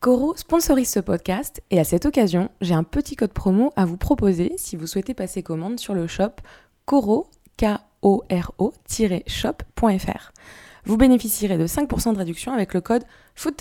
Coro 0.00 0.36
sponsorise 0.36 0.90
ce 0.90 1.00
podcast 1.00 1.60
et 1.72 1.80
à 1.80 1.84
cette 1.84 2.06
occasion, 2.06 2.50
j'ai 2.60 2.74
un 2.74 2.84
petit 2.84 3.16
code 3.16 3.32
promo 3.32 3.72
à 3.74 3.84
vous 3.84 3.96
proposer 3.96 4.52
si 4.56 4.76
vous 4.76 4.86
souhaitez 4.86 5.12
passer 5.12 5.42
commande 5.42 5.80
sur 5.80 5.92
le 5.92 6.06
shop 6.06 6.34
coro, 6.84 7.26
shop.fr. 9.26 10.32
Vous 10.84 10.96
bénéficierez 10.96 11.58
de 11.58 11.66
5% 11.66 12.12
de 12.12 12.18
réduction 12.18 12.52
avec 12.52 12.74
le 12.74 12.80
code 12.80 13.02
Food 13.34 13.56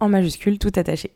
en 0.00 0.08
majuscule 0.08 0.58
tout 0.58 0.72
attaché. 0.74 1.10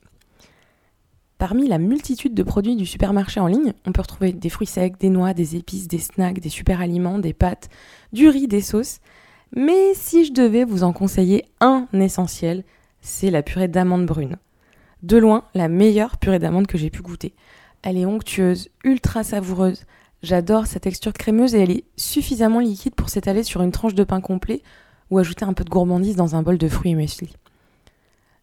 Parmi 1.39 1.67
la 1.67 1.79
multitude 1.79 2.35
de 2.35 2.43
produits 2.43 2.77
du 2.77 2.85
supermarché 2.85 3.41
en 3.41 3.47
ligne, 3.47 3.73
on 3.87 3.93
peut 3.93 4.03
retrouver 4.03 4.33
des 4.33 4.51
fruits 4.51 4.67
secs, 4.67 5.01
des 5.01 5.09
noix, 5.09 5.33
des 5.33 5.57
épices, 5.57 5.89
des 5.89 5.99
snacks, 5.99 6.41
des 6.41 6.51
super 6.51 6.83
aliments, 6.83 7.19
des 7.19 7.33
pâtes, 7.33 7.71
du 8.13 8.29
riz, 8.29 8.49
des 8.49 8.61
sauces. 8.61 8.99
Mais 9.57 9.95
si 9.95 10.27
je 10.27 10.35
devais 10.35 10.65
vous 10.65 10.83
en 10.83 10.93
conseiller 10.93 11.47
un 11.61 11.87
essentiel, 11.95 12.65
c'est 13.01 13.31
la 13.31 13.43
purée 13.43 13.69
d'amandes 13.69 14.05
brunes. 14.05 14.37
De 15.03 15.17
loin, 15.17 15.45
la 15.55 15.69
meilleure 15.69 16.17
purée 16.17 16.39
d'amandes 16.39 16.67
que 16.67 16.79
j'ai 16.79 16.91
pu 16.91 17.03
goûter. 17.03 17.35
Elle 17.83 17.97
est 17.97 18.07
onctueuse, 18.07 18.69
ultra 18.85 19.23
savoureuse. 19.23 19.85
J'adore 20.23 20.67
sa 20.67 20.81
texture 20.81 21.13
crémeuse 21.13 21.55
et 21.55 21.63
elle 21.63 21.71
est 21.71 21.85
suffisamment 21.97 22.59
liquide 22.59 22.97
pour 22.97 23.09
s'étaler 23.09 23.45
sur 23.45 23.63
une 23.63 23.71
tranche 23.71 23.95
de 23.95 24.03
pain 24.03 24.21
complet 24.21 24.63
ou 25.11 25.19
ajouter 25.19 25.45
un 25.45 25.53
peu 25.53 25.65
de 25.65 25.71
gourmandise 25.71 26.17
dans 26.17 26.35
un 26.35 26.43
bol 26.43 26.59
de 26.59 26.69
fruits 26.69 26.91
et 26.91 26.95
muesli. 26.95 27.33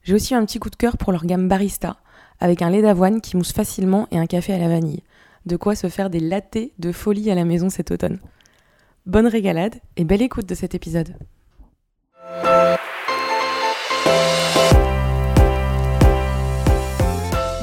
J'ai 0.04 0.14
aussi 0.14 0.34
un 0.34 0.46
petit 0.46 0.60
coup 0.60 0.70
de 0.70 0.76
cœur 0.76 0.98
pour 0.98 1.12
leur 1.12 1.26
gamme 1.26 1.50
barista, 1.50 1.98
avec 2.40 2.62
un 2.62 2.70
lait 2.70 2.82
d'avoine 2.82 3.22
qui 3.22 3.36
mousse 3.36 3.52
facilement 3.52 4.08
et 4.12 4.18
un 4.18 4.26
café 4.26 4.54
à 4.54 4.58
la 4.58 4.70
vanille. 4.70 5.04
De 5.46 5.58
quoi 5.58 5.76
se 5.76 5.90
faire 5.90 6.10
des 6.10 6.20
lattés 6.20 6.72
de 6.80 6.92
folie 6.92 7.30
à 7.30 7.36
la 7.36 7.44
maison 7.44 7.70
cet 7.70 7.92
automne. 7.92 8.20
Bonne 9.06 9.28
régalade 9.28 9.76
et 9.98 10.06
belle 10.06 10.22
écoute 10.22 10.48
de 10.48 10.56
cet 10.56 10.74
épisode. 10.74 11.16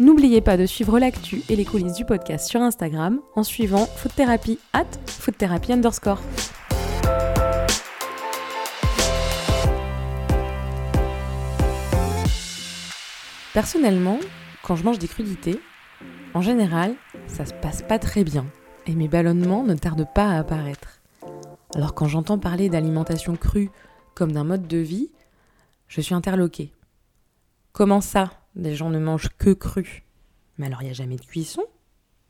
N'oubliez 0.00 0.40
pas 0.40 0.56
de 0.56 0.66
suivre 0.66 0.98
l'actu 0.98 1.42
et 1.48 1.56
les 1.56 1.64
coulisses 1.64 1.94
du 1.94 2.04
podcast 2.04 2.48
sur 2.48 2.60
Instagram 2.60 3.20
en 3.36 3.42
suivant 3.42 3.86
Food 3.86 4.14
Therapy 4.14 4.58
at 4.72 4.86
underscore. 5.70 6.20
Personnellement, 13.52 14.18
quand 14.64 14.74
je 14.74 14.84
mange 14.84 14.98
des 14.98 15.06
crudités, 15.06 15.60
en 16.34 16.40
général, 16.40 16.96
ça 17.28 17.46
se 17.46 17.54
passe 17.54 17.82
pas 17.82 18.00
très 18.00 18.24
bien 18.24 18.46
et 18.86 18.94
mes 18.96 19.06
ballonnements 19.06 19.62
ne 19.62 19.74
tardent 19.74 20.08
pas 20.12 20.28
à 20.28 20.38
apparaître. 20.38 21.00
Alors 21.76 21.94
quand 21.94 22.08
j'entends 22.08 22.38
parler 22.38 22.68
d'alimentation 22.68 23.36
crue 23.36 23.70
comme 24.14 24.32
d'un 24.32 24.44
mode 24.44 24.66
de 24.66 24.78
vie, 24.78 25.12
je 25.86 26.00
suis 26.00 26.14
interloquée. 26.14 26.72
Comment 27.72 28.00
ça, 28.00 28.30
les 28.56 28.74
gens 28.74 28.90
ne 28.90 28.98
mangent 28.98 29.30
que 29.38 29.50
cru. 29.50 30.04
Mais 30.58 30.66
alors 30.66 30.82
il 30.82 30.86
n'y 30.86 30.90
a 30.90 30.94
jamais 30.94 31.16
de 31.16 31.24
cuisson? 31.24 31.62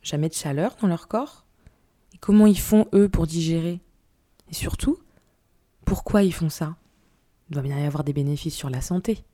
Jamais 0.02 0.28
de 0.28 0.34
chaleur 0.34 0.76
dans 0.80 0.88
leur 0.88 1.08
corps? 1.08 1.44
Et 2.14 2.18
comment 2.18 2.46
ils 2.46 2.58
font, 2.58 2.86
eux, 2.92 3.08
pour 3.08 3.26
digérer? 3.26 3.80
Et 4.50 4.54
surtout, 4.54 4.98
pourquoi 5.84 6.22
ils 6.22 6.34
font 6.34 6.50
ça? 6.50 6.76
Il 7.48 7.54
doit 7.54 7.62
bien 7.62 7.78
y 7.78 7.84
avoir 7.84 8.04
des 8.04 8.12
bénéfices 8.12 8.54
sur 8.54 8.70
la 8.70 8.80
santé. 8.80 9.24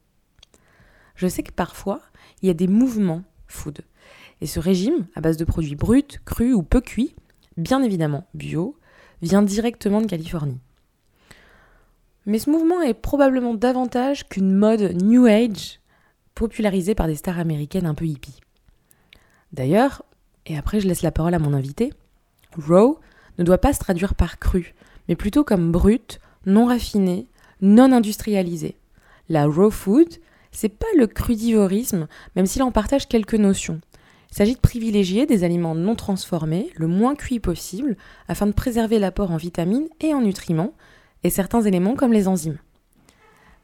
Je 1.14 1.26
sais 1.26 1.42
que 1.42 1.52
parfois, 1.52 2.00
il 2.42 2.46
y 2.46 2.50
a 2.50 2.54
des 2.54 2.68
mouvements 2.68 3.22
food. 3.46 3.80
Et 4.40 4.46
ce 4.46 4.58
régime, 4.58 5.06
à 5.14 5.20
base 5.20 5.36
de 5.36 5.44
produits 5.44 5.76
bruts, 5.76 6.18
crus 6.24 6.54
ou 6.54 6.62
peu 6.62 6.80
cuits, 6.80 7.14
bien 7.56 7.82
évidemment 7.82 8.26
bio, 8.34 8.76
vient 9.22 9.42
directement 9.42 10.00
de 10.00 10.06
Californie. 10.06 10.60
Mais 12.26 12.38
ce 12.38 12.50
mouvement 12.50 12.80
est 12.80 12.94
probablement 12.94 13.54
davantage 13.54 14.28
qu'une 14.28 14.54
mode 14.54 15.02
New 15.02 15.26
Age 15.26 15.79
popularisée 16.40 16.94
par 16.94 17.06
des 17.06 17.16
stars 17.16 17.38
américaines 17.38 17.84
un 17.84 17.92
peu 17.92 18.06
hippies. 18.06 18.40
D'ailleurs, 19.52 20.02
et 20.46 20.56
après 20.56 20.80
je 20.80 20.88
laisse 20.88 21.02
la 21.02 21.12
parole 21.12 21.34
à 21.34 21.38
mon 21.38 21.52
invité, 21.52 21.92
raw 22.56 22.98
ne 23.36 23.44
doit 23.44 23.58
pas 23.58 23.74
se 23.74 23.78
traduire 23.78 24.14
par 24.14 24.38
cru, 24.38 24.74
mais 25.06 25.16
plutôt 25.16 25.44
comme 25.44 25.70
brut, 25.70 26.18
non 26.46 26.64
raffiné, 26.64 27.26
non 27.60 27.92
industrialisé. 27.92 28.78
La 29.28 29.44
raw 29.44 29.70
food, 29.70 30.08
c'est 30.50 30.70
pas 30.70 30.86
le 30.96 31.06
crudivorisme, 31.06 32.08
même 32.36 32.46
s'il 32.46 32.62
en 32.62 32.72
partage 32.72 33.06
quelques 33.06 33.34
notions. 33.34 33.82
Il 34.30 34.36
s'agit 34.38 34.54
de 34.54 34.60
privilégier 34.60 35.26
des 35.26 35.44
aliments 35.44 35.74
non 35.74 35.94
transformés, 35.94 36.70
le 36.74 36.86
moins 36.86 37.16
cuits 37.16 37.38
possible, 37.38 37.98
afin 38.28 38.46
de 38.46 38.52
préserver 38.52 38.98
l'apport 38.98 39.30
en 39.30 39.36
vitamines 39.36 39.88
et 40.00 40.14
en 40.14 40.22
nutriments, 40.22 40.72
et 41.22 41.28
certains 41.28 41.60
éléments 41.60 41.96
comme 41.96 42.14
les 42.14 42.28
enzymes. 42.28 42.58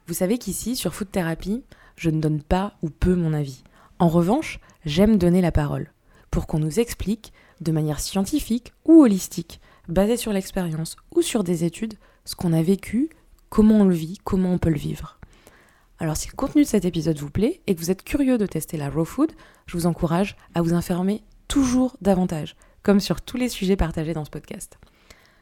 Vous 0.05 0.13
savez 0.13 0.37
qu'ici, 0.37 0.75
sur 0.75 0.93
Food 0.93 1.09
Therapy, 1.09 1.63
je 1.97 2.09
ne 2.09 2.21
donne 2.21 2.41
pas 2.41 2.77
ou 2.81 2.89
peu 2.89 3.15
mon 3.15 3.33
avis. 3.33 3.63
En 3.99 4.07
revanche, 4.07 4.59
j'aime 4.85 5.17
donner 5.17 5.41
la 5.41 5.51
parole, 5.51 5.91
pour 6.31 6.47
qu'on 6.47 6.59
nous 6.59 6.79
explique, 6.79 7.33
de 7.59 7.71
manière 7.71 7.99
scientifique 7.99 8.73
ou 8.85 9.01
holistique, 9.01 9.59
basée 9.89 10.17
sur 10.17 10.31
l'expérience 10.31 10.95
ou 11.15 11.21
sur 11.21 11.43
des 11.43 11.65
études, 11.65 11.95
ce 12.23 12.35
qu'on 12.35 12.53
a 12.53 12.61
vécu, 12.61 13.09
comment 13.49 13.81
on 13.81 13.85
le 13.85 13.95
vit, 13.95 14.19
comment 14.23 14.53
on 14.53 14.57
peut 14.57 14.69
le 14.69 14.77
vivre. 14.77 15.19
Alors 15.99 16.15
si 16.15 16.27
le 16.27 16.35
contenu 16.35 16.63
de 16.63 16.67
cet 16.67 16.85
épisode 16.85 17.17
vous 17.17 17.31
plaît 17.31 17.61
et 17.65 17.73
que 17.73 17.79
vous 17.79 17.89
êtes 17.89 18.03
curieux 18.03 18.37
de 18.37 18.45
tester 18.45 18.77
la 18.77 18.89
raw 18.89 19.05
food, 19.05 19.31
je 19.65 19.75
vous 19.75 19.87
encourage 19.87 20.35
à 20.53 20.61
vous 20.61 20.73
informer 20.73 21.23
toujours 21.47 21.97
davantage, 22.01 22.55
comme 22.83 22.99
sur 22.99 23.21
tous 23.21 23.37
les 23.37 23.49
sujets 23.49 23.75
partagés 23.75 24.13
dans 24.13 24.25
ce 24.25 24.29
podcast. 24.29 24.77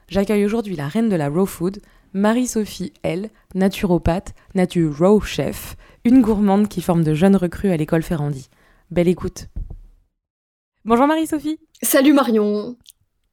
J'accueille 0.08 0.46
aujourd'hui 0.46 0.76
la 0.76 0.88
reine 0.88 1.10
de 1.10 1.16
la 1.16 1.30
raw 1.30 1.46
food, 1.46 1.82
Marie-Sophie 2.14 2.94
L, 3.04 3.30
naturopathe, 3.56 4.34
nature 4.54 5.26
chef, 5.26 5.76
une 6.06 6.22
gourmande 6.22 6.68
qui 6.68 6.84
forme 6.84 7.04
de 7.04 7.16
jeunes 7.16 7.36
recrues 7.36 7.72
à 7.72 7.78
l'école 7.78 8.04
Ferrandi. 8.04 8.48
Belle 8.92 9.08
écoute. 9.08 9.48
Bonjour 10.86 11.08
Marie-Sophie. 11.08 11.58
Salut 11.82 12.14
Marion. 12.14 12.78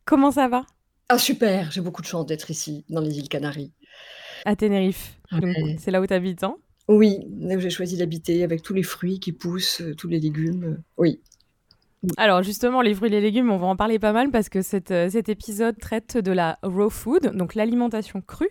Comment 0.06 0.30
ça 0.30 0.48
va? 0.48 0.64
Ah 1.10 1.18
super, 1.18 1.70
j'ai 1.70 1.82
beaucoup 1.82 2.00
de 2.00 2.06
chance 2.06 2.24
d'être 2.24 2.50
ici, 2.50 2.86
dans 2.88 3.02
les 3.02 3.18
îles 3.18 3.28
Canaries. 3.28 3.72
À 4.46 4.56
Tenerife. 4.56 5.20
C'est 5.78 5.90
là 5.90 6.00
où 6.00 6.06
tu 6.06 6.14
habites, 6.14 6.42
hein? 6.44 6.56
Oui, 6.88 7.18
là 7.38 7.56
où 7.56 7.60
j'ai 7.60 7.68
choisi 7.68 7.98
d'habiter, 7.98 8.42
avec 8.42 8.62
tous 8.62 8.72
les 8.72 8.82
fruits 8.82 9.20
qui 9.20 9.32
poussent, 9.32 9.82
euh, 9.82 9.94
tous 9.94 10.08
les 10.08 10.18
légumes. 10.18 10.64
Euh, 10.64 10.82
oui. 10.96 11.20
Alors 12.16 12.42
justement, 12.42 12.80
les 12.80 12.94
fruits 12.94 13.10
et 13.10 13.12
les 13.12 13.20
légumes, 13.20 13.50
on 13.50 13.58
va 13.58 13.66
en 13.66 13.76
parler 13.76 13.98
pas 13.98 14.12
mal 14.12 14.30
parce 14.30 14.48
que 14.48 14.58
euh, 14.58 15.10
cet 15.10 15.28
épisode 15.28 15.78
traite 15.78 16.16
de 16.16 16.32
la 16.32 16.58
raw 16.62 16.88
food, 16.88 17.36
donc 17.36 17.54
l'alimentation 17.54 18.22
crue. 18.22 18.50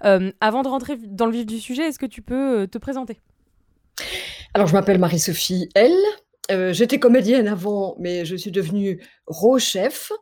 avant 0.00 0.62
de 0.62 0.68
rentrer 0.68 0.96
dans 0.96 1.26
le 1.26 1.32
vif 1.32 1.44
du 1.44 1.60
sujet, 1.60 1.82
est-ce 1.82 1.98
que 1.98 2.06
tu 2.06 2.22
peux 2.22 2.66
te 2.66 2.78
présenter? 2.78 3.20
Alors 4.54 4.66
je 4.66 4.72
m'appelle 4.72 4.98
Marie-Sophie 4.98 5.68
L. 5.74 5.92
J'étais 6.72 6.98
comédienne 6.98 7.46
avant, 7.46 7.94
mais 7.98 8.24
je 8.24 8.34
suis 8.34 8.50
devenue 8.50 9.02
raw 9.26 9.58
chef. 9.58 10.12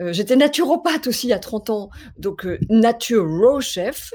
Euh, 0.00 0.12
j'étais 0.12 0.36
naturopathe 0.36 1.06
aussi 1.06 1.32
à 1.32 1.38
30 1.38 1.70
ans, 1.70 1.90
donc 2.18 2.46
euh, 2.46 2.58
nature 2.68 3.26
raw 3.26 3.60
chef. 3.60 4.12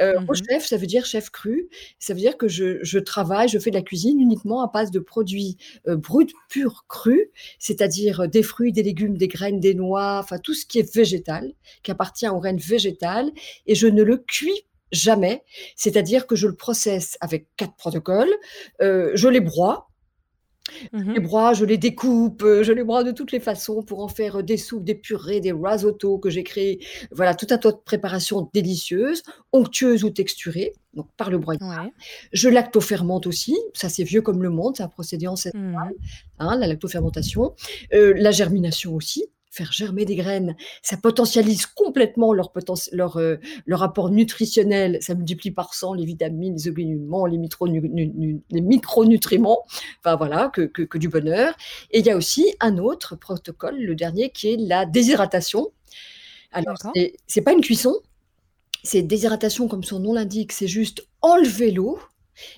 Euh, 0.00 0.18
raw 0.18 0.32
mmh 0.32 0.50
chef, 0.50 0.66
ça 0.66 0.76
veut 0.76 0.86
dire 0.86 1.04
chef 1.04 1.30
cru. 1.30 1.68
Ça 1.98 2.14
veut 2.14 2.20
dire 2.20 2.36
que 2.36 2.48
je, 2.48 2.78
je, 2.82 2.98
travaille, 2.98 3.48
je 3.48 3.58
fais 3.58 3.70
de 3.70 3.76
la 3.76 3.82
cuisine 3.82 4.20
uniquement 4.20 4.62
à 4.62 4.70
base 4.72 4.90
de 4.90 5.00
produits 5.00 5.56
bruts, 5.86 6.26
purs, 6.48 6.84
crus, 6.88 7.28
c'est-à-dire 7.58 8.28
des 8.28 8.42
fruits, 8.42 8.72
des 8.72 8.82
légumes, 8.82 9.16
des 9.16 9.28
graines, 9.28 9.60
des 9.60 9.74
noix, 9.74 10.18
enfin 10.22 10.38
tout 10.38 10.54
ce 10.54 10.66
qui 10.66 10.78
est 10.78 10.94
végétal, 10.94 11.52
qui 11.82 11.90
appartient 11.90 12.28
aux 12.28 12.38
règne 12.38 12.58
végétal, 12.58 13.30
et 13.66 13.74
je 13.74 13.86
ne 13.86 14.02
le 14.02 14.18
cuis 14.18 14.66
jamais, 14.96 15.44
c'est-à-dire 15.76 16.26
que 16.26 16.36
je 16.36 16.46
le 16.46 16.56
processe 16.56 17.16
avec 17.20 17.48
quatre 17.56 17.76
protocoles, 17.76 18.32
je 18.80 19.28
les 19.28 19.40
broie, 19.40 19.88
Mmh 20.92 21.14
les 21.14 21.20
broie, 21.20 21.54
je 21.54 21.64
les 21.64 21.78
découpe, 21.78 22.42
euh, 22.42 22.62
je 22.62 22.72
les 22.72 22.82
broie 22.82 23.04
de 23.04 23.12
toutes 23.12 23.32
les 23.32 23.40
façons 23.40 23.82
pour 23.82 24.02
en 24.02 24.08
faire 24.08 24.36
euh, 24.36 24.42
des 24.42 24.56
soupes, 24.56 24.84
des 24.84 24.94
purées, 24.94 25.40
des 25.40 25.52
risottos 25.52 26.18
que 26.18 26.28
j'ai 26.28 26.42
créés. 26.42 26.84
Voilà, 27.12 27.34
tout 27.34 27.46
un 27.50 27.58
tas 27.58 27.72
de 27.72 27.76
préparations 27.76 28.50
délicieuses, 28.52 29.22
onctueuses 29.52 30.04
ou 30.04 30.10
texturées, 30.10 30.72
donc 30.94 31.08
par 31.16 31.30
le 31.30 31.38
broyage. 31.38 31.90
Je 32.32 32.48
lactofermente 32.48 33.26
aussi, 33.26 33.56
ça 33.74 33.88
c'est 33.88 34.04
vieux 34.04 34.22
comme 34.22 34.42
le 34.42 34.50
monde, 34.50 34.76
c'est 34.76 34.82
un 34.82 34.88
procédé 34.88 35.28
ancestral, 35.28 35.62
mmh 35.62 35.96
hein, 36.38 36.58
la 36.58 36.66
lactofermentation. 36.66 37.54
Euh, 37.94 38.12
la 38.16 38.32
germination 38.32 38.94
aussi, 38.94 39.24
faire 39.56 39.72
germer 39.72 40.04
des 40.04 40.16
graines, 40.16 40.54
ça 40.82 40.96
potentialise 40.96 41.66
complètement 41.66 42.32
leur, 42.32 42.52
leur, 42.92 43.16
euh, 43.16 43.36
leur 43.64 43.82
apport 43.82 44.10
nutritionnel, 44.10 44.98
ça 45.00 45.14
multiplie 45.14 45.50
par 45.50 45.72
100 45.74 45.94
les 45.94 46.04
vitamines, 46.04 46.54
les 46.54 46.68
oliguments, 46.68 47.26
les, 47.26 47.40
les 48.50 48.60
micronutriments, 48.60 49.64
enfin 50.00 50.16
voilà, 50.16 50.50
que, 50.52 50.62
que, 50.62 50.98
du 50.98 51.08
bonheur. 51.08 51.54
Et 51.90 52.00
il 52.00 52.06
y 52.06 52.10
a 52.10 52.16
aussi 52.16 52.54
un 52.60 52.78
autre 52.78 53.16
protocole, 53.16 53.78
le 53.78 53.94
dernier, 53.94 54.30
qui 54.30 54.48
est 54.52 54.56
la 54.56 54.84
déshydratation. 54.84 55.68
Alors, 56.52 56.76
c'est 57.26 57.42
pas 57.42 57.52
une 57.52 57.60
cuisson, 57.60 57.94
c'est 58.82 59.02
déshydratation 59.02 59.68
comme 59.68 59.84
son 59.84 60.00
nom 60.00 60.12
l'indique, 60.12 60.52
c'est 60.52 60.68
juste 60.68 61.06
enlever 61.22 61.70
l'eau, 61.70 61.98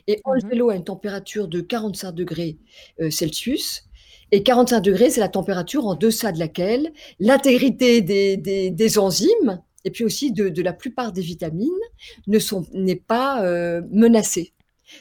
et 0.06 0.20
enlever 0.24 0.56
mmh 0.56 0.58
l'eau 0.58 0.70
à 0.70 0.74
une 0.74 0.84
température 0.84 1.48
de 1.48 1.60
45 1.60 2.12
degrés 2.12 2.58
euh, 3.00 3.10
Celsius, 3.10 3.87
et 4.30 4.42
45 4.42 4.80
degrés, 4.80 5.10
c'est 5.10 5.20
la 5.20 5.28
température 5.28 5.86
en 5.86 5.94
deçà 5.94 6.32
de 6.32 6.38
laquelle 6.38 6.92
l'intégrité 7.18 8.00
des, 8.00 8.36
des, 8.36 8.98
enzymes 8.98 9.60
et 9.84 9.90
puis 9.90 10.04
aussi 10.04 10.32
de, 10.32 10.62
la 10.62 10.72
plupart 10.72 11.12
des 11.12 11.22
vitamines 11.22 11.68
ne 12.26 12.38
sont 12.38 12.66
n'est 12.72 12.96
pas 12.96 13.42
euh, 13.44 13.82
menacée. 13.90 14.52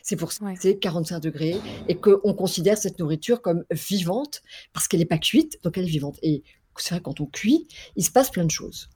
C'est 0.03 0.18
pour 0.18 0.31
ça 0.31 0.53
que 0.53 0.62
c'est 0.62 0.77
45 0.77 1.19
degrés 1.19 1.56
et 1.88 1.95
qu'on 1.95 2.33
considère 2.33 2.77
cette 2.77 3.00
nourriture 3.00 3.41
comme 3.41 3.63
vivante 3.71 4.41
parce 4.74 4.88
qu'elle 4.88 5.00
n'est 5.00 5.06
pas 5.06 5.18
cuite, 5.18 5.59
donc 5.63 5.77
elle 5.77 5.85
est 5.85 5.89
vivante. 5.89 6.19
Et 6.21 6.44
c'est 6.77 6.95
vrai, 6.95 7.01
quand 7.01 7.21
on 7.21 7.25
cuit, 7.25 7.68
il 7.95 8.06
se 8.06 8.12
passe 8.12 8.30
plein 8.30 8.45
de 8.45 8.51
choses 8.51 8.89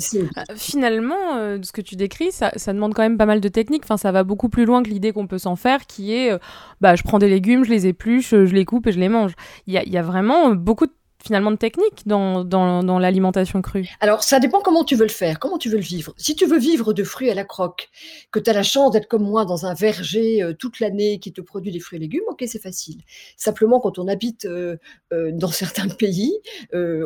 C. 0.00 0.28
Euh, 0.36 0.42
finalement, 0.56 1.36
euh, 1.36 1.58
ce 1.62 1.72
que 1.72 1.80
tu 1.80 1.96
décris, 1.96 2.32
ça, 2.32 2.50
demande 2.68 2.94
quand 2.94 3.02
même 3.02 3.16
pas 3.16 3.26
mal 3.26 3.40
de 3.40 3.48
techniques. 3.48 3.82
Enfin, 3.84 3.96
ça 3.96 4.12
va 4.12 4.24
beaucoup 4.24 4.48
plus 4.48 4.64
loin 4.64 4.82
que 4.82 4.88
l'idée 4.88 5.12
qu'on 5.12 5.26
peut 5.26 5.38
s'en 5.38 5.56
faire, 5.56 5.86
qui 5.86 6.14
est, 6.14 6.32
euh, 6.32 6.38
bah, 6.80 6.94
je 6.96 7.02
prends 7.02 7.18
des 7.18 7.28
légumes, 7.28 7.64
je 7.64 7.70
les 7.70 7.86
épluche, 7.86 8.30
je 8.30 8.54
les 8.54 8.64
coupe 8.64 8.86
et 8.86 8.92
je 8.92 8.98
les 9.00 9.08
mange. 9.08 9.32
Il 9.66 9.74
y 9.74 9.90
y 9.90 9.98
a, 9.98 10.02
vraiment 10.02 10.50
beaucoup 10.50 10.86
de 10.86 10.92
finalement 11.22 11.50
de 11.50 11.56
technique 11.56 12.06
dans, 12.06 12.44
dans, 12.44 12.98
l'alimentation 12.98 13.62
crue 13.62 13.88
Alors, 14.00 14.22
ça 14.22 14.40
dépend 14.40 14.60
comment 14.60 14.84
tu 14.84 14.96
veux 14.96 15.04
le 15.04 15.10
faire, 15.10 15.38
comment 15.38 15.58
tu 15.58 15.68
veux 15.68 15.76
le 15.76 15.82
vivre. 15.82 16.14
Si 16.16 16.34
tu 16.34 16.46
veux 16.46 16.58
vivre 16.58 16.92
de 16.92 17.04
fruits 17.04 17.30
à 17.30 17.34
la 17.34 17.44
croque, 17.44 17.90
que 18.30 18.38
tu 18.38 18.50
as 18.50 18.52
la 18.52 18.62
chance 18.62 18.92
d'être 18.92 19.08
comme 19.08 19.24
moi 19.24 19.44
dans 19.44 19.66
un 19.66 19.74
verger 19.74 20.42
euh, 20.42 20.52
toute 20.52 20.80
l'année 20.80 21.18
qui 21.18 21.32
te 21.32 21.40
produit 21.40 21.72
des 21.72 21.80
fruits 21.80 21.98
et 21.98 22.00
légumes, 22.00 22.24
ok, 22.28 22.44
c'est 22.46 22.60
facile. 22.60 23.00
Simplement, 23.36 23.80
quand 23.80 23.98
on 23.98 24.08
habite 24.08 24.44
euh, 24.44 24.76
euh, 25.12 25.30
dans 25.32 25.48
certains 25.48 25.88
pays, 25.98 26.32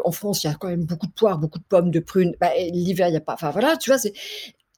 en 0.04 0.12
France, 0.12 0.44
il 0.44 0.48
y 0.48 0.50
a 0.50 0.54
quand 0.54 0.68
même 0.68 0.84
beaucoup 0.84 1.06
de 1.06 1.12
poires, 1.12 1.38
beaucoup 1.38 1.58
de 1.58 1.64
pommes, 1.64 1.90
de 1.90 2.00
prunes. 2.00 2.34
Bah, 2.40 2.50
l'hiver, 2.56 3.08
il 3.08 3.12
n'y 3.12 3.16
a 3.16 3.20
pas. 3.20 3.34
Enfin, 3.34 3.50
voilà, 3.50 3.76
tu 3.76 3.90
vois. 3.90 3.98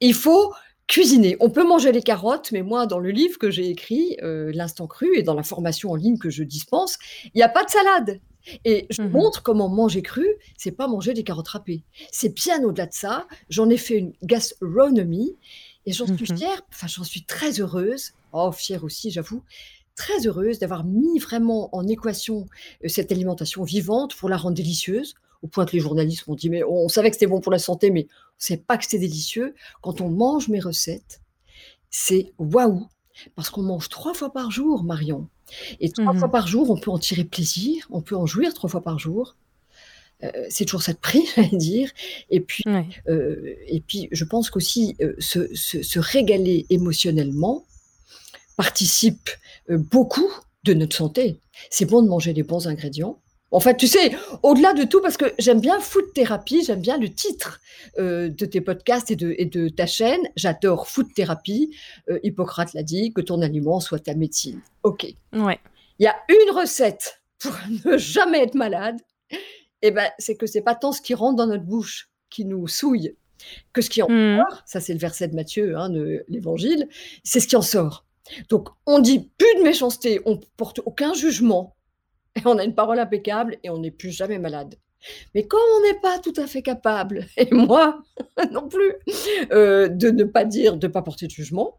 Il 0.00 0.14
faut 0.14 0.52
cuisiner. 0.86 1.36
On 1.40 1.50
peut 1.50 1.66
manger 1.66 1.92
les 1.92 2.02
carottes, 2.02 2.50
mais 2.52 2.62
moi, 2.62 2.86
dans 2.86 2.98
le 2.98 3.10
livre 3.10 3.38
que 3.38 3.50
j'ai 3.50 3.68
écrit, 3.68 4.16
L'instant 4.22 4.86
cru, 4.86 5.16
et 5.16 5.22
dans 5.22 5.34
la 5.34 5.42
formation 5.42 5.90
en 5.90 5.94
ligne 5.94 6.18
que 6.18 6.30
je 6.30 6.42
dispense, 6.42 6.98
il 7.26 7.32
n'y 7.36 7.42
a 7.42 7.48
pas 7.48 7.64
de 7.64 7.70
salade. 7.70 8.20
Et 8.64 8.86
je 8.90 9.02
mmh 9.02 9.10
montre 9.10 9.42
comment 9.42 9.68
manger 9.68 10.02
cru, 10.02 10.26
c'est 10.56 10.72
pas 10.72 10.86
manger 10.86 11.14
des 11.14 11.24
carottes 11.24 11.48
râpées. 11.48 11.82
C'est 12.12 12.34
bien 12.34 12.62
au-delà 12.62 12.86
de 12.86 12.94
ça. 12.94 13.26
J'en 13.48 13.68
ai 13.70 13.76
fait 13.76 13.96
une 13.96 14.12
gastronomie 14.22 15.36
et 15.86 15.92
j'en 15.92 16.06
suis 16.06 16.32
mmh 16.32 16.36
fière, 16.36 16.62
enfin 16.70 16.86
j'en 16.86 17.04
suis 17.04 17.24
très 17.24 17.60
heureuse, 17.60 18.12
oh 18.32 18.52
fière 18.52 18.84
aussi 18.84 19.10
j'avoue, 19.10 19.42
très 19.94 20.26
heureuse 20.26 20.58
d'avoir 20.58 20.84
mis 20.84 21.18
vraiment 21.18 21.74
en 21.74 21.86
équation 21.86 22.46
euh, 22.84 22.88
cette 22.88 23.10
alimentation 23.10 23.64
vivante 23.64 24.14
pour 24.14 24.28
la 24.28 24.36
rendre 24.36 24.56
délicieuse, 24.56 25.14
au 25.42 25.48
point 25.48 25.66
que 25.66 25.72
les 25.72 25.80
journalistes 25.80 26.26
m'ont 26.26 26.34
dit 26.34 26.50
mais 26.50 26.62
on 26.64 26.88
savait 26.88 27.10
que 27.10 27.16
c'était 27.16 27.26
bon 27.26 27.40
pour 27.40 27.52
la 27.52 27.58
santé 27.58 27.90
mais 27.90 28.06
on 28.10 28.12
ne 28.12 28.42
sait 28.42 28.56
pas 28.58 28.76
que 28.76 28.84
c'était 28.84 28.98
délicieux. 28.98 29.54
Quand 29.82 30.00
on 30.00 30.10
mange 30.10 30.48
mes 30.48 30.60
recettes, 30.60 31.20
c'est 31.90 32.32
waouh 32.38 32.86
parce 33.34 33.50
qu'on 33.50 33.62
mange 33.62 33.88
trois 33.88 34.14
fois 34.14 34.32
par 34.32 34.50
jour, 34.50 34.84
Marion. 34.84 35.28
Et 35.80 35.90
trois 35.90 36.14
fois 36.14 36.28
mmh 36.28 36.32
par 36.32 36.46
jour, 36.46 36.70
on 36.70 36.76
peut 36.76 36.90
en 36.90 36.98
tirer 36.98 37.24
plaisir, 37.24 37.86
on 37.90 38.00
peut 38.00 38.16
en 38.16 38.26
jouir 38.26 38.54
trois 38.54 38.68
fois 38.68 38.82
par 38.82 38.98
jour. 38.98 39.36
Euh, 40.24 40.46
c'est 40.48 40.64
toujours 40.64 40.82
ça 40.82 40.92
de 40.92 40.98
prix, 40.98 41.24
j'allais 41.36 41.56
dire. 41.56 41.90
Et 42.30 42.40
puis, 42.40 42.64
euh, 43.08 43.54
et 43.66 43.80
puis, 43.80 44.08
je 44.10 44.24
pense 44.24 44.50
qu'aussi 44.50 44.96
euh, 45.00 45.14
se, 45.18 45.98
régaler 45.98 46.66
émotionnellement 46.70 47.64
participe 48.56 49.30
beaucoup 49.68 50.30
de 50.64 50.74
notre 50.74 50.96
santé. 50.96 51.38
C'est 51.70 51.84
bon 51.84 52.02
de 52.02 52.08
manger 52.08 52.32
les 52.32 52.42
bons 52.42 52.66
ingrédients. 52.66 53.20
En 53.50 53.60
fait, 53.60 53.76
tu 53.76 53.86
sais, 53.86 54.14
au-delà 54.42 54.74
de 54.74 54.84
tout, 54.84 55.00
parce 55.00 55.16
que 55.16 55.32
j'aime 55.38 55.60
bien 55.60 55.80
Food 55.80 56.12
Thérapie, 56.12 56.62
j'aime 56.64 56.80
bien 56.80 56.98
le 56.98 57.08
titre 57.08 57.60
euh, 57.98 58.28
de 58.28 58.44
tes 58.44 58.60
podcasts 58.60 59.10
et 59.10 59.16
de, 59.16 59.34
et 59.38 59.46
de 59.46 59.68
ta 59.70 59.86
chaîne. 59.86 60.20
J'adore 60.36 60.86
Food 60.86 61.14
Thérapie. 61.14 61.74
Euh, 62.10 62.18
Hippocrate 62.22 62.74
l'a 62.74 62.82
dit, 62.82 63.12
que 63.12 63.22
ton 63.22 63.40
aliment 63.40 63.80
soit 63.80 64.00
ta 64.00 64.14
médecine. 64.14 64.60
OK. 64.82 65.06
Ouais. 65.32 65.58
Il 65.98 66.04
y 66.04 66.06
a 66.06 66.16
une 66.28 66.56
recette 66.56 67.22
pour 67.38 67.52
ne 67.86 67.96
jamais 67.96 68.42
être 68.42 68.54
malade, 68.54 68.96
et 69.80 69.88
eh 69.88 69.90
ben, 69.92 70.10
c'est 70.18 70.36
que 70.36 70.46
c'est 70.46 70.60
pas 70.60 70.74
tant 70.74 70.92
ce 70.92 71.00
qui 71.00 71.14
rentre 71.14 71.36
dans 71.36 71.46
notre 71.46 71.64
bouche 71.64 72.10
qui 72.30 72.44
nous 72.44 72.66
souille 72.66 73.14
que 73.72 73.80
ce 73.80 73.88
qui 73.88 74.02
en 74.02 74.08
mmh. 74.08 74.38
sort. 74.38 74.62
Ça, 74.66 74.80
c'est 74.80 74.92
le 74.92 74.98
verset 74.98 75.28
de 75.28 75.36
Matthieu, 75.36 75.76
hein, 75.76 75.88
de 75.88 76.24
l'Évangile. 76.28 76.88
C'est 77.22 77.38
ce 77.38 77.46
qui 77.46 77.54
en 77.54 77.62
sort. 77.62 78.04
Donc, 78.48 78.68
on 78.86 78.98
dit 78.98 79.30
plus 79.38 79.54
de 79.56 79.62
méchanceté, 79.62 80.20
on 80.26 80.40
porte 80.56 80.80
aucun 80.84 81.14
jugement 81.14 81.76
on 82.44 82.58
a 82.58 82.64
une 82.64 82.74
parole 82.74 82.98
impeccable 82.98 83.58
et 83.62 83.70
on 83.70 83.78
n'est 83.78 83.90
plus 83.90 84.10
jamais 84.10 84.38
malade. 84.38 84.76
Mais 85.34 85.44
comme 85.46 85.60
on 85.76 85.82
n'est 85.82 86.00
pas 86.00 86.18
tout 86.18 86.32
à 86.36 86.46
fait 86.46 86.62
capable, 86.62 87.26
et 87.36 87.48
moi 87.52 88.02
non 88.52 88.68
plus, 88.68 88.94
euh, 89.52 89.88
de 89.88 90.10
ne 90.10 90.24
pas 90.24 90.44
dire, 90.44 90.76
de 90.76 90.86
ne 90.86 90.92
pas 90.92 91.02
porter 91.02 91.26
de 91.26 91.32
jugement, 91.32 91.78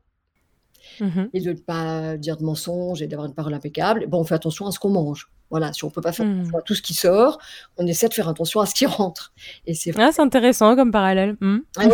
mmh 1.00 1.26
et 1.34 1.42
de 1.42 1.52
ne 1.52 1.60
pas 1.60 2.18
dire 2.18 2.36
de 2.38 2.44
mensonges 2.44 3.02
et 3.02 3.08
d'avoir 3.08 3.28
une 3.28 3.34
parole 3.34 3.54
impeccable, 3.54 4.08
bon, 4.08 4.20
on 4.20 4.24
fait 4.24 4.36
attention 4.36 4.68
à 4.68 4.72
ce 4.72 4.80
qu'on 4.80 4.90
mange. 4.90 5.32
Voilà, 5.50 5.74
si 5.74 5.84
on 5.84 5.88
ne 5.88 5.92
peut 5.92 6.02
pas 6.02 6.12
faire 6.12 6.28
mmh. 6.28 6.52
tout 6.64 6.76
ce 6.76 6.82
qui 6.82 6.94
sort, 6.94 7.40
on 7.78 7.88
essaie 7.88 8.08
de 8.08 8.14
faire 8.14 8.30
attention 8.30 8.60
à 8.60 8.68
ce 8.68 8.76
qui 8.76 8.86
rentre. 8.86 9.34
Et 9.66 9.74
c'est 9.74 9.92
ah, 9.98 10.12
intéressant 10.20 10.76
comme 10.76 10.92
parallèle. 10.92 11.38
Mmh. 11.40 11.58
Ah 11.78 11.88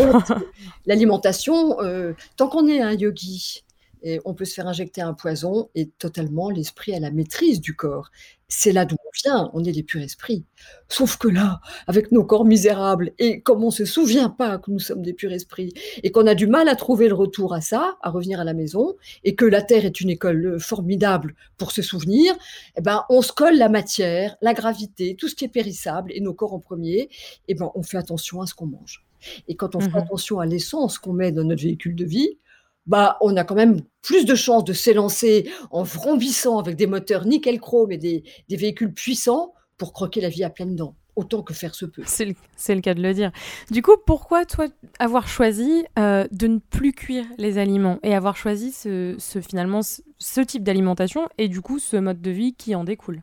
l'alimentation, 0.85 1.81
euh, 1.81 2.13
tant 2.35 2.49
qu'on 2.49 2.67
est 2.67 2.81
un 2.81 2.91
yogi, 2.91 3.63
et 4.05 4.21
on 4.23 4.35
peut 4.35 4.45
se 4.45 4.53
faire 4.53 4.67
injecter 4.67 5.01
un 5.01 5.13
poison 5.13 5.69
et 5.73 5.89
totalement 5.89 6.51
l'esprit 6.51 6.93
à 6.93 6.99
la 6.99 7.09
maîtrise 7.09 7.59
du 7.59 7.75
corps. 7.75 8.11
C'est 8.47 8.71
là 8.71 8.85
d'où 8.85 8.95
on 9.03 9.09
vient, 9.23 9.49
on 9.53 9.63
est 9.63 9.71
des 9.71 9.81
purs 9.81 10.01
esprits. 10.01 10.43
Sauf 10.87 11.17
que 11.17 11.27
là, 11.27 11.61
avec 11.87 12.11
nos 12.11 12.23
corps 12.23 12.45
misérables, 12.45 13.11
et 13.17 13.41
comme 13.41 13.63
on 13.63 13.67
ne 13.67 13.71
se 13.71 13.85
souvient 13.85 14.29
pas 14.29 14.59
que 14.59 14.69
nous 14.69 14.79
sommes 14.79 15.01
des 15.01 15.13
purs 15.13 15.31
esprits, 15.31 15.73
et 16.03 16.11
qu'on 16.11 16.27
a 16.27 16.35
du 16.35 16.45
mal 16.45 16.69
à 16.69 16.75
trouver 16.75 17.07
le 17.07 17.15
retour 17.15 17.55
à 17.55 17.61
ça, 17.61 17.97
à 18.01 18.11
revenir 18.11 18.39
à 18.39 18.43
la 18.43 18.53
maison, 18.53 18.95
et 19.23 19.33
que 19.33 19.45
la 19.45 19.63
Terre 19.63 19.85
est 19.85 19.99
une 19.99 20.11
école 20.11 20.45
euh, 20.45 20.59
formidable 20.59 21.33
pour 21.57 21.71
se 21.71 21.81
souvenir, 21.81 22.35
eh 22.77 22.81
ben, 22.81 23.03
on 23.09 23.23
se 23.23 23.31
colle 23.31 23.57
la 23.57 23.69
matière, 23.69 24.35
la 24.41 24.53
gravité, 24.53 25.15
tout 25.15 25.27
ce 25.27 25.33
qui 25.33 25.45
est 25.45 25.49
périssable, 25.49 26.11
et 26.13 26.21
nos 26.21 26.35
corps 26.35 26.53
en 26.53 26.59
premier, 26.59 27.09
eh 27.47 27.55
ben, 27.55 27.71
on 27.73 27.81
fait 27.81 27.97
attention 27.97 28.41
à 28.41 28.45
ce 28.45 28.53
qu'on 28.53 28.67
mange. 28.67 29.03
Et 29.47 29.55
quand 29.55 29.75
on 29.75 29.79
fait 29.79 29.89
mmh 29.89 29.95
attention 29.95 30.39
à 30.39 30.45
l'essence 30.45 30.99
qu'on 30.99 31.13
met 31.13 31.31
dans 31.31 31.43
notre 31.43 31.63
véhicule 31.63 31.95
de 31.95 32.05
vie, 32.05 32.37
bah, 32.85 33.17
on 33.21 33.35
a 33.35 33.43
quand 33.43 33.55
même 33.55 33.81
plus 34.01 34.25
de 34.25 34.35
chances 34.35 34.63
de 34.63 34.73
s'élancer 34.73 35.49
en 35.71 35.83
vrombissant 35.83 36.59
avec 36.59 36.75
des 36.75 36.87
moteurs 36.87 37.25
nickel-chrome 37.25 37.91
et 37.91 37.97
des, 37.97 38.23
véhicules 38.49 38.93
puissants 38.93 39.53
pour 39.77 39.93
croquer 39.93 40.21
la 40.21 40.29
vie 40.29 40.43
à 40.43 40.49
pleines 40.49 40.75
dents 40.75 40.95
autant 41.15 41.43
que 41.43 41.53
faire 41.53 41.75
se 41.75 41.85
peut. 41.85 42.03
C'est 42.05 42.25
le, 42.25 42.81
cas 42.81 42.93
de 42.93 43.01
le 43.01 43.13
dire. 43.13 43.31
Du 43.71 43.81
coup, 43.81 43.95
pourquoi 44.05 44.45
toi 44.45 44.67
avoir 44.99 45.29
choisi 45.29 45.85
euh, 45.97 46.27
de 46.31 46.47
ne 46.47 46.59
plus 46.59 46.91
cuire 46.91 47.25
les 47.37 47.57
aliments 47.57 47.99
et 48.03 48.13
avoir 48.13 48.35
choisi 48.35 48.73
ce, 48.73 49.15
finalement 49.47 49.79
ce, 49.81 50.41
type 50.41 50.63
d'alimentation 50.63 51.29
et 51.37 51.47
du 51.47 51.61
coup 51.61 51.79
ce 51.79 51.95
mode 51.95 52.21
de 52.21 52.31
vie 52.31 52.53
qui 52.53 52.75
en 52.75 52.83
découle? 52.83 53.21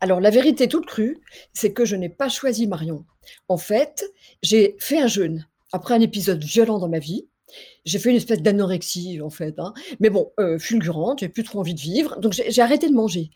Alors 0.00 0.20
la 0.20 0.30
vérité 0.30 0.68
toute 0.68 0.86
crue, 0.86 1.18
c'est 1.52 1.72
que 1.72 1.84
je 1.84 1.96
n'ai 1.96 2.08
pas 2.08 2.28
choisi 2.28 2.68
Marion. 2.68 3.04
En 3.48 3.58
fait, 3.58 4.04
j'ai 4.40 4.76
fait 4.78 5.00
un 5.00 5.08
jeûne 5.08 5.46
après 5.72 5.94
un 5.94 6.00
épisode 6.00 6.42
violent 6.42 6.78
dans 6.78 6.88
ma 6.88 7.00
vie 7.00 7.26
j'ai 7.88 7.98
fait 7.98 8.10
une 8.10 8.16
espèce 8.16 8.42
d'anorexie, 8.42 9.20
en 9.20 9.30
fait, 9.30 9.58
hein. 9.58 9.72
mais 10.00 10.10
bon, 10.10 10.30
euh, 10.38 10.58
fulgurante, 10.58 11.20
j'ai 11.20 11.28
plus 11.28 11.42
trop 11.42 11.60
envie 11.60 11.74
de 11.74 11.80
vivre, 11.80 12.18
donc 12.20 12.32
j'ai 12.32 12.62
arrêté 12.62 12.88
de 12.88 12.94
manger. 12.94 13.30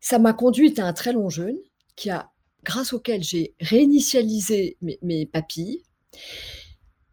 Ça 0.00 0.18
m'a 0.18 0.32
conduite 0.32 0.78
à 0.78 0.86
un 0.86 0.92
très 0.92 1.12
long 1.12 1.28
jeûne, 1.28 1.58
qui 1.96 2.10
a, 2.10 2.30
grâce 2.64 2.92
auquel 2.92 3.22
j'ai 3.22 3.54
réinitialisé 3.60 4.78
mes, 5.02 5.26
papilles, 5.26 5.82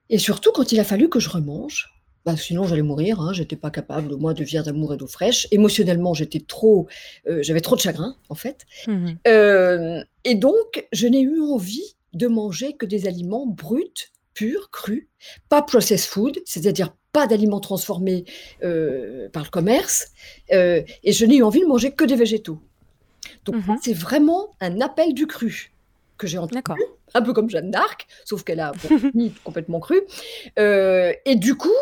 et 0.09 0.19
surtout 0.19 0.51
quand 0.53 0.71
il 0.71 0.79
a 0.79 0.83
fallu 0.83 1.09
que 1.09 1.19
je 1.19 1.29
remange, 1.29 1.89
bah, 2.25 2.35
sinon 2.37 2.65
j'allais 2.65 2.81
mourir, 2.81 3.21
hein, 3.21 3.33
j'étais 3.33 3.55
pas 3.55 3.71
capable, 3.71 4.15
moi, 4.17 4.33
de 4.33 4.43
vivre 4.43 4.63
d'amour 4.63 4.93
et 4.93 4.97
d'eau 4.97 5.07
fraîche. 5.07 5.47
Émotionnellement, 5.51 6.13
j'étais 6.13 6.41
trop, 6.41 6.87
euh, 7.27 7.41
j'avais 7.41 7.61
trop 7.61 7.75
de 7.75 7.81
chagrin, 7.81 8.17
en 8.29 8.35
fait. 8.35 8.65
Mmh 8.85 9.13
euh, 9.27 10.03
et 10.25 10.35
donc, 10.35 10.85
je 10.91 11.07
n'ai 11.07 11.21
eu 11.21 11.39
envie 11.39 11.95
de 12.13 12.27
manger 12.27 12.73
que 12.73 12.85
des 12.85 13.07
aliments 13.07 13.45
bruts, 13.45 14.11
pur, 14.37 14.69
cru, 14.69 15.09
pas 15.49 15.63
processed 15.63 16.07
food, 16.07 16.39
c'est-à-dire 16.45 16.95
pas 17.11 17.25
d'aliments 17.25 17.59
transformés 17.59 18.23
euh, 18.63 19.29
par 19.29 19.43
le 19.43 19.49
commerce, 19.49 20.11
euh, 20.53 20.83
et 21.03 21.11
je 21.11 21.25
n'ai 21.25 21.37
eu 21.37 21.43
envie 21.43 21.61
de 21.61 21.65
manger 21.65 21.91
que 21.91 22.05
des 22.05 22.15
végétaux. 22.15 22.61
Donc 23.45 23.55
mhm. 23.55 23.77
c'est 23.81 23.93
vraiment 23.93 24.55
un 24.61 24.79
appel 24.79 25.15
du 25.15 25.25
cru 25.25 25.73
que 26.19 26.27
j'ai 26.27 26.37
entendu, 26.37 26.61
un 27.15 27.21
peu 27.23 27.33
comme 27.33 27.49
Jeanne 27.49 27.71
d'Arc, 27.71 28.07
sauf 28.25 28.43
qu'elle 28.43 28.59
a 28.59 28.73
mis 29.15 29.31
complètement 29.43 29.79
cru. 29.79 30.01
Euh, 30.59 31.13
et 31.25 31.35
du 31.35 31.55
coup, 31.55 31.79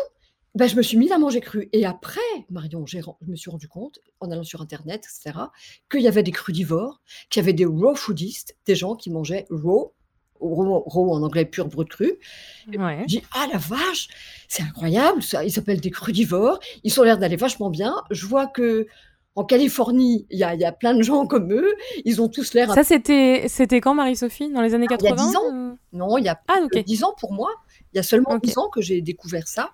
Ben, 0.54 0.66
je 0.66 0.76
me 0.76 0.82
suis 0.82 0.96
mise 0.96 1.12
à 1.12 1.18
manger 1.18 1.42
cru 1.42 1.68
et 1.74 1.84
après, 1.84 2.32
Marion, 2.48 2.86
je 2.86 2.98
me 3.26 3.36
suis 3.36 3.50
rendu 3.50 3.68
compte, 3.68 4.00
en 4.20 4.30
allant 4.30 4.42
sur 4.42 4.62
internet 4.62 5.04
et 5.04 5.12
cetera, 5.12 5.52
qu'il 5.90 6.00
y 6.00 6.08
avait 6.08 6.22
des 6.22 6.32
crudivores, 6.32 7.02
qu'il 7.28 7.42
y 7.42 7.44
avait 7.44 7.52
des 7.52 7.66
raw 7.66 7.94
foodistes, 7.94 8.56
des 8.64 8.74
gens 8.74 8.96
qui 8.96 9.10
mangeaient 9.10 9.44
raw, 9.50 9.92
raw 10.40 11.12
en 11.12 11.22
anglais 11.22 11.44
pur, 11.44 11.66
brut, 11.68 11.88
cru. 11.88 12.14
Ouais. 12.76 13.02
Je 13.02 13.06
dis: 13.06 13.22
«Ah 13.34 13.46
la 13.52 13.58
vache, 13.58 14.08
c'est 14.48 14.62
incroyable 14.62 15.22
ça, 15.22 15.44
ils 15.44 15.50
s'appellent 15.50 15.80
des 15.80 15.90
crudivores, 15.90 16.58
ils 16.84 16.98
ont 17.00 17.02
l'air 17.04 17.18
d'aller 17.18 17.36
vachement 17.36 17.70
bien». 17.70 17.94
Je 18.10 18.26
vois 18.26 18.46
qu'en 18.46 19.44
Californie, 19.44 20.26
il 20.30 20.38
y 20.38 20.44
a 20.44 20.54
y 20.54 20.64
a 20.64 20.72
plein 20.72 20.94
de 20.94 21.02
gens 21.02 21.26
comme 21.26 21.52
eux, 21.52 21.74
ils 22.04 22.20
ont 22.22 22.28
tous 22.28 22.54
l'air 22.54 22.72
Ça 22.72 22.84
c'était 22.84 23.46
c'était 23.48 23.80
quand 23.80 23.94
Marie-Sophie? 23.94 24.50
Dans 24.52 24.62
les 24.62 24.74
années 24.74 24.86
Ah, 24.90 24.96
il 25.00 25.04
y 25.04 25.08
a 25.08 25.10
80, 25.10 25.28
10 25.28 25.36
ans. 25.36 25.42
heu? 25.52 25.76
Non, 25.92 26.18
il 26.18 26.24
y 26.24 26.28
a 26.28 26.40
Ah 26.48 26.54
plus 26.54 26.68
de 26.68 26.78
OK. 26.80 26.84
10 26.84 27.04
ans 27.04 27.14
pour 27.18 27.32
moi. 27.32 27.50
Il 27.92 27.96
y 27.96 28.00
a 28.00 28.02
seulement 28.02 28.30
OK. 28.32 28.42
10 28.44 28.58
ans 28.58 28.68
que 28.68 28.80
j'ai 28.82 29.00
découvert 29.00 29.46
ça. 29.48 29.70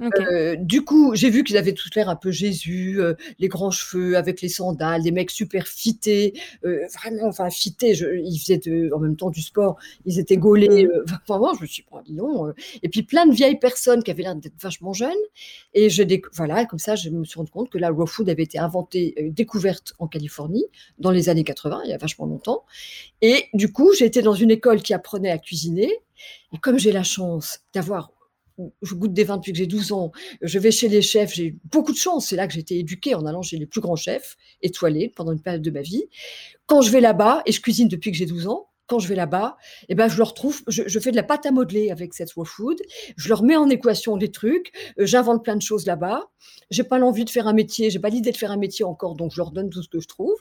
Heu, 0.00 0.56
du 0.58 0.84
coup, 0.84 1.14
j'ai 1.14 1.30
vu 1.30 1.44
qu'ils 1.44 1.56
avaient 1.56 1.72
tous 1.74 1.90
l'air 1.94 2.08
un 2.08 2.16
peu 2.16 2.30
Jésus, 2.30 2.96
heu, 3.00 3.16
les 3.38 3.48
grands 3.48 3.70
cheveux 3.70 4.16
avec 4.16 4.40
les 4.42 4.48
sandales, 4.48 5.02
des 5.02 5.10
mecs 5.12 5.30
super 5.30 5.66
fités, 5.66 6.34
heu, 6.64 6.82
vraiment, 6.94 7.26
enfin 7.28 7.50
fités, 7.50 7.94
je 7.94 8.06
ils 8.16 8.38
faisaient 8.38 8.58
de 8.58 8.90
en 8.94 8.98
même 9.00 9.16
temps 9.16 9.30
du 9.30 9.42
sport, 9.42 9.76
ils 10.04 10.18
étaient 10.18 10.36
gaulés, 10.36 10.88
enfin 11.04 11.38
vraiment 11.38 11.54
je 11.54 11.62
me 11.62 11.66
suis 11.66 11.82
dit: 11.82 11.88
«Bah, 11.92 12.02
dis 12.06 12.14
donc, 12.14 12.48
heu» 12.48 12.54
et 12.82 12.88
puis 12.88 13.02
plein 13.02 13.26
de 13.26 13.34
vieilles 13.34 13.58
personnes 13.58 14.02
qui 14.02 14.10
avaient 14.10 14.22
l'air 14.22 14.36
d'être 14.36 14.60
vachement 14.60 14.92
jeunes. 14.92 15.10
Et 15.74 15.88
déc 16.06 16.26
voilà, 16.34 16.64
comme 16.66 16.78
ça, 16.78 16.94
je 16.96 17.10
me 17.10 17.24
suis 17.24 17.36
rendu 17.38 17.50
compte 17.50 17.70
que 17.70 17.78
la 17.78 17.90
raw 17.90 18.06
food 18.06 18.28
avait 18.30 18.42
été 18.44 18.58
inventée, 18.58 19.14
découverte 19.30 19.94
en 19.98 20.06
Californie 20.08 20.64
dans 20.98 21.10
les 21.10 21.28
années 21.28 21.44
80, 21.44 21.82
il 21.84 21.90
y 21.90 21.94
a 21.94 21.98
vachement 21.98 22.26
longtemps. 22.26 22.64
Et 23.22 23.46
du 23.54 23.72
coup, 23.72 23.92
j'ai 23.98 24.06
été 24.06 24.22
dans 24.22 24.34
une 24.34 24.50
école 24.50 24.82
qui 24.82 24.94
apprenait 24.94 25.30
à 25.30 25.38
cuisiner. 25.38 25.90
Et 26.54 26.58
comme 26.58 26.78
j'ai 26.78 26.92
la 26.92 27.02
chance 27.04 27.60
d'avoir 27.74 28.12
je 28.82 28.94
goûte 28.94 29.12
des 29.12 29.24
vins 29.24 29.36
depuis 29.36 29.52
que 29.52 29.58
j'ai 29.58 29.66
12 29.66 29.92
ans, 29.92 30.12
je 30.40 30.58
vais 30.58 30.70
chez 30.70 30.88
les 30.88 31.02
chefs, 31.02 31.34
j'ai 31.34 31.56
beaucoup 31.64 31.92
de 31.92 31.98
chance, 31.98 32.28
c'est 32.28 32.36
là 32.36 32.46
que 32.46 32.54
j'ai 32.54 32.60
été 32.60 32.78
éduquée 32.78 33.14
en 33.14 33.26
allant 33.26 33.42
chez 33.42 33.56
les 33.56 33.66
plus 33.66 33.80
grands 33.80 33.96
chefs 33.96 34.36
étoilés 34.62 35.12
pendant 35.14 35.32
une 35.32 35.42
période 35.42 35.62
de 35.62 35.70
ma 35.70 35.82
vie. 35.82 36.04
Quand 36.66 36.82
je 36.82 36.90
vais 36.90 37.00
là-bas 37.00 37.42
et 37.46 37.52
je 37.52 37.60
cuisine 37.60 37.88
depuis 37.88 38.10
que 38.10 38.16
j'ai 38.16 38.26
12 38.26 38.46
ans, 38.48 38.68
quand 38.86 38.98
je 38.98 39.08
vais 39.08 39.14
là-bas 39.14 39.56
et 39.88 39.94
ben, 39.94 40.08
je 40.08 40.16
leur 40.18 40.34
trouve 40.34 40.62
je 40.68 40.98
fais 41.00 41.10
de 41.10 41.16
la 41.16 41.22
pâte 41.22 41.46
à 41.46 41.50
modeler 41.50 41.90
avec 41.90 42.14
cette 42.14 42.32
raw 42.32 42.44
food, 42.44 42.78
je 43.16 43.28
leur 43.28 43.42
mets 43.42 43.56
en 43.56 43.68
équation 43.68 44.16
des 44.16 44.30
trucs, 44.30 44.72
heu, 44.98 45.06
j'invente 45.06 45.44
plein 45.44 45.56
de 45.56 45.62
choses 45.62 45.86
là-bas. 45.86 46.24
J'ai 46.70 46.84
pas 46.84 46.98
l'envie 46.98 47.24
de 47.24 47.30
faire 47.30 47.46
un 47.46 47.52
métier, 47.52 47.90
j'ai 47.90 47.98
pas 47.98 48.08
l'idée 48.08 48.32
de 48.32 48.36
faire 48.36 48.50
un 48.50 48.56
métier 48.56 48.84
encore, 48.84 49.14
donc 49.14 49.32
je 49.32 49.38
leur 49.38 49.50
donne 49.50 49.70
tout 49.70 49.82
ce 49.82 49.88
que 49.88 50.00
je 50.00 50.08
trouve, 50.08 50.36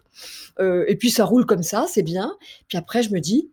heu 0.60 0.86
et 0.88 0.96
puis 0.96 1.10
ça 1.10 1.26
roule 1.26 1.46
comme 1.46 1.64
ça, 1.64 1.86
c'est 1.90 2.04
bien. 2.04 2.36
Puis 2.68 2.78
après 2.78 3.04
je 3.04 3.12
me 3.12 3.20
dis: 3.20 3.50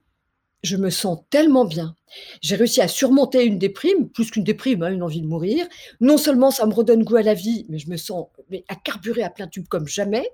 «Je 0.62 0.76
me 0.76 0.90
sens 0.90 1.18
tellement 1.30 1.64
bien». 1.64 1.96
J'ai 2.42 2.56
réussi 2.56 2.80
à 2.82 2.88
surmonter 2.88 3.44
une 3.44 3.58
déprime, 3.58 4.08
plus 4.10 4.30
qu'une 4.30 4.44
déprime, 4.44 4.82
hein, 4.82 4.92
une 4.92 5.02
envie 5.02 5.22
de 5.22 5.26
mourir. 5.26 5.66
Non 6.00 6.18
seulement 6.18 6.50
ça 6.50 6.66
me 6.66 6.74
redonne 6.74 7.04
goût 7.04 7.16
à 7.16 7.22
la 7.22 7.34
vie, 7.34 7.64
mais 7.70 7.78
je 7.78 7.88
me 7.88 7.96
sens 7.96 8.26
mais 8.50 8.64
à 8.68 8.74
carburer 8.76 9.22
à 9.22 9.30
plein 9.30 9.48
tube 9.48 9.66
comme 9.66 9.88
jamais. 9.88 10.28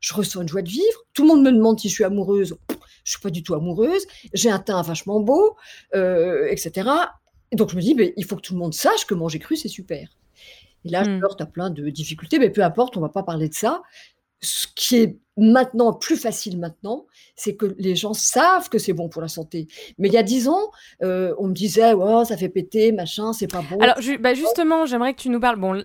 Je 0.00 0.12
ressens 0.12 0.42
une 0.42 0.48
joie 0.48 0.62
de 0.62 0.68
vivre. 0.68 1.04
Tout 1.14 1.22
le 1.22 1.28
monde 1.28 1.42
me 1.42 1.52
demande 1.52 1.78
si 1.78 1.88
je 1.88 1.94
suis 1.94 2.04
amoureuse. 2.04 2.56
Je 3.04 3.12
suis 3.12 3.20
pas 3.20 3.30
du 3.30 3.42
tout 3.42 3.54
amoureuse. 3.54 4.02
J'ai 4.34 4.50
un 4.50 4.58
teint 4.58 4.82
vachement 4.82 5.20
beau, 5.20 5.56
heu 5.94 6.48
et 6.50 6.56
cetera. 6.56 7.12
Et 7.52 7.56
donc 7.56 7.70
je 7.70 7.76
me 7.76 7.80
dis: 7.80 7.94
«Beh, 7.94 8.12
il 8.16 8.24
faut 8.24 8.36
que 8.36 8.40
tout 8.42 8.54
le 8.54 8.58
monde 8.60 8.74
sache 8.74 9.06
que 9.06 9.14
manger 9.14 9.38
cru, 9.38 9.56
c'est 9.56 9.68
super». 9.68 10.08
Et 10.84 10.88
là, 10.88 11.04
je 11.04 11.10
Mmh. 11.10 11.24
heurte 11.24 11.40
à 11.42 11.46
plein 11.46 11.70
de 11.70 11.90
difficultés, 11.90 12.38
mais 12.38 12.50
peu 12.50 12.62
importe, 12.64 12.96
on 12.96 13.00
va 13.00 13.10
pas 13.10 13.22
parler 13.22 13.48
de 13.48 13.54
ça. 13.54 13.82
Ce 14.42 14.66
qui 14.74 14.96
est 14.96 15.18
maintenant 15.36 15.92
plus 15.92 16.16
facile 16.16 16.58
maintenant, 16.58 17.06
c'est 17.36 17.56
que 17.56 17.74
les 17.78 17.96
gens 17.96 18.14
savent 18.14 18.68
que 18.68 18.78
c'est 18.78 18.92
bon 18.92 19.08
pour 19.08 19.22
la 19.22 19.28
santé. 19.28 19.68
Mais 19.98 20.08
il 20.08 20.14
y 20.14 20.18
a 20.18 20.22
10 20.22 20.48
ans, 20.48 20.70
heu, 21.02 21.34
on 21.38 21.48
me 21.48 21.54
disait: 21.54 21.92
«Oh, 21.94 22.24
ça 22.24 22.36
fait 22.36 22.48
péter, 22.48 22.92
machin, 22.92 23.32
c'est 23.32 23.46
pas 23.46 23.62
bon». 23.62 23.78
Alors, 23.80 23.96
bah, 24.20 24.34
justement, 24.34 24.86
j'aimerais 24.86 25.14
que 25.14 25.20
tu 25.20 25.28
nous 25.28 25.40
parles 25.40 25.58
bon, 25.58 25.82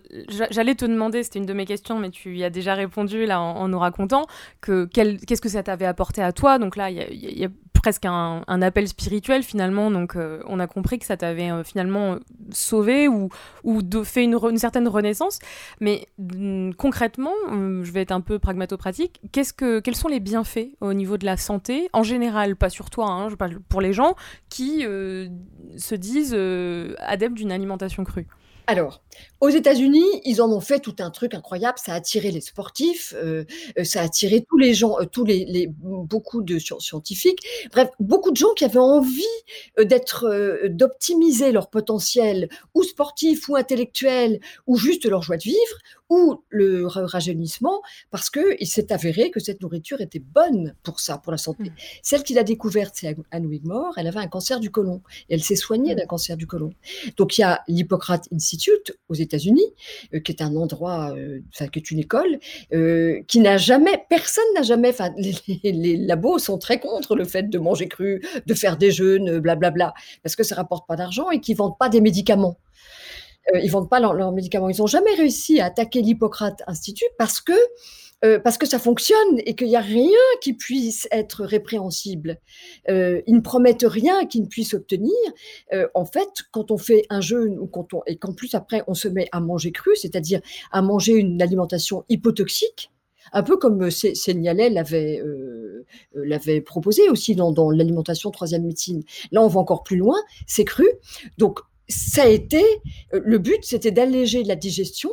j'allais 0.52 0.76
te 0.76 0.86
demander, 0.86 1.24
c'était 1.24 1.40
une 1.40 1.46
de 1.46 1.54
mes 1.54 1.66
questions, 1.66 2.00
mais 2.00 2.10
tu 2.10 2.38
y 2.38 2.44
as 2.44 2.50
déjà 2.50 2.74
répondu 2.76 3.26
là 3.26 3.40
en 3.42 3.68
nous 3.68 3.80
racontant 3.80 4.26
que 4.62 4.86
qu'est-ce 4.86 5.42
que 5.42 5.50
ça 5.50 5.64
t'avait 5.64 5.86
apporté 5.86 6.22
à 6.22 6.32
toi? 6.32 6.60
Donc 6.60 6.76
là, 6.76 6.90
il 6.90 7.40
y 7.40 7.46
a 7.46 7.50
presque 7.86 8.06
un 8.08 8.62
appel 8.64 8.88
spirituel 8.88 9.44
finalement, 9.44 9.92
donc 9.92 10.16
heu, 10.16 10.42
on 10.48 10.60
a 10.60 10.66
compris 10.66 10.98
que 10.98 11.06
ça 11.06 11.18
t'avait, 11.18 11.52
heu, 11.52 11.62
finalement, 11.62 12.16
heu, 12.16 12.20
sauvé 12.50 13.08
ou 13.08 13.30
ou 13.64 13.84
de 13.84 14.02
fait 14.04 14.24
une 14.24 14.58
certaine 14.58 14.88
renaissance. 14.88 15.38
Mais, 15.82 16.08
mmh, 16.18 16.72
concrètement, 16.80 17.36
je 17.52 17.92
vais 17.92 18.02
être 18.02 18.12
un 18.12 18.22
peu 18.22 18.40
pragmato-pratique, 18.40 19.22
qu'est-ce 19.32 19.54
que 19.54 19.80
quels 19.82 19.96
sont 19.96 20.08
les 20.08 20.20
bienfaits 20.20 20.70
au 20.82 20.94
niveau 20.96 21.18
de 21.20 21.28
la 21.28 21.38
santé, 21.38 21.88
en 21.94 22.02
général, 22.02 22.56
pas 22.56 22.72
sur 22.72 22.90
toi, 22.90 23.06
hein, 23.12 23.30
je 23.30 23.36
parle 23.36 23.60
pour 23.70 23.82
les 23.82 23.94
gens 23.94 24.16
qui, 24.50 24.82
se 24.82 25.96
disent, 25.96 26.36
adeptes 27.00 27.36
d'une 27.36 27.52
alimentation 27.52 28.04
crue? 28.04 28.26
Alors, 28.68 29.02
aux 29.42 29.50
États-Unis, 29.50 30.04
ils 30.24 30.42
en 30.42 30.52
ont 30.52 30.60
fait 30.60 30.80
tout 30.80 30.96
un 31.00 31.12
truc 31.12 31.36
incroyable, 31.36 31.78
ça 31.78 31.94
a 31.94 31.96
attiré 31.96 32.32
les 32.32 32.42
sportifs, 32.42 33.14
heu 33.22 33.46
heu, 33.78 33.84
ça 33.84 34.02
a 34.02 34.04
attiré 34.06 34.44
tous 34.50 34.58
les 34.58 34.74
gens, 34.74 35.00
heu, 35.00 35.06
tous 35.06 35.24
les 35.24 35.46
les 35.46 35.68
beaucoup 35.70 36.42
de 36.42 36.58
scien 36.58 36.80
scientifiques, 36.80 37.40
bref, 37.72 37.90
beaucoup 38.00 38.32
de 38.32 38.38
gens 38.38 38.54
qui 38.56 38.66
avaient 38.66 38.80
envie, 38.80 39.24
heu, 39.80 39.86
d'être, 39.86 40.68
d'optimiser 40.70 41.52
leur 41.52 41.70
potentiel 41.70 42.50
ou 42.74 42.84
sportif 42.84 43.48
ou 43.50 43.56
intellectuel 43.56 44.40
ou 44.68 44.78
juste 44.78 45.06
leur 45.06 45.22
joie 45.22 45.38
de 45.38 45.44
vivre 45.44 45.78
ou 46.10 46.44
le 46.50 46.86
rajeunissement 46.88 47.82
parce 48.12 48.30
qu'il 48.30 48.68
s'est 48.68 48.92
avéré 48.92 49.32
que 49.32 49.40
cette 49.40 49.62
nourriture 49.62 50.02
était 50.02 50.20
bonne 50.20 50.76
pour 50.84 51.00
ça, 51.00 51.18
pour 51.18 51.32
la 51.32 51.38
santé. 51.38 51.64
Mmh. 51.64 51.74
Celle 52.02 52.24
qui 52.24 52.34
l'a 52.34 52.44
découverte, 52.44 52.96
c'est 52.98 53.08
Ann 53.08 53.24
Ann 53.32 53.46
Wigmore, 53.46 53.94
elle 53.98 54.08
avait 54.08 54.20
un 54.20 54.28
cancer 54.28 54.60
du 54.60 54.72
côlon 54.72 55.02
et 55.30 55.36
elle 55.36 55.44
s'est 55.44 55.56
soignée 55.56 55.86
Mmh. 55.94 55.96
d'un 55.96 56.06
cancer 56.06 56.38
du 56.38 56.48
côlon. 56.48 56.72
Donc 57.18 57.38
il 57.38 57.42
y 57.42 57.44
a 57.44 57.62
l'Hippocrate 57.68 58.28
Institute 58.34 58.98
aux 59.10 59.14
États-Unis, 59.14 59.66
heu, 60.14 60.20
qui 60.20 60.32
est 60.32 60.42
un 60.42 60.56
endroit, 60.56 61.14
enfin 61.54 61.68
qui 61.68 61.80
est 61.80 61.92
une 61.92 62.00
école, 62.00 62.40
heu, 62.74 63.22
qui 63.28 63.40
n'a 63.40 63.58
jamais 63.58 64.04
personne 64.10 64.46
n'a 64.56 64.64
jamais 64.64 64.90
enfin 64.90 65.12
les 65.18 65.98
labos 65.98 66.40
sont 66.40 66.58
très 66.58 66.80
contre 66.80 67.16
le 67.16 67.26
fait 67.26 67.50
de 67.50 67.60
manger 67.60 67.88
cru, 67.88 68.22
de 68.46 68.54
faire 68.54 68.78
des 68.78 68.92
jeûnes, 68.92 69.40
blablabla, 69.40 69.94
parce 70.24 70.36
que 70.36 70.44
ça 70.44 70.56
rapporte 70.56 70.88
pas 70.88 70.96
d'argent 70.96 71.30
et 71.32 71.40
qu'ils 71.40 71.58
vendent 71.58 71.78
pas 71.78 71.90
des 71.90 72.02
médicaments. 72.02 72.58
Heu, 73.54 73.60
ils 73.64 73.70
vendent 73.72 73.90
pas 73.90 74.00
leurs 74.00 74.32
médicaments. 74.32 74.70
Ils 74.70 74.82
ont 74.82 74.88
jamais 74.88 75.14
réussi 75.16 75.60
à 75.60 75.66
attaquer 75.66 76.02
l'Hippocrate 76.02 76.62
Institute 76.68 77.10
parce 77.18 77.42
que, 77.42 77.54
heu, 78.26 78.42
parce 78.44 78.58
que 78.58 78.66
ça 78.68 78.80
fonctionne 78.80 79.40
et 79.46 79.56
qu'il 79.56 79.68
y 79.68 79.76
a 79.76 79.82
rien 79.82 80.10
qui 80.42 80.54
puisse 80.54 81.08
être 81.12 81.44
répréhensible. 81.46 82.40
Heu, 82.90 83.24
ils 83.28 83.36
ne 83.36 83.42
promettent 83.42 83.86
rien 83.88 84.26
qu'ils 84.26 84.44
ne 84.44 84.48
puissent 84.48 84.74
obtenir. 84.74 85.14
Heu, 85.74 85.90
en 85.96 86.06
fait, 86.06 86.30
quand 86.52 86.72
on 86.72 86.78
fait 86.78 87.06
un 87.10 87.22
jeûne 87.22 87.60
ou 87.60 87.68
quand 87.68 87.94
on 87.94 88.02
et 88.08 88.18
qu'en 88.18 88.34
plus 88.34 88.56
après 88.56 88.84
on 88.88 88.94
se 88.96 89.08
met 89.08 89.28
à 89.32 89.40
manger 89.42 89.72
cru, 89.72 89.96
c'est-à-dire 89.96 90.42
à 90.72 90.82
manger 90.82 91.14
une 91.14 91.42
alimentation 91.42 92.04
hypotoxique, 92.10 92.92
un 93.34 93.44
peu 93.44 93.58
comme, 93.58 93.90
Seignalais 93.92 94.70
l'avait, 94.70 95.22
l'avait 96.16 96.62
proposé 96.62 97.10
aussi 97.10 97.36
dans 97.36 97.52
dans 97.52 97.72
l'alimentation 97.72 98.32
3e 98.32 98.64
médecine. 98.66 99.04
Là, 99.32 99.42
on 99.42 99.48
va 99.48 99.60
encore 99.60 99.84
plus 99.84 99.98
loin, 99.98 100.18
c'est 100.48 100.66
cru. 100.66 100.88
Donc 101.38 101.60
ça 101.88 102.24
a 102.24 102.28
été, 102.28 102.62
heu, 103.14 103.22
le 103.24 103.38
but, 103.38 103.64
c'était 103.64 103.92
d'alléger 103.92 104.44
la 104.44 104.56
digestion, 104.56 105.12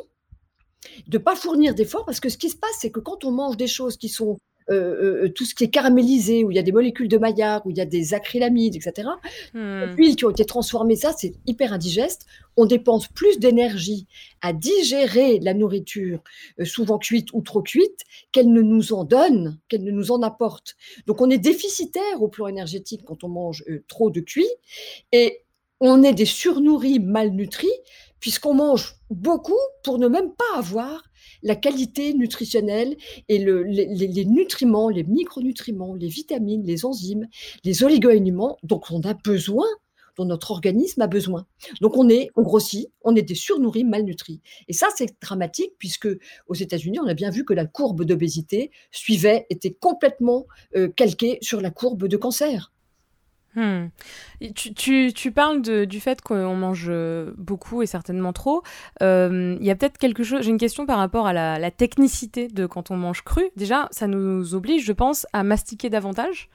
de 1.06 1.18
pas 1.18 1.36
fournir 1.36 1.74
d'efforts 1.74 2.04
parce 2.04 2.20
que 2.20 2.28
ce 2.28 2.38
qui 2.38 2.50
se 2.50 2.56
passe, 2.56 2.76
c'est 2.80 2.90
que 2.90 3.00
quand 3.00 3.24
on 3.24 3.30
mange 3.30 3.56
des 3.56 3.68
choses 3.68 3.96
qui 3.96 4.08
sont, 4.08 4.36
heu 4.70 5.24
heu, 5.24 5.32
tout 5.32 5.44
ce 5.44 5.54
qui 5.54 5.64
est 5.64 5.70
caramélisé, 5.70 6.44
où 6.44 6.50
il 6.50 6.56
y 6.56 6.58
a 6.58 6.62
des 6.62 6.72
molécules 6.72 7.08
de 7.08 7.18
Maillard, 7.18 7.64
où 7.66 7.70
il 7.70 7.76
y 7.76 7.80
a 7.80 7.84
des 7.84 8.14
acrylamides 8.14 8.76
et 8.76 8.80
cetera, 8.80 9.20
Mmh. 9.54 9.94
huiles 9.96 10.16
qui 10.16 10.24
ont 10.24 10.30
été 10.30 10.44
transformées, 10.44 10.96
ça, 10.96 11.12
c'est 11.16 11.34
hyper 11.46 11.72
indigeste. 11.72 12.26
On 12.56 12.66
dépense 12.66 13.08
plus 13.08 13.38
d'énergie 13.38 14.06
à 14.40 14.52
digérer 14.52 15.40
la 15.40 15.54
nourriture, 15.54 16.22
souvent 16.64 16.98
cuite 16.98 17.28
ou 17.32 17.42
trop 17.42 17.62
cuite, 17.62 18.00
qu'elle 18.32 18.52
ne 18.52 18.62
nous 18.62 18.92
en 18.92 19.04
donne, 19.04 19.58
qu'elle 19.68 19.84
ne 19.84 19.90
nous 19.90 20.10
en 20.10 20.22
apporte. 20.22 20.76
Donc 21.06 21.20
on 21.20 21.30
est 21.30 21.38
déficitaire 21.38 22.22
au 22.22 22.28
plan 22.28 22.46
énergétique 22.46 23.02
quand 23.04 23.24
on 23.24 23.28
mange, 23.28 23.64
trop 23.88 24.10
de 24.10 24.20
cuit 24.20 24.48
et 25.12 25.40
on 25.84 26.02
est 26.04 26.14
des 26.14 26.24
surnourris 26.24 27.00
malnutris 27.00 27.72
puisqu'on 28.20 28.54
mange 28.54 28.94
beaucoup 29.10 29.58
pour 29.82 29.98
ne 29.98 30.06
même 30.06 30.32
pas 30.32 30.58
avoir 30.58 31.02
la 31.42 31.56
qualité 31.56 32.14
nutritionnelle 32.14 32.96
et 33.28 33.38
le 33.38 33.64
les 33.64 34.24
nutriments, 34.24 34.88
les 34.88 35.02
micronutriments, 35.02 35.94
les 35.94 36.06
vitamines, 36.06 36.64
les 36.64 36.86
enzymes, 36.86 37.26
les 37.64 37.82
oligo-éléments 37.82 38.58
dont 38.62 38.80
on 38.90 39.00
a 39.00 39.14
besoin, 39.14 39.66
dont 40.16 40.24
notre 40.24 40.52
organisme 40.52 41.02
a 41.02 41.08
besoin. 41.08 41.46
Donc 41.80 41.96
on 41.96 42.08
est 42.08 42.30
on 42.36 42.42
grossit, 42.42 42.88
on 43.02 43.16
est 43.16 43.22
des 43.22 43.34
surnourris 43.34 43.82
malnutris 43.84 44.40
et 44.68 44.72
ça, 44.72 44.86
c'est 44.96 45.20
dramatique 45.20 45.72
puisque 45.80 46.08
aux 46.46 46.54
États-Unis, 46.54 47.00
on 47.00 47.08
a 47.08 47.14
bien 47.14 47.30
vu 47.30 47.44
que 47.44 47.54
la 47.54 47.66
courbe 47.66 48.04
d'obésité 48.04 48.70
suivait 48.92 49.46
était 49.50 49.72
complètement, 49.72 50.46
heu, 50.76 50.86
calquée 50.88 51.38
sur 51.42 51.60
la 51.60 51.72
courbe 51.72 52.06
de 52.06 52.16
cancer. 52.16 52.72
Et 53.56 54.52
tu 54.52 54.72
tu 54.74 55.12
tu 55.14 55.30
parles 55.32 55.62
de 55.62 55.84
du 55.84 56.00
fait 56.00 56.20
qu'on 56.22 56.56
mange, 56.56 56.88
heu, 56.88 57.34
beaucoup 57.38 57.82
et 57.82 57.86
certainement 57.86 58.32
trop. 58.32 58.62
Il 59.00 59.58
y 59.60 59.70
a 59.70 59.74
peut-être 59.76 59.98
quelque 59.98 60.24
chose 60.24 60.42
j'ai 60.42 60.50
une 60.50 60.58
question 60.58 60.86
par 60.86 60.98
rapport 60.98 61.26
à 61.26 61.32
la 61.32 61.58
la 61.58 61.70
technicité 61.70 62.48
de 62.48 62.66
quand 62.66 62.90
on 62.90 62.96
mange 62.96 63.22
cru. 63.22 63.42
Déjà, 63.56 63.88
ça 63.90 64.06
nous 64.06 64.54
oblige, 64.54 64.84
je 64.84 64.92
pense, 64.92 65.26
à 65.32 65.42
mastiquer 65.42 65.90
davantage. 65.90 66.48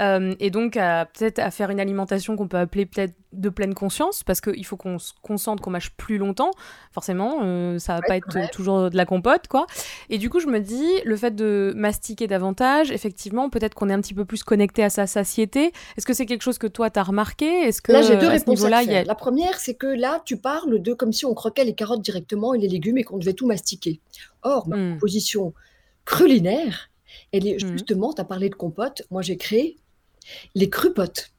Euh, 0.00 0.34
et 0.40 0.50
donc 0.50 0.74
peut-être 0.74 1.38
à 1.38 1.50
faire 1.50 1.70
une 1.70 1.80
alimentation 1.80 2.36
qu'on 2.36 2.48
peut 2.48 2.58
appeler 2.58 2.86
peut-être 2.86 3.14
de 3.34 3.48
pleine 3.48 3.74
conscience, 3.74 4.22
parce 4.22 4.40
qu'il 4.40 4.64
faut 4.64 4.76
qu'on 4.76 4.98
se 4.98 5.12
concentre, 5.22 5.62
qu'on 5.62 5.70
mâche 5.70 5.90
plus 5.90 6.18
longtemps, 6.18 6.50
forcément, 6.92 7.40
euh, 7.42 7.78
ça 7.78 7.94
va 7.94 8.00
pas 8.02 8.16
être 8.16 8.50
toujours 8.50 8.90
de 8.90 8.96
la 8.96 9.06
compote, 9.06 9.48
quoi. 9.48 9.66
Et 10.08 10.18
du 10.18 10.30
coup, 10.30 10.40
je 10.40 10.46
me 10.46 10.60
dis, 10.60 10.88
le 11.04 11.16
fait 11.16 11.34
de 11.34 11.72
mastiquer 11.76 12.26
davantage, 12.26 12.90
effectivement, 12.90 13.50
peut-être 13.50 13.74
qu'on 13.74 13.88
est 13.90 13.92
un 13.92 14.00
petit 14.00 14.14
peu 14.14 14.24
plus 14.24 14.42
connecté 14.42 14.82
à 14.82 14.90
sa 14.90 15.06
satiété. 15.06 15.72
Est-ce 15.96 16.06
que 16.06 16.14
c'est 16.14 16.26
quelque 16.26 16.42
chose 16.42 16.58
que 16.58 16.66
toi, 16.66 16.90
tu 16.90 16.98
as 16.98 17.02
remarqué? 17.02 17.46
Est-ce 17.46 17.82
que 17.82 17.92
Là, 17.92 18.02
j'ai 18.02 18.16
deux 18.16 18.28
réponses 18.28 18.64
à 18.64 18.82
La 18.82 19.14
première, 19.14 19.58
c'est 19.58 19.74
que 19.74 19.86
là, 19.86 20.22
tu 20.24 20.36
parles 20.36 20.80
de 20.80 20.94
comme 20.94 21.12
si 21.12 21.26
on 21.26 21.34
croquait 21.34 21.64
les 21.64 21.74
carottes 21.74 22.02
directement 22.02 22.54
et 22.54 22.58
les 22.58 22.68
légumes 22.68 22.98
et 22.98 23.04
qu'on 23.04 23.18
devait 23.18 23.32
tout 23.32 23.46
mastiquer. 23.46 24.00
Or, 24.42 24.68
ma 24.68 24.76
hmm. 24.76 24.98
position 24.98 25.54
crulinaire, 26.04 26.90
elle 27.32 27.46
est 27.46 27.62
mmh. 27.62 27.72
justement, 27.72 28.12
tu 28.12 28.20
as 28.20 28.24
parlé 28.24 28.48
de 28.50 28.54
compote, 28.54 29.02
moi 29.10 29.22
j'ai 29.22 29.36
créé 29.36 29.76
les 30.54 30.70
crupotes. 30.70 31.30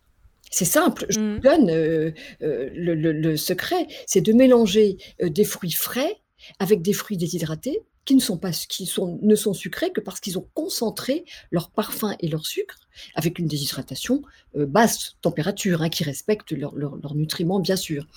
C'est 0.51 0.65
simple, 0.65 1.05
je 1.09 1.19
mmh. 1.19 1.39
donne 1.39 1.69
euh, 1.69 2.11
euh, 2.41 2.69
le, 2.73 3.35
secret, 3.35 3.87
c'est 4.05 4.21
de 4.21 4.31
mélanger 4.31 4.97
euh, 5.21 5.29
des 5.29 5.43
fruits 5.43 5.71
frais 5.71 6.15
avec 6.59 6.81
des 6.81 6.93
fruits 6.93 7.17
déshydratés 7.17 7.81
qui 8.05 8.15
ne 8.15 8.21
sont 8.21 8.37
pas 8.37 8.51
qui 8.51 8.85
sont 8.85 9.19
ne 9.21 9.35
sont 9.35 9.53
sucrés 9.53 9.91
que 9.91 10.01
parce 10.01 10.19
qu'ils 10.19 10.37
ont 10.37 10.47
concentré 10.53 11.25
leur 11.51 11.71
parfum 11.71 12.15
et 12.19 12.27
leur 12.27 12.45
sucre 12.45 12.75
avec 13.15 13.39
une 13.39 13.47
déshydratation 13.47 14.21
basse 14.53 15.17
température 15.21 15.81
hein, 15.81 15.89
qui 15.89 16.05
respecte 16.05 16.53
leurs 16.53 17.15
nutriments 17.15 17.59
bien 17.59 17.75
sûr 17.75 18.07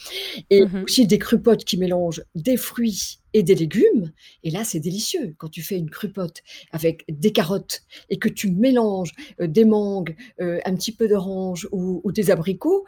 et 0.50 0.64
mmh 0.64 0.84
aussi 0.84 1.06
des 1.06 1.18
crupotes 1.18 1.64
qui 1.64 1.78
mélangent 1.78 2.22
des 2.36 2.56
fruits 2.56 3.18
et 3.34 3.42
des 3.42 3.54
légumes. 3.54 4.12
Et 4.42 4.50
là, 4.50 4.64
c'est 4.64 4.80
délicieux. 4.80 5.34
Quand 5.38 5.48
tu 5.48 5.62
fais 5.62 5.76
une 5.76 5.90
crupote 5.90 6.42
avec 6.72 7.04
des 7.08 7.32
carottes 7.32 7.82
et 8.10 8.18
que 8.18 8.28
tu 8.28 8.50
mélanges 8.50 9.12
euh, 9.40 9.46
des 9.46 9.64
mangues, 9.64 10.16
euh, 10.40 10.60
un 10.64 10.74
petit 10.74 10.92
peu 10.92 11.08
d'orange 11.08 11.68
ou, 11.72 12.10
des 12.12 12.30
abricots, 12.30 12.84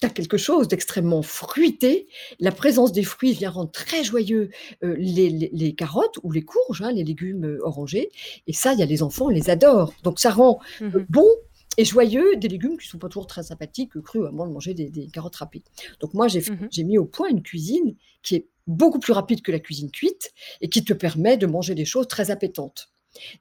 tu 0.00 0.06
as 0.06 0.10
quelque 0.10 0.36
chose 0.36 0.68
d'extrêmement 0.68 1.22
fruité. 1.22 2.06
La 2.38 2.52
présence 2.52 2.92
des 2.92 3.02
fruits 3.02 3.32
vient 3.32 3.50
rendre 3.50 3.70
très 3.70 4.04
joyeux 4.04 4.50
euh, 4.84 4.94
les, 4.98 5.74
carottes 5.74 6.18
ou 6.22 6.32
les 6.32 6.42
courges, 6.42 6.82
hein, 6.82 6.92
les 6.92 7.04
légumes 7.04 7.58
orangés. 7.62 8.10
Et 8.46 8.52
ça, 8.52 8.72
il 8.72 8.78
y 8.78 8.82
a 8.82 8.86
les 8.86 9.02
enfants, 9.02 9.28
les 9.28 9.50
adorent. 9.50 9.92
Donc 10.02 10.20
ça 10.20 10.30
rend 10.30 10.60
mmh 10.80 11.06
bon 11.08 11.26
et 11.78 11.84
joyeux 11.84 12.36
des 12.36 12.48
légumes 12.48 12.78
qui 12.78 12.88
sont 12.88 12.98
pas 12.98 13.08
toujours 13.08 13.26
très 13.26 13.42
sympathiques, 13.42 14.00
crus, 14.00 14.26
à 14.26 14.30
moins 14.30 14.46
de 14.46 14.52
manger 14.52 14.72
des, 14.72 15.08
carottes 15.08 15.36
râpées. 15.36 15.62
Donc 16.00 16.14
moi, 16.14 16.26
j'ai 16.26 16.40
mmh 16.40 16.68
j'ai 16.70 16.84
mis 16.84 16.98
au 16.98 17.04
point 17.04 17.28
une 17.28 17.42
cuisine 17.42 17.96
qui 18.22 18.36
est 18.36 18.48
beaucoup 18.66 18.98
plus 18.98 19.12
rapide 19.12 19.42
que 19.42 19.52
la 19.52 19.60
cuisine 19.60 19.90
cuite 19.90 20.32
et 20.60 20.68
qui 20.68 20.84
te 20.84 20.92
permet 20.92 21.36
de 21.36 21.46
manger 21.46 21.74
des 21.74 21.84
choses 21.84 22.08
très 22.08 22.30
appétantes. 22.30 22.90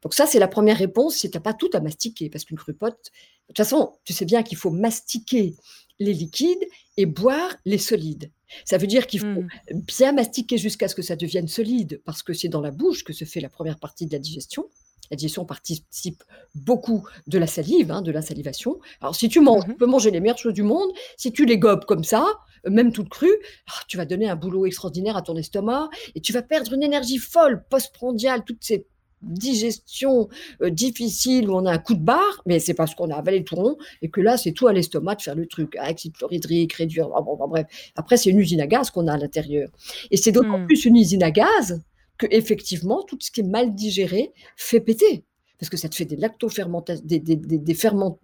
Donc 0.01 0.13
ça, 0.13 0.25
c'est 0.25 0.39
la 0.39 0.47
première 0.47 0.77
réponse 0.77 1.15
si 1.15 1.29
tu 1.29 1.37
n'as 1.37 1.41
pas 1.41 1.53
tout 1.53 1.69
à 1.73 1.79
mastiquer, 1.79 2.29
parce 2.29 2.45
qu'une 2.45 2.57
crupote, 2.57 3.11
de 3.47 3.47
toute 3.47 3.57
façon, 3.57 3.93
tu 4.03 4.13
sais 4.13 4.25
bien 4.25 4.43
qu'il 4.43 4.57
faut 4.57 4.71
mastiquer 4.71 5.55
les 5.99 6.13
liquides 6.13 6.65
et 6.97 7.05
boire 7.05 7.55
les 7.65 7.77
solides. 7.77 8.31
Ça 8.63 8.77
veut 8.77 8.87
dire 8.87 9.07
qu'il 9.07 9.19
faut 9.19 9.41
mmh. 9.41 9.49
bien 9.87 10.11
mastiquer 10.11 10.57
jusqu'à 10.57 10.87
ce 10.87 10.95
que 10.95 11.01
ça 11.01 11.15
devienne 11.15 11.47
solide, 11.47 12.01
parce 12.05 12.23
que 12.23 12.33
c'est 12.33 12.47
dans 12.47 12.61
la 12.61 12.71
bouche 12.71 13.03
que 13.03 13.13
se 13.13 13.25
fait 13.25 13.41
la 13.41 13.49
première 13.49 13.79
partie 13.79 14.05
de 14.05 14.13
la 14.13 14.19
digestion. 14.19 14.69
La 15.11 15.17
digestion 15.17 15.45
participe 15.45 16.23
beaucoup 16.55 17.07
de 17.27 17.37
la 17.37 17.47
salive, 17.47 17.91
hein, 17.91 18.01
de 18.01 18.11
la 18.11 18.21
salivation. 18.21 18.79
Alors, 19.01 19.15
si 19.15 19.29
tu 19.29 19.39
manges, 19.39 19.65
mmh 19.67 19.71
tu 19.71 19.75
peux 19.75 19.85
manger 19.85 20.11
les 20.11 20.19
meilleures 20.19 20.37
choses 20.37 20.53
du 20.53 20.63
monde. 20.63 20.91
Si 21.17 21.31
tu 21.31 21.45
les 21.45 21.59
gobes 21.59 21.85
comme 21.85 22.03
ça, 22.03 22.25
même 22.67 22.91
toute 22.91 23.09
crue, 23.09 23.37
ah, 23.67 23.81
tu 23.87 23.97
vas 23.97 24.05
donner 24.05 24.29
un 24.29 24.35
boulot 24.35 24.65
extraordinaire 24.65 25.15
à 25.15 25.21
ton 25.21 25.35
estomac 25.35 25.89
et 26.15 26.21
tu 26.21 26.33
vas 26.33 26.41
perdre 26.41 26.73
une 26.73 26.83
énergie 26.83 27.19
folle 27.19 27.63
postprandiale, 27.69 28.43
toutes 28.45 28.63
ces 28.63 28.87
digestions 29.25 30.29
euh, 30.61 30.69
difficiles 30.69 31.49
où 31.49 31.55
on 31.55 31.65
a 31.65 31.71
un 31.71 31.77
coup 31.77 31.95
de 31.95 32.03
barre, 32.03 32.41
mais 32.45 32.59
c'est 32.59 32.73
parce 32.73 32.95
qu'on 32.95 33.09
a 33.09 33.15
avalé 33.15 33.39
le 33.39 33.43
tout 33.43 33.55
rond 33.55 33.77
et 34.01 34.09
que 34.09 34.21
là, 34.21 34.37
c'est 34.37 34.51
tout 34.51 34.67
à 34.67 34.73
l'estomac 34.73 35.15
de 35.15 35.21
faire 35.21 35.35
le 35.35 35.47
truc, 35.47 35.75
acide 35.77 36.13
chlorhydrique, 36.13 36.73
réduire, 36.73 37.09
bref. 37.49 37.65
Après, 37.95 38.17
c'est 38.17 38.29
une 38.29 38.39
usine 38.39 38.61
à 38.61 38.67
gaz 38.67 38.89
qu'on 38.89 39.07
a 39.07 39.13
à 39.13 39.17
l'intérieur. 39.17 39.69
Et 40.11 40.17
c'est 40.17 40.31
d'autant 40.31 40.59
mmh. 40.59 40.67
plus 40.67 40.85
une 40.85 40.95
usine 40.97 41.23
à 41.23 41.31
gaz 41.31 41.81
que 42.17 42.27
effectivement 42.31 43.03
tout 43.03 43.17
ce 43.19 43.29
qui 43.29 43.41
est 43.41 43.43
mal 43.43 43.75
digéré 43.75 44.31
fait 44.55 44.79
péter 44.79 45.25
parce 45.59 45.69
que 45.69 45.77
ça 45.77 45.89
te 45.89 45.95
fait 45.95 46.05
des 46.05 46.15
lactofermentations, 46.15 47.03
des, 47.05 47.19
des, 47.19 47.35
des, 47.35 47.57
des, 47.57 47.73
ferments, 47.73 48.19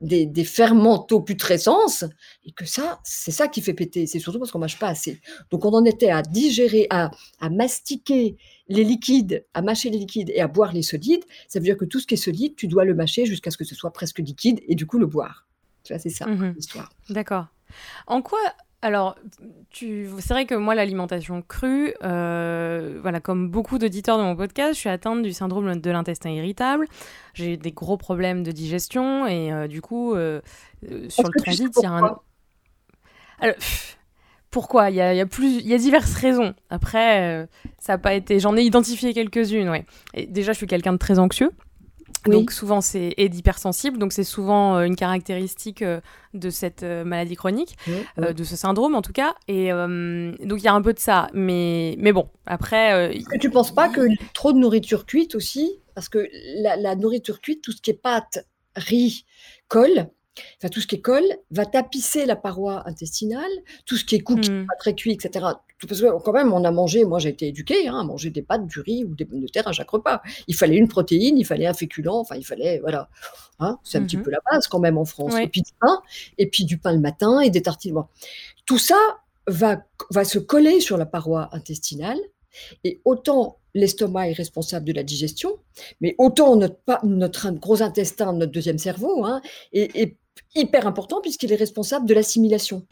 des, 0.00 0.26
des, 0.26 0.44
fermentoputrescences 0.44 2.04
et 2.44 2.52
que 2.52 2.64
ça, 2.64 3.00
c'est 3.04 3.30
ça 3.30 3.48
qui 3.48 3.60
fait 3.60 3.74
péter. 3.74 4.06
C'est 4.06 4.18
surtout 4.18 4.38
parce 4.38 4.50
qu'on 4.50 4.58
mâche 4.58 4.78
pas 4.78 4.88
assez. 4.88 5.20
Donc 5.50 5.64
on 5.64 5.70
en 5.70 5.84
était 5.84 6.10
à 6.10 6.22
digérer, 6.22 6.86
à, 6.90 7.10
à 7.40 7.50
mastiquer 7.50 8.36
les 8.68 8.84
liquides, 8.84 9.44
à 9.54 9.62
mâcher 9.62 9.90
les 9.90 9.98
liquides 9.98 10.30
et 10.34 10.40
à 10.40 10.48
boire 10.48 10.72
les 10.72 10.82
solides. 10.82 11.24
Ça 11.48 11.58
veut 11.58 11.64
dire 11.64 11.76
que 11.76 11.84
tout 11.84 12.00
ce 12.00 12.06
qui 12.06 12.14
est 12.14 12.18
solide, 12.18 12.54
tu 12.56 12.66
dois 12.66 12.84
le 12.84 12.94
mâcher 12.94 13.26
jusqu'à 13.26 13.50
ce 13.50 13.56
que 13.56 13.64
ce 13.64 13.74
soit 13.74 13.92
presque 13.92 14.18
liquide 14.18 14.60
et 14.66 14.74
du 14.74 14.86
coup 14.86 14.98
le 14.98 15.06
boire. 15.06 15.46
Tu 15.84 15.92
vois, 15.92 16.00
c'est 16.00 16.10
ça 16.10 16.26
mmh 16.26 16.54
l'histoire. 16.56 16.92
D'accord. 17.08 17.46
En 18.06 18.22
quoi 18.22 18.40
alors, 18.82 19.16
tu... 19.68 20.08
c'est 20.20 20.32
vrai 20.32 20.46
que 20.46 20.54
moi, 20.54 20.74
l'alimentation 20.74 21.42
crue, 21.42 21.94
euh, 22.02 22.98
voilà, 23.02 23.20
comme 23.20 23.50
beaucoup 23.50 23.78
d'auditeurs 23.78 24.16
de 24.16 24.22
mon 24.22 24.34
podcast, 24.34 24.74
je 24.74 24.78
suis 24.78 24.88
atteinte 24.88 25.22
du 25.22 25.32
syndrome 25.32 25.76
de 25.76 25.90
l'intestin 25.90 26.30
irritable. 26.30 26.86
J'ai 27.34 27.58
des 27.58 27.72
gros 27.72 27.98
problèmes 27.98 28.42
de 28.42 28.52
digestion 28.52 29.26
et 29.26 29.52
euh, 29.52 29.68
du 29.68 29.82
coup, 29.82 30.14
euh, 30.14 30.40
sur 31.08 31.24
le 31.24 31.42
transit, 31.42 31.70
il 31.76 31.82
y 31.82 31.86
a 31.86 31.90
un. 31.90 32.16
Alors, 33.38 33.56
pourquoi? 34.50 34.88
Il 34.88 34.96
y, 34.96 35.00
a, 35.02 35.12
il 35.12 35.18
y, 35.18 35.20
a 35.20 35.26
plus, 35.26 35.56
il 35.56 35.68
y 35.68 35.74
a 35.74 35.78
diverses 35.78 36.14
raisons. 36.14 36.54
Après, 36.70 37.48
ça 37.78 37.92
n'a 37.92 37.98
pas 37.98 38.14
été. 38.14 38.40
J'en 38.40 38.56
ai 38.56 38.62
identifié 38.62 39.12
quelques-unes, 39.12 39.68
ouais. 39.68 39.84
Et 40.14 40.26
déjà, 40.26 40.52
je 40.52 40.56
suis 40.56 40.66
quelqu'un 40.66 40.94
de 40.94 40.98
très 40.98 41.18
anxieux. 41.18 41.50
Donc 42.26 42.50
souvent 42.50 42.80
c'est 42.80 43.14
et 43.16 43.28
d'hypersensible, 43.28 43.98
donc 43.98 44.12
c'est 44.12 44.24
souvent 44.24 44.76
euh, 44.76 44.82
une 44.82 44.96
caractéristique 44.96 45.82
euh, 45.82 46.00
de 46.34 46.50
cette 46.50 46.82
euh, 46.82 47.04
maladie 47.04 47.36
chronique, 47.36 47.76
de 48.18 48.44
ce 48.44 48.56
syndrome 48.56 48.94
en 48.94 49.02
tout 49.02 49.12
cas. 49.12 49.34
Et 49.48 49.70
donc 49.70 50.60
il 50.60 50.64
y 50.64 50.68
a 50.68 50.74
un 50.74 50.82
peu 50.82 50.92
de 50.92 50.98
ça, 50.98 51.28
mais 51.32 51.96
mais 51.98 52.12
bon 52.12 52.28
après. 52.46 53.16
Est-ce 53.16 53.28
que 53.28 53.38
tu 53.38 53.50
penses 53.50 53.74
pas 53.74 53.88
que 53.88 54.02
trop 54.34 54.52
de 54.52 54.58
nourriture 54.58 55.06
cuite 55.06 55.34
aussi, 55.34 55.80
parce 55.94 56.08
que 56.08 56.28
la, 56.62 56.76
la 56.76 56.94
nourriture 56.94 57.40
cuite, 57.40 57.62
tout 57.62 57.72
ce 57.72 57.80
qui 57.80 57.90
est 57.90 57.94
pâte, 57.94 58.46
riz, 58.76 59.24
colle, 59.68 60.08
Enfin, 60.58 60.68
tout 60.68 60.80
ce 60.80 60.86
qui 60.86 60.96
est 60.96 61.00
colle 61.00 61.24
va 61.50 61.66
tapisser 61.66 62.26
la 62.26 62.36
paroi 62.36 62.82
intestinale, 62.86 63.50
tout 63.86 63.96
ce 63.96 64.04
qui 64.04 64.16
est 64.16 64.20
cookie, 64.20 64.50
mmh. 64.50 64.66
pas 64.66 64.76
très 64.78 64.94
cuit, 64.94 65.12
etc. 65.12 65.46
Parce 65.88 66.00
que 66.00 66.22
quand 66.22 66.32
même, 66.32 66.52
on 66.52 66.64
a 66.64 66.70
mangé, 66.70 67.04
moi 67.04 67.18
j'ai 67.18 67.30
été 67.30 67.48
éduquée 67.48 67.88
hein, 67.88 68.00
à 68.00 68.04
manger 68.04 68.30
des 68.30 68.42
pâtes, 68.42 68.66
du 68.66 68.80
riz 68.80 69.04
ou 69.04 69.14
des 69.14 69.24
pommes 69.24 69.40
de 69.40 69.48
terre 69.48 69.66
à 69.66 69.72
chaque 69.72 69.90
repas. 69.90 70.20
Il 70.46 70.54
fallait 70.54 70.76
une 70.76 70.88
protéine, 70.88 71.38
il 71.38 71.44
fallait 71.44 71.66
un 71.66 71.74
féculent, 71.74 72.20
enfin 72.20 72.36
il 72.36 72.44
fallait, 72.44 72.78
voilà. 72.80 73.08
Hein, 73.58 73.78
c'est 73.82 73.98
un 73.98 74.02
petit 74.02 74.16
mmh 74.16 74.22
peu 74.22 74.30
la 74.30 74.40
base 74.50 74.68
quand 74.68 74.78
même 74.78 74.98
en 74.98 75.04
France. 75.04 75.34
Et 75.40 75.48
puis 75.48 75.62
du 75.62 75.72
pain, 75.80 76.02
et 76.38 76.48
puis 76.48 76.64
du 76.64 76.78
pain 76.78 76.92
le 76.92 77.00
matin 77.00 77.40
et 77.40 77.50
des 77.50 77.62
tartines. 77.62 78.02
Tout 78.66 78.78
ça 78.78 78.98
va, 79.46 79.82
va 80.10 80.24
se 80.24 80.38
coller 80.38 80.80
sur 80.80 80.96
la 80.96 81.06
paroi 81.06 81.48
intestinale 81.52 82.18
et 82.84 83.00
autant 83.04 83.58
l'estomac 83.74 84.30
est 84.30 84.32
responsable 84.32 84.84
de 84.86 84.92
la 84.92 85.02
digestion, 85.02 85.58
mais 86.00 86.14
autant 86.18 86.56
notre, 86.56 86.76
notre 87.04 87.50
gros 87.52 87.82
intestin, 87.82 88.32
notre 88.32 88.52
deuxième 88.52 88.78
cerveau, 88.78 89.24
hein, 89.24 89.40
est, 89.72 90.16
hyper 90.54 90.86
important 90.86 91.20
puisqu'il 91.20 91.52
est 91.52 91.56
responsable 91.56 92.06
de 92.06 92.14
l'assimilation. 92.14 92.84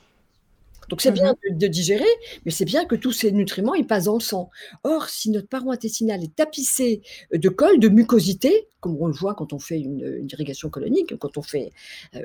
Donc 0.89 1.03
c'est 1.03 1.11
bien 1.11 1.33
mmh 1.33 1.59
de, 1.59 1.67
digérer, 1.67 2.09
mais 2.45 2.51
c'est 2.51 2.65
bien 2.65 2.85
que 2.85 2.95
tous 2.95 3.13
ces 3.13 3.31
nutriments 3.31 3.75
ils 3.75 3.87
passent 3.87 4.05
dans 4.05 4.15
le 4.15 4.21
sang. 4.21 4.51
Or, 4.85 5.09
si 5.09 5.31
notre 5.31 5.49
paroi 5.49 5.75
intestinale 5.75 6.25
est 6.25 6.35
tapissée 6.35 7.03
de 7.33 7.49
colle, 7.49 7.79
de 7.79 7.89
mucosité, 7.89 8.69
comme 8.81 8.97
on 9.01 9.07
le 9.07 9.13
voit 9.13 9.35
quand 9.35 9.53
on 9.53 9.59
fait 9.59 9.79
une, 9.79 10.27
irrigation 10.31 10.71
colonique, 10.71 11.17
quand 11.19 11.37
on 11.37 11.43
fait 11.43 11.73
euh, 12.15 12.23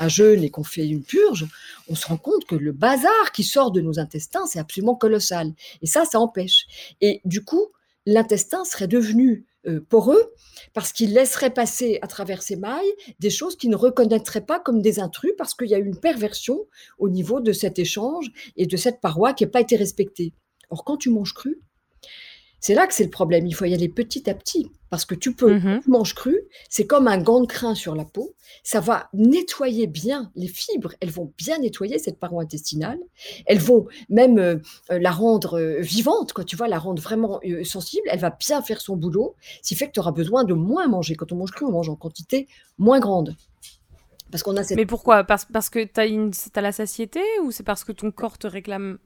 un 0.00 0.08
jeûne 0.08 0.44
et 0.44 0.50
qu'on 0.50 0.64
fait 0.64 0.86
une 0.86 1.02
purge, 1.02 1.46
on 1.88 1.94
se 1.94 2.06
rend 2.06 2.16
compte 2.16 2.44
que 2.44 2.54
le 2.54 2.72
bazar 2.72 3.32
qui 3.32 3.42
sort 3.42 3.70
de 3.70 3.80
nos 3.80 3.98
intestins, 3.98 4.46
c'est 4.46 4.58
absolument 4.58 4.94
colossal. 4.94 5.52
Et 5.82 5.86
ça, 5.86 6.04
ça 6.04 6.20
empêche. 6.20 6.66
Et 7.00 7.20
du 7.24 7.44
coup, 7.44 7.68
l'intestin 8.06 8.64
serait 8.64 8.88
devenu 8.88 9.46
euh, 9.68 9.80
poreux 9.88 10.32
parce 10.74 10.92
qu'il 10.92 11.12
laisserait 11.14 11.52
passer 11.52 11.98
à 12.02 12.06
travers 12.06 12.42
ses 12.42 12.56
mailles 12.56 12.92
des 13.20 13.30
choses 13.30 13.56
qu'il 13.56 13.70
ne 13.70 13.76
reconnaîtrait 13.76 14.44
pas 14.44 14.58
comme 14.58 14.82
des 14.82 14.98
intrus 15.00 15.32
parce 15.36 15.54
qu'il 15.54 15.68
y 15.68 15.74
a 15.74 15.78
une 15.78 15.98
perversion 15.98 16.66
au 16.98 17.08
niveau 17.08 17.40
de 17.40 17.52
cet 17.52 17.78
échange 17.78 18.30
et 18.56 18.66
de 18.66 18.76
cette 18.76 19.00
paroi 19.00 19.32
qui 19.32 19.44
n'a 19.44 19.50
pas 19.50 19.60
été 19.60 19.76
respectée. 19.76 20.34
Or, 20.70 20.84
quand 20.84 20.96
tu 20.96 21.10
manges 21.10 21.34
cru, 21.34 21.60
c'est 22.60 22.74
là 22.74 22.86
que 22.86 22.94
c'est 22.94 23.04
le 23.04 23.10
problème. 23.10 23.46
Il 23.46 23.54
faut 23.54 23.64
y 23.64 23.74
aller 23.74 23.88
petit 23.88 24.28
à 24.28 24.34
petit. 24.34 24.70
Parce 24.90 25.04
que 25.04 25.14
tu 25.14 25.34
peux, 25.34 25.54
mmh 25.54 25.80
tu 25.84 25.90
manges 25.90 26.14
cru, 26.14 26.40
c'est 26.70 26.86
comme 26.86 27.08
un 27.08 27.18
gant 27.18 27.42
de 27.42 27.46
crin 27.46 27.74
sur 27.74 27.94
la 27.94 28.06
peau. 28.06 28.34
Ça 28.62 28.80
va 28.80 29.10
nettoyer 29.12 29.86
bien 29.86 30.32
les 30.34 30.48
fibres. 30.48 30.94
Elles 31.00 31.10
vont 31.10 31.32
bien 31.36 31.58
nettoyer 31.58 31.98
cette 31.98 32.18
paroi 32.18 32.42
intestinale. 32.42 32.98
Elles 33.44 33.58
vont 33.58 33.86
même 34.08 34.38
euh, 34.38 34.56
euh, 34.90 34.98
la 34.98 35.10
rendre 35.10 35.58
euh, 35.58 35.80
vivante, 35.80 36.32
quoi, 36.32 36.44
tu 36.44 36.56
vois, 36.56 36.68
la 36.68 36.78
rendre 36.78 37.02
vraiment 37.02 37.40
sensible. 37.64 38.08
Elle 38.10 38.20
va 38.20 38.30
bien 38.30 38.62
faire 38.62 38.80
son 38.80 38.96
boulot. 38.96 39.36
Ce 39.62 39.68
qui 39.68 39.74
fait 39.74 39.88
que 39.88 39.92
tu 39.92 40.00
auras 40.00 40.12
besoin 40.12 40.44
de 40.44 40.54
moins 40.54 40.88
manger. 40.88 41.16
Quand 41.16 41.32
on 41.32 41.36
mange 41.36 41.50
cru, 41.50 41.66
on 41.66 41.72
mange 41.72 41.90
en 41.90 41.96
quantité 41.96 42.48
moins 42.78 42.98
grande. 42.98 43.36
Parce 44.30 44.42
qu'on 44.42 44.56
a 44.56 44.64
cette... 44.64 44.76
Mais 44.76 44.86
pourquoi? 44.86 45.24
Parce, 45.24 45.44
parce 45.44 45.68
que 45.68 45.84
tu 45.84 46.00
as, 46.00 46.58
as 46.58 46.60
la 46.62 46.72
satiété 46.72 47.20
ou 47.42 47.50
c'est 47.50 47.62
parce 47.62 47.84
que 47.84 47.92
ton 47.92 48.10
corps 48.10 48.38
te 48.38 48.46
réclame 48.46 48.98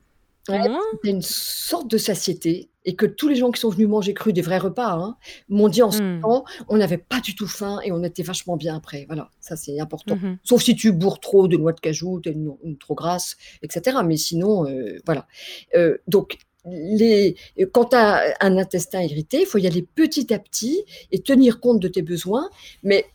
Ouais, 0.48 0.58
une 1.04 1.22
sorte 1.22 1.88
de 1.88 1.98
satiété 1.98 2.71
et 2.84 2.94
que 2.94 3.06
tous 3.06 3.28
les 3.28 3.36
gens 3.36 3.50
qui 3.50 3.60
sont 3.60 3.70
venus 3.70 3.88
manger 3.88 4.14
cru, 4.14 4.32
des 4.32 4.42
vrais 4.42 4.58
repas, 4.58 4.92
hein, 4.92 5.16
m'ont 5.48 5.68
dit 5.68 5.82
en 5.82 5.90
ce 5.90 6.02
Mmh. 6.02 6.20
temps, 6.20 6.44
on 6.68 6.76
n'avait 6.76 6.98
pas 6.98 7.20
du 7.20 7.34
tout 7.34 7.46
faim 7.46 7.80
et 7.84 7.92
on 7.92 8.02
était 8.02 8.22
vachement 8.22 8.56
bien 8.56 8.76
après. 8.76 9.04
Voilà, 9.06 9.30
ça 9.40 9.56
c'est 9.56 9.78
important. 9.80 10.16
Mmh 10.16 10.38
Sauf 10.42 10.62
si 10.62 10.74
tu 10.74 10.92
bourres 10.92 11.20
trop 11.20 11.48
de 11.48 11.56
noix 11.56 11.72
de 11.72 11.80
cajou, 11.80 12.20
tu 12.20 12.30
une, 12.30 12.54
une 12.64 12.76
trop 12.76 12.94
grasse, 12.94 13.36
etc. 13.62 13.98
Mais 14.04 14.16
sinon, 14.16 14.66
euh, 14.66 14.98
voilà. 15.06 15.26
Euh, 15.74 15.98
donc, 16.08 16.38
les, 16.64 17.36
quand 17.72 17.86
tu 17.86 17.96
as 17.96 18.34
un 18.40 18.56
intestin 18.56 19.02
irrité, 19.02 19.40
il 19.40 19.46
faut 19.46 19.58
y 19.58 19.66
aller 19.66 19.82
petit 19.82 20.32
à 20.32 20.38
petit 20.38 20.84
et 21.10 21.20
tenir 21.20 21.60
compte 21.60 21.80
de 21.80 21.88
tes 21.88 22.02
besoins. 22.02 22.48
Mais 22.82 23.06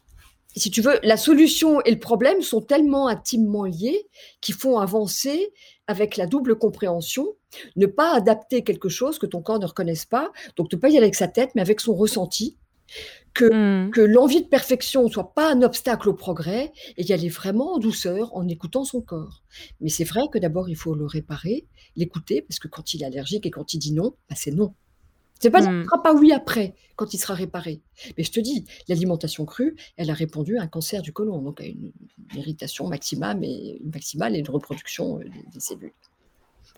si 0.57 0.71
tu 0.71 0.81
veux, 0.81 0.99
la 1.03 1.17
solution 1.17 1.81
et 1.81 1.91
le 1.91 1.99
problème 1.99 2.41
sont 2.41 2.61
tellement 2.61 3.07
intimement 3.07 3.65
liés 3.65 4.07
qu'ils 4.41 4.55
font 4.55 4.77
avancer 4.79 5.53
avec 5.87 6.17
la 6.17 6.27
double 6.27 6.57
compréhension, 6.57 7.27
ne 7.75 7.85
pas 7.85 8.13
adapter 8.13 8.63
quelque 8.63 8.89
chose 8.89 9.19
que 9.19 9.25
ton 9.25 9.41
corps 9.41 9.59
ne 9.59 9.65
reconnaisse 9.65 10.05
pas, 10.05 10.31
donc 10.55 10.71
ne 10.71 10.77
pas 10.77 10.89
y 10.89 10.97
aller 10.97 11.05
avec 11.05 11.15
sa 11.15 11.27
tête, 11.27 11.51
mais 11.55 11.61
avec 11.61 11.79
son 11.79 11.95
ressenti, 11.95 12.57
que, 13.33 13.85
Mmh. 13.85 13.91
que 13.91 14.01
l'envie 14.01 14.41
de 14.41 14.47
perfection 14.47 15.03
ne 15.03 15.09
soit 15.09 15.33
pas 15.33 15.51
un 15.51 15.61
obstacle 15.61 16.09
au 16.09 16.13
progrès, 16.13 16.71
et 16.97 17.03
y 17.03 17.13
aller 17.13 17.29
vraiment 17.29 17.75
en 17.75 17.79
douceur, 17.79 18.35
en 18.35 18.47
écoutant 18.47 18.83
son 18.83 19.01
corps. 19.01 19.43
Mais 19.79 19.89
c'est 19.89 20.03
vrai 20.03 20.23
que 20.31 20.39
d'abord, 20.39 20.69
il 20.69 20.75
faut 20.75 20.95
le 20.95 21.05
réparer, 21.05 21.67
l'écouter, 21.95 22.41
parce 22.41 22.59
que 22.59 22.67
quand 22.67 22.93
il 22.93 23.03
est 23.03 23.05
allergique 23.05 23.45
et 23.45 23.51
quand 23.51 23.73
il 23.73 23.79
dit 23.79 23.93
non, 23.93 24.15
bah, 24.29 24.35
c'est 24.37 24.51
non. 24.51 24.73
C'est 25.39 25.51
pas 25.51 25.61
Mmh. 25.61 25.87
pas 26.03 26.13
oui 26.13 26.31
après, 26.31 26.73
quand 26.95 27.13
il 27.13 27.17
sera 27.17 27.33
réparé. 27.33 27.81
Mais 28.17 28.23
je 28.23 28.31
te 28.31 28.39
dis, 28.39 28.65
l'alimentation 28.87 29.45
crue, 29.45 29.75
elle 29.97 30.09
a 30.09 30.13
répondu 30.13 30.57
à 30.57 30.63
un 30.63 30.67
cancer 30.67 31.01
du 31.01 31.13
côlon, 31.13 31.41
donc 31.41 31.61
à 31.61 31.65
une, 31.65 31.91
une 32.33 32.39
irritation 32.39 32.87
maximale 32.87 33.43
et, 33.43 33.79
maximale 33.83 34.35
et 34.35 34.39
une 34.39 34.49
reproduction 34.49 35.19
euh, 35.19 35.23
des, 35.23 35.51
des 35.53 35.59
cellules. 35.59 35.93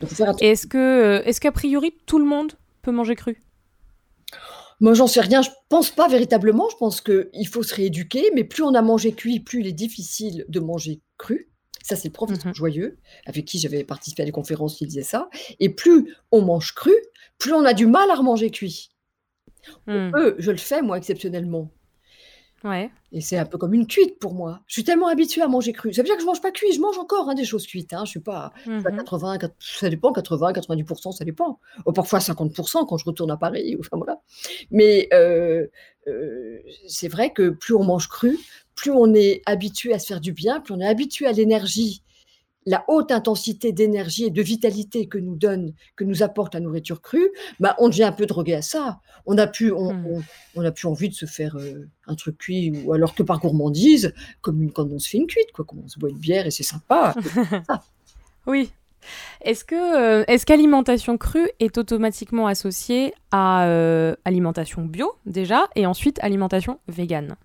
Donc. 0.02 0.42
Est-ce 0.42 0.68
que, 0.68 1.22
est-ce 1.26 1.42
qu'a 1.42 1.52
priori 1.52 1.94
tout 2.06 2.20
le 2.20 2.26
monde 2.26 2.54
peut 2.82 2.92
manger 2.92 3.16
cru? 3.16 3.42
Moi, 4.80 4.94
j'en 4.94 5.08
sais 5.08 5.22
rien. 5.22 5.42
Je 5.42 5.50
pense 5.68 5.92
pas 5.92 6.08
véritablement. 6.08 6.70
Je 6.70 6.78
pense 6.78 7.02
qu'il 7.02 7.48
faut 7.52 7.64
se 7.64 7.76
rééduquer, 7.76 8.32
mais 8.34 8.46
plus 8.46 8.64
on 8.64 8.74
a 8.76 8.82
mangé 8.82 9.12
cuit, 9.12 9.42
plus 9.42 9.60
il 9.60 9.68
est 9.68 9.74
difficile 9.74 10.46
de 10.48 10.60
manger 10.60 11.02
cru. 11.18 11.50
Ça, 11.90 11.96
c'est 11.96 12.10
le 12.10 12.14
professeur 12.14 12.46
Mhm. 12.46 12.54
Joyeux, 12.54 12.98
avec 13.26 13.46
qui 13.46 13.58
j'avais 13.58 13.84
participé 13.84 14.22
à 14.22 14.26
des 14.28 14.32
conférences 14.32 14.76
qui 14.76 14.86
disait 14.86 15.02
ça. 15.02 15.28
Et 15.60 15.70
plus 15.70 16.14
on 16.32 16.44
mange 16.44 16.76
cru, 16.76 16.94
plus 17.40 17.52
on 17.52 17.66
a 17.66 17.74
du 17.74 17.88
mal 17.88 18.12
à 18.12 18.16
remanger 18.16 18.52
cuit. 18.52 18.92
Mmh. 19.88 20.12
Je 20.38 20.52
le 20.52 20.58
fais, 20.58 20.84
moi, 20.84 20.98
exceptionnellement. 21.00 21.72
Ouais. 22.64 22.92
Et 23.12 23.22
c'est 23.22 23.38
un 23.38 23.46
peu 23.46 23.58
comme 23.58 23.74
une 23.74 23.88
cuite 23.88 24.20
pour 24.20 24.34
moi. 24.36 24.60
Je 24.68 24.74
suis 24.74 24.84
tellement 24.84 25.08
habituée 25.08 25.42
à 25.42 25.48
manger 25.48 25.74
cru. 25.74 25.94
Ça 25.94 26.02
veut 26.02 26.06
dire 26.06 26.16
que 26.16 26.22
je 26.22 26.28
mange 26.28 26.42
pas 26.42 26.52
cuit, 26.52 26.72
je 26.74 26.80
mange 26.80 26.98
encore 27.00 27.28
hein, 27.30 27.34
des 27.34 27.46
choses 27.46 27.66
cuites. 27.66 27.92
Hein. 27.94 28.04
Je 28.06 28.12
suis 28.12 28.20
pas 28.20 28.52
je 28.66 28.78
suis 28.80 28.88
à 28.88 28.92
Mhm. 28.92 28.98
80, 28.98 29.38
4 29.40 29.56
ça 29.60 29.90
dépend, 29.90 30.12
80, 30.14 30.52
90%, 30.54 31.12
ça 31.12 31.26
dépend. 31.26 31.60
Ou 31.88 31.92
parfois 31.94 32.20
50% 32.20 32.86
quand 32.86 32.98
je 32.98 33.06
retourne 33.06 33.32
à 33.32 33.38
Paris. 33.38 33.76
Enfin, 33.80 33.98
voilà. 33.98 34.22
Mais 34.70 35.08
euh, 35.14 35.66
euh, 36.08 36.60
c'est 36.88 37.08
vrai 37.08 37.32
que 37.34 37.50
plus 37.50 37.74
on 37.74 37.84
mange 37.84 38.10
cru, 38.10 38.38
plus 38.80 38.92
on 38.92 39.14
est 39.14 39.42
habitué 39.46 39.94
à 39.94 40.00
se 40.00 40.08
faire 40.08 40.22
du 40.22 40.32
bien, 40.32 40.62
plus 40.62 40.74
on 40.74 40.80
est 40.80 40.88
habitué 40.88 41.26
à 41.28 41.34
l'énergie, 41.34 42.02
la 42.66 42.84
haute 42.88 43.12
intensité 43.12 43.72
d'énergie 43.74 44.26
et 44.26 44.30
de 44.30 44.42
vitalité 44.42 45.08
que 45.08 45.18
nous 45.18 45.36
donne, 45.36 45.74
que 45.98 46.04
nous 46.06 46.24
apporte 46.24 46.54
la 46.54 46.60
nourriture 46.62 47.02
crue, 47.02 47.30
bah, 47.60 47.76
on 47.80 47.90
devient 47.90 48.04
un 48.04 48.12
peu 48.14 48.26
drogué 48.26 48.54
à 48.54 48.62
ça. 48.62 49.00
On 49.26 49.38
a 49.38 49.48
plus, 49.48 49.72
on, 49.74 49.94
Hmm. 49.94 50.06
on- 50.08 50.22
on 50.56 50.64
a 50.66 50.72
plus 50.72 50.88
envie 50.88 51.10
de 51.10 51.14
se 51.14 51.26
faire 51.26 51.58
euh, 51.58 51.88
un 52.08 52.16
truc 52.16 52.38
cuit, 52.38 52.72
ou 52.86 52.94
alors 52.94 53.16
que 53.16 53.24
par 53.24 53.40
gourmandise, 53.40 54.14
comme 54.42 54.62
une, 54.62 54.72
quand 54.72 54.88
on 54.92 55.00
se 55.00 55.10
fait 55.10 55.18
une 55.18 55.28
cuite, 55.28 55.52
quoi, 55.52 55.66
comme 55.66 55.82
on 55.84 55.88
se 55.88 56.00
boit 56.00 56.10
une 56.10 56.18
bière 56.18 56.46
et 56.48 56.52
c'est 56.52 56.64
sympa. 56.64 57.16
Oui. 58.48 58.72
Est-ce 59.42 59.64
que 59.64 59.76
euh, 59.76 60.24
est-ce 60.28 60.46
qu'alimentation 60.46 61.18
crue 61.18 61.50
est 61.60 61.78
automatiquement 61.78 62.48
associée 62.48 63.14
à 63.32 63.66
euh, 63.68 64.16
alimentation 64.26 64.84
bio 64.86 65.14
déjà 65.26 65.68
et 65.76 65.86
ensuite 65.86 66.20
alimentation 66.22 66.80
végane? 66.88 67.36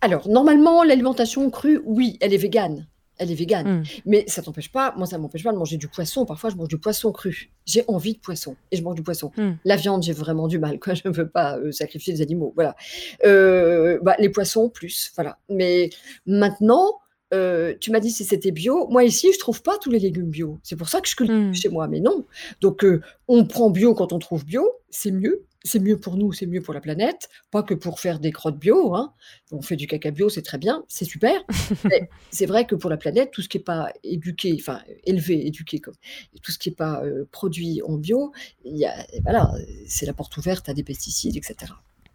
Alors, 0.00 0.28
normalement, 0.28 0.82
l'alimentation 0.82 1.50
crue, 1.50 1.80
oui, 1.84 2.16
elle 2.20 2.34
est 2.34 2.38
végane. 2.38 2.86
Elle 3.18 3.32
est 3.32 3.34
végane. 3.34 3.80
Mm. 3.80 3.82
Mais 4.06 4.24
ça 4.28 4.42
t'empêche 4.42 4.70
pas, 4.70 4.94
moi, 4.96 5.06
ça 5.06 5.18
m'empêche 5.18 5.42
pas 5.42 5.52
de 5.52 5.58
manger 5.58 5.76
du 5.76 5.88
poisson. 5.88 6.24
Parfois, 6.24 6.50
je 6.50 6.56
mange 6.56 6.68
du 6.68 6.78
poisson 6.78 7.12
cru. 7.12 7.50
J'ai 7.66 7.84
envie 7.88 8.14
de 8.14 8.20
poisson 8.20 8.56
et 8.70 8.76
je 8.76 8.82
mange 8.82 8.94
du 8.94 9.02
poisson. 9.02 9.32
Mm. 9.36 9.52
La 9.64 9.76
viande, 9.76 10.02
j'ai 10.02 10.12
vraiment 10.12 10.46
du 10.48 10.58
mal. 10.58 10.78
Quoi. 10.78 10.94
Je 10.98 11.06
ne 11.06 11.12
veux 11.12 11.28
pas 11.28 11.58
euh, 11.58 11.72
sacrifier 11.72 12.12
les 12.12 12.22
animaux. 12.22 12.52
Voilà. 12.54 12.76
Euh, 13.24 13.98
bah, 14.02 14.14
les 14.18 14.28
poissons, 14.28 14.68
plus. 14.68 15.10
Voilà. 15.16 15.38
Mais 15.48 15.90
maintenant, 16.26 17.00
euh, 17.34 17.74
tu 17.80 17.90
m'as 17.90 18.00
dit 18.00 18.10
si 18.10 18.24
c'était 18.24 18.50
bio. 18.52 18.86
Moi, 18.88 19.04
ici, 19.04 19.30
je 19.32 19.38
trouve 19.38 19.62
pas 19.62 19.76
tous 19.78 19.90
les 19.90 19.98
légumes 19.98 20.30
bio. 20.30 20.58
C'est 20.62 20.76
pour 20.76 20.88
ça 20.88 21.00
que 21.00 21.08
je 21.08 21.14
cultive 21.16 21.34
Mm. 21.50 21.54
chez 21.54 21.68
moi. 21.68 21.86
Mais 21.88 22.00
non. 22.00 22.24
Donc, 22.60 22.84
euh, 22.84 23.02
on 23.28 23.44
prend 23.44 23.70
bio 23.70 23.94
quand 23.94 24.12
on 24.12 24.18
trouve 24.18 24.44
bio. 24.44 24.66
C'est 24.90 25.10
mieux. 25.10 25.44
C'est 25.64 25.80
mieux 25.80 25.98
pour 25.98 26.16
nous, 26.16 26.32
c'est 26.32 26.46
mieux 26.46 26.62
pour 26.62 26.72
la 26.72 26.80
planète. 26.80 27.28
Pas 27.50 27.62
que 27.64 27.74
pour 27.74 27.98
faire 28.00 28.20
des 28.20 28.30
crottes 28.30 28.58
bio. 28.58 28.94
Hein. 28.94 29.12
On 29.50 29.60
fait 29.60 29.74
du 29.76 29.86
caca 29.88 30.10
bio, 30.12 30.28
c'est 30.30 30.40
très 30.40 30.56
bien, 30.56 30.84
c'est 30.88 31.04
super. 31.04 31.34
Mais 31.84 32.08
c'est 32.30 32.46
vrai 32.46 32.64
que 32.64 32.76
pour 32.76 32.88
la 32.88 32.96
planète, 32.96 33.32
tout 33.32 33.42
ce 33.42 33.48
qui 33.48 33.58
n'est 33.58 33.64
pas 33.64 33.92
éduqué, 34.04 34.56
enfin 34.58 34.80
élevé, 35.04 35.46
éduqué 35.46 35.80
comme, 35.80 35.96
tout 36.42 36.52
ce 36.52 36.58
qui 36.58 36.68
n'est 36.70 36.76
pas 36.76 37.02
euh, 37.04 37.24
produit 37.32 37.82
en 37.82 37.96
bio, 37.96 38.32
y 38.64 38.84
a, 38.86 38.94
voilà, 39.24 39.50
c'est 39.86 40.06
la 40.06 40.12
porte 40.14 40.34
ouverte 40.36 40.68
à 40.68 40.74
des 40.74 40.84
pesticides, 40.84 41.36
etc. 41.36 41.72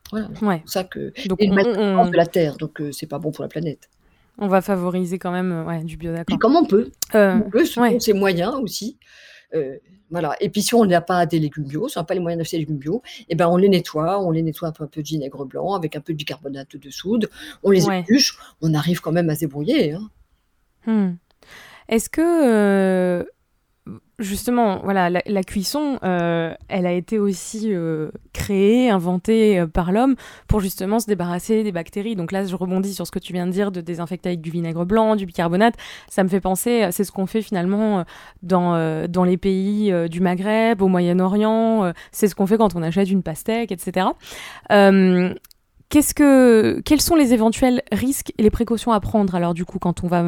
Voilà, 0.09 0.29
c'est 0.33 0.39
pour 0.61 0.69
ça 0.69 0.83
que 0.85 1.11
Donc 1.27 1.41
et 1.41 1.49
on, 1.51 1.99
on- 1.99 2.09
de 2.09 2.15
la 2.15 2.25
terre, 2.25 2.55
donc 2.57 2.81
c'est 2.91 3.07
pas 3.07 3.19
bon 3.19 3.31
pour 3.31 3.43
la 3.43 3.49
planète. 3.49 3.89
On 4.37 4.47
va 4.47 4.61
favoriser 4.61 5.19
quand 5.19 5.31
même 5.31 5.51
euh, 5.51 5.63
ouais, 5.63 5.83
du 5.83 5.97
bio 5.97 6.13
d'accord. 6.13 6.37
comme 6.39 6.55
on 6.55 6.65
peut, 6.65 6.91
Euh, 7.15 7.35
on 7.45 7.49
peut, 7.49 7.65
selon 7.65 7.85
ouais. 7.87 7.99
ses 7.99 8.13
moyens 8.13 8.55
aussi. 8.55 8.97
Euh, 9.53 9.77
voilà. 10.09 10.35
Et 10.41 10.49
puis 10.49 10.61
si 10.61 10.75
on 10.75 10.85
n'a 10.85 11.01
pas 11.01 11.25
des 11.25 11.39
légumes 11.39 11.65
bio, 11.65 11.87
si 11.87 11.97
on 11.97 12.01
n'a 12.01 12.05
pas 12.05 12.13
les 12.13 12.19
moyens 12.19 12.39
d'acheter 12.39 12.57
des 12.57 12.61
légumes 12.63 12.77
bio, 12.77 13.01
eh 13.29 13.35
ben 13.35 13.47
on 13.47 13.57
les 13.57 13.69
nettoie, 13.69 14.19
on 14.21 14.31
les 14.31 14.41
nettoie 14.43 14.67
un 14.69 14.71
peu, 14.71 14.83
un 14.83 14.87
peu 14.87 15.01
de 15.01 15.07
vinaigre 15.07 15.45
blanc 15.45 15.73
avec 15.73 15.95
un 15.95 16.01
peu 16.01 16.13
de 16.13 16.17
bicarbonate 16.17 16.75
de 16.77 16.89
soude, 16.89 17.29
on 17.63 17.71
les 17.71 17.85
Ouais. 17.85 18.01
épluche, 18.01 18.37
on 18.61 18.73
arrive 18.73 19.01
quand 19.01 19.11
même 19.11 19.29
à 19.29 19.35
se 19.35 19.41
débrouiller. 19.41 19.93
hein. 19.93 20.09
Hmm. 20.85 21.15
Est-ce 21.89 22.09
que 22.09 22.21
euh, 22.21 23.23
justement, 24.19 24.79
voilà, 24.83 25.09
la, 25.09 25.43
cuisson, 25.43 25.99
euh, 26.03 26.53
elle 26.69 26.85
a 26.85 26.93
été 26.93 27.19
aussi 27.19 27.73
euh, 27.73 28.11
créée, 28.31 28.89
inventée 28.89 29.59
euh, 29.59 29.67
par 29.67 29.91
l'homme 29.91 30.15
pour 30.47 30.61
justement 30.61 30.99
se 30.99 31.07
débarrasser 31.07 31.63
des 31.63 31.71
bactéries. 31.71 32.15
Donc 32.15 32.31
là, 32.31 32.45
je 32.45 32.55
rebondis 32.55 32.93
sur 32.93 33.05
ce 33.05 33.11
que 33.11 33.19
tu 33.19 33.33
viens 33.33 33.45
de 33.45 33.51
dire 33.51 33.71
de 33.71 33.81
désinfecter 33.81 34.29
avec 34.29 34.41
du 34.41 34.51
vinaigre 34.51 34.85
blanc, 34.85 35.15
du 35.15 35.25
bicarbonate. 35.25 35.75
Ça 36.09 36.23
me 36.23 36.29
fait 36.29 36.39
penser, 36.39 36.87
c'est 36.91 37.03
ce 37.03 37.11
qu'on 37.11 37.25
fait 37.25 37.41
finalement 37.41 38.05
dans, 38.41 39.07
dans 39.07 39.23
les 39.23 39.37
pays 39.37 39.93
du 40.09 40.21
Maghreb, 40.21 40.81
au 40.81 40.87
Moyen-Orient. 40.87 41.91
c'est 42.11 42.27
ce 42.27 42.35
qu'on 42.35 42.47
fait 42.47 42.57
quand 42.57 42.75
on 42.75 42.83
achète 42.83 43.09
une 43.09 43.23
pastèque, 43.23 43.71
etc. 43.71 44.07
Que, 44.69 46.81
quels 46.81 47.01
sont 47.01 47.15
les 47.15 47.33
éventuels 47.33 47.83
risques 47.91 48.33
et 48.37 48.43
les 48.43 48.49
précautions 48.49 48.91
à 48.91 48.99
prendre 48.99 49.35
alors 49.35 49.53
du 49.53 49.63
coup 49.63 49.77
quand 49.77 50.03
on 50.03 50.07
va 50.07 50.23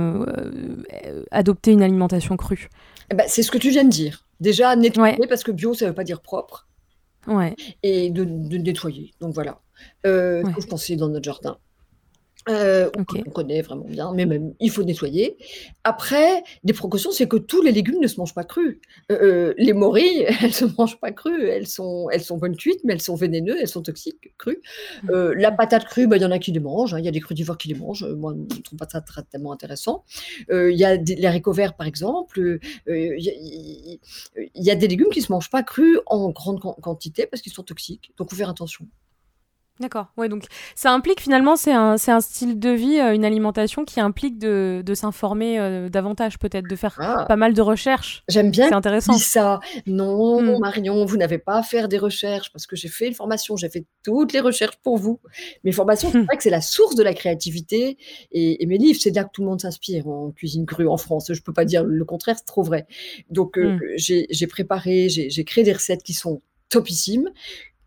adopter 1.32 1.72
une 1.72 1.82
alimentation 1.82 2.38
crue? 2.38 2.70
Eh 3.12 3.16
ben, 3.16 3.26
c'est 3.28 3.44
ce 3.44 3.52
que 3.52 3.58
tu 3.58 3.70
viens 3.70 3.84
de 3.84 3.90
dire. 3.90 4.26
Déjà, 4.40 4.76
nettoyer, 4.76 5.18
Ouais. 5.20 5.28
parce 5.28 5.44
que 5.44 5.52
bio, 5.52 5.74
ça 5.74 5.86
ne 5.86 5.90
veut 5.92 5.96
pas 5.96 6.04
dire 6.04 6.22
propre, 6.22 6.68
Ouais. 7.28 7.56
et 7.84 8.10
de, 8.10 8.24
de 8.26 8.58
nettoyer. 8.58 9.14
Donc 9.22 9.34
voilà. 9.34 9.60
Euh, 10.06 10.44
Ouais. 10.44 10.62
se 10.62 10.68
penser 10.68 10.96
dans 10.96 11.10
notre 11.10 11.26
jardin. 11.26 11.58
Euh, 12.48 12.90
on- 12.98 13.04
connaît 13.32 13.62
vraiment 13.64 13.86
bien, 13.86 14.12
mais 14.14 14.26
même 14.28 14.54
il 14.60 14.70
faut 14.70 14.84
nettoyer. 14.84 15.36
Après, 15.84 16.44
des 16.64 16.74
précautions, 16.74 17.12
c'est 17.12 17.28
que 17.28 17.38
tous 17.38 17.62
les 17.64 17.72
légumes 17.72 18.00
ne 18.00 18.08
se 18.08 18.20
mangent 18.20 18.36
pas 18.36 18.44
crus. 18.44 18.80
Euh, 19.12 19.18
euh, 19.22 19.54
les 19.58 19.74
morilles, 19.74 20.26
elles 20.44 20.54
se 20.54 20.66
mangent 20.78 21.00
pas 21.00 21.12
crues. 21.12 21.48
Elles 21.50 21.68
sont, 21.68 22.08
elles 22.12 22.22
sont 22.24 22.38
bonnes 22.38 22.56
cuites, 22.56 22.82
mais 22.84 22.94
elles 22.94 23.02
sont 23.02 23.16
vénéneuses, 23.16 23.58
elles 23.60 23.68
sont 23.68 23.82
toxiques 23.82 24.34
crues. 24.38 24.62
Mm. 25.04 25.10
Euh, 25.10 25.34
la 25.36 25.52
patate 25.52 25.86
crue, 25.86 26.06
bah, 26.08 26.18
il 26.18 26.22
y 26.22 26.26
en 26.26 26.32
a 26.32 26.38
qui 26.40 26.52
les 26.52 26.60
mangent. 26.60 26.94
hein. 26.94 27.00
Il 27.00 27.06
y 27.06 27.08
a 27.08 27.12
des 27.12 27.20
crudivores 27.20 27.58
qui 27.58 27.68
les 27.68 27.74
mangent. 27.76 28.06
Moi, 28.06 28.36
je 28.52 28.58
ne 28.58 28.62
trouve 28.62 28.78
pas 28.78 28.88
ça 28.90 29.02
très- 29.02 29.24
tellement 29.24 29.52
intéressant. 29.52 30.04
Il 30.50 30.76
y 30.78 30.86
a 30.86 30.98
des, 30.98 31.16
les 31.16 31.26
haricots 31.26 31.52
verts, 31.54 31.74
par 31.76 31.88
exemple. 31.88 32.60
Il 32.88 33.20
y, 33.20 34.70
a- 34.70 34.74
y 34.74 34.78
des 34.78 34.88
légumes 34.88 35.10
qui 35.10 35.20
ne 35.20 35.26
se 35.26 35.32
mangent 35.32 35.50
pas 35.50 35.64
crus 35.64 35.98
en 36.06 36.30
grande 36.30 36.60
quan- 36.60 36.76
quantité 36.82 37.26
parce 37.26 37.42
qu'ils 37.42 37.54
sont 37.54 37.64
toxiques. 37.64 38.12
Donc, 38.18 38.28
il 38.30 38.36
faut 38.36 38.38
faire 38.38 38.50
attention. 38.50 38.86
D'accord. 39.82 40.08
Ouais, 40.16 40.30
donc 40.30 40.46
ça 40.74 40.94
implique 40.94 41.20
finalement, 41.20 41.58
c'est 41.58 41.74
un, 41.74 41.96
un 42.08 42.22
style 42.22 42.58
de 42.60 42.70
vie, 42.70 42.98
euh, 42.98 43.14
une 43.14 43.26
alimentation 43.26 43.84
qui 43.84 44.00
implique 44.00 44.38
de, 44.40 44.82
de 44.86 44.94
s'informer 44.94 45.60
euh, 45.60 45.90
davantage, 45.90 46.40
peut-être, 46.40 46.66
de 46.66 46.76
faire 46.78 46.96
Ah, 46.98 47.26
pas 47.28 47.36
mal 47.36 47.54
de 47.54 47.62
recherches. 47.62 48.24
J'aime 48.30 48.52
bien 48.52 48.70
C'est 48.70 48.74
intéressant. 48.74 49.14
ça. 49.18 49.60
Non, 49.86 50.42
Mm. 50.42 50.60
Marion, 50.60 51.04
vous 51.06 51.18
n'avez 51.18 51.38
pas 51.40 51.58
à 51.58 51.64
faire 51.64 51.90
des 51.90 51.98
recherches 51.98 52.54
parce 52.54 52.66
que 52.68 52.78
j'ai 52.78 52.88
fait 52.88 53.08
une 53.08 53.14
formation, 53.14 53.58
j'ai 53.58 53.68
fait 53.70 53.86
toutes 54.02 54.32
les 54.32 54.40
recherches 54.40 54.78
pour 54.82 54.98
vous. 54.98 55.20
Mes 55.66 55.74
formations, 55.74 56.10
c'est 56.10 56.20
Mm. 56.20 56.26
vrai 56.26 56.38
que 56.38 56.44
c'est 56.44 56.50
la 56.50 56.62
source 56.62 56.96
de 56.96 57.04
la 57.04 57.14
créativité 57.14 57.98
et, 58.32 58.64
et 58.64 58.66
mes 58.68 58.78
livres, 58.78 59.00
c'est 59.02 59.14
là 59.14 59.26
que 59.26 59.30
tout 59.34 59.42
le 59.42 59.48
monde 59.50 59.60
s'inspire 59.60 60.08
en 60.08 60.32
cuisine 60.32 60.66
crue 60.66 60.88
en 60.88 60.96
France. 60.98 61.32
Je 61.34 61.42
peux 61.42 61.52
pas 61.54 61.66
dire 61.66 61.84
le 61.84 62.06
contraire, 62.06 62.36
c'est 62.38 62.46
trop 62.46 62.64
vrai. 62.64 62.88
Donc, 63.30 63.58
euh, 63.58 63.74
Mm. 63.76 63.80
j'ai 63.98 64.48
préparé, 64.48 65.10
j'ai 65.10 65.30
j'ai 65.30 65.44
créé 65.44 65.66
des 65.66 65.74
recettes 65.74 66.02
qui 66.04 66.14
sont 66.14 66.42
topissimes 66.70 67.30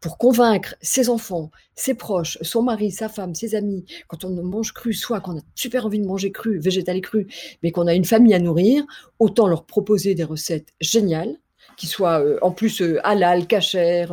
pour 0.00 0.18
convaincre 0.18 0.74
ses 0.80 1.08
enfants, 1.08 1.50
ses 1.74 1.94
proches, 1.94 2.38
son 2.42 2.62
mari, 2.62 2.90
sa 2.90 3.08
femme, 3.08 3.34
ses 3.34 3.54
amis, 3.54 3.84
quand 4.06 4.24
on 4.24 4.30
mange 4.42 4.72
cru, 4.72 4.92
soit 4.92 5.20
qu'on 5.20 5.38
a 5.38 5.42
super 5.54 5.86
envie 5.86 6.00
de 6.00 6.06
manger 6.06 6.30
cru, 6.30 6.58
végétal 6.58 6.96
et 6.96 7.00
cru, 7.00 7.26
mais 7.62 7.72
qu'on 7.72 7.86
a 7.86 7.94
une 7.94 8.04
famille 8.04 8.34
à 8.34 8.38
nourrir, 8.38 8.84
autant 9.18 9.48
leur 9.48 9.64
proposer 9.64 10.14
des 10.14 10.24
recettes 10.24 10.68
géniales, 10.80 11.36
qui 11.76 11.86
soit 11.86 12.24
en 12.42 12.50
plus 12.50 12.82
halal, 13.04 13.46
cachère, 13.46 14.12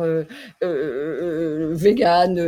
vegan. 0.62 2.38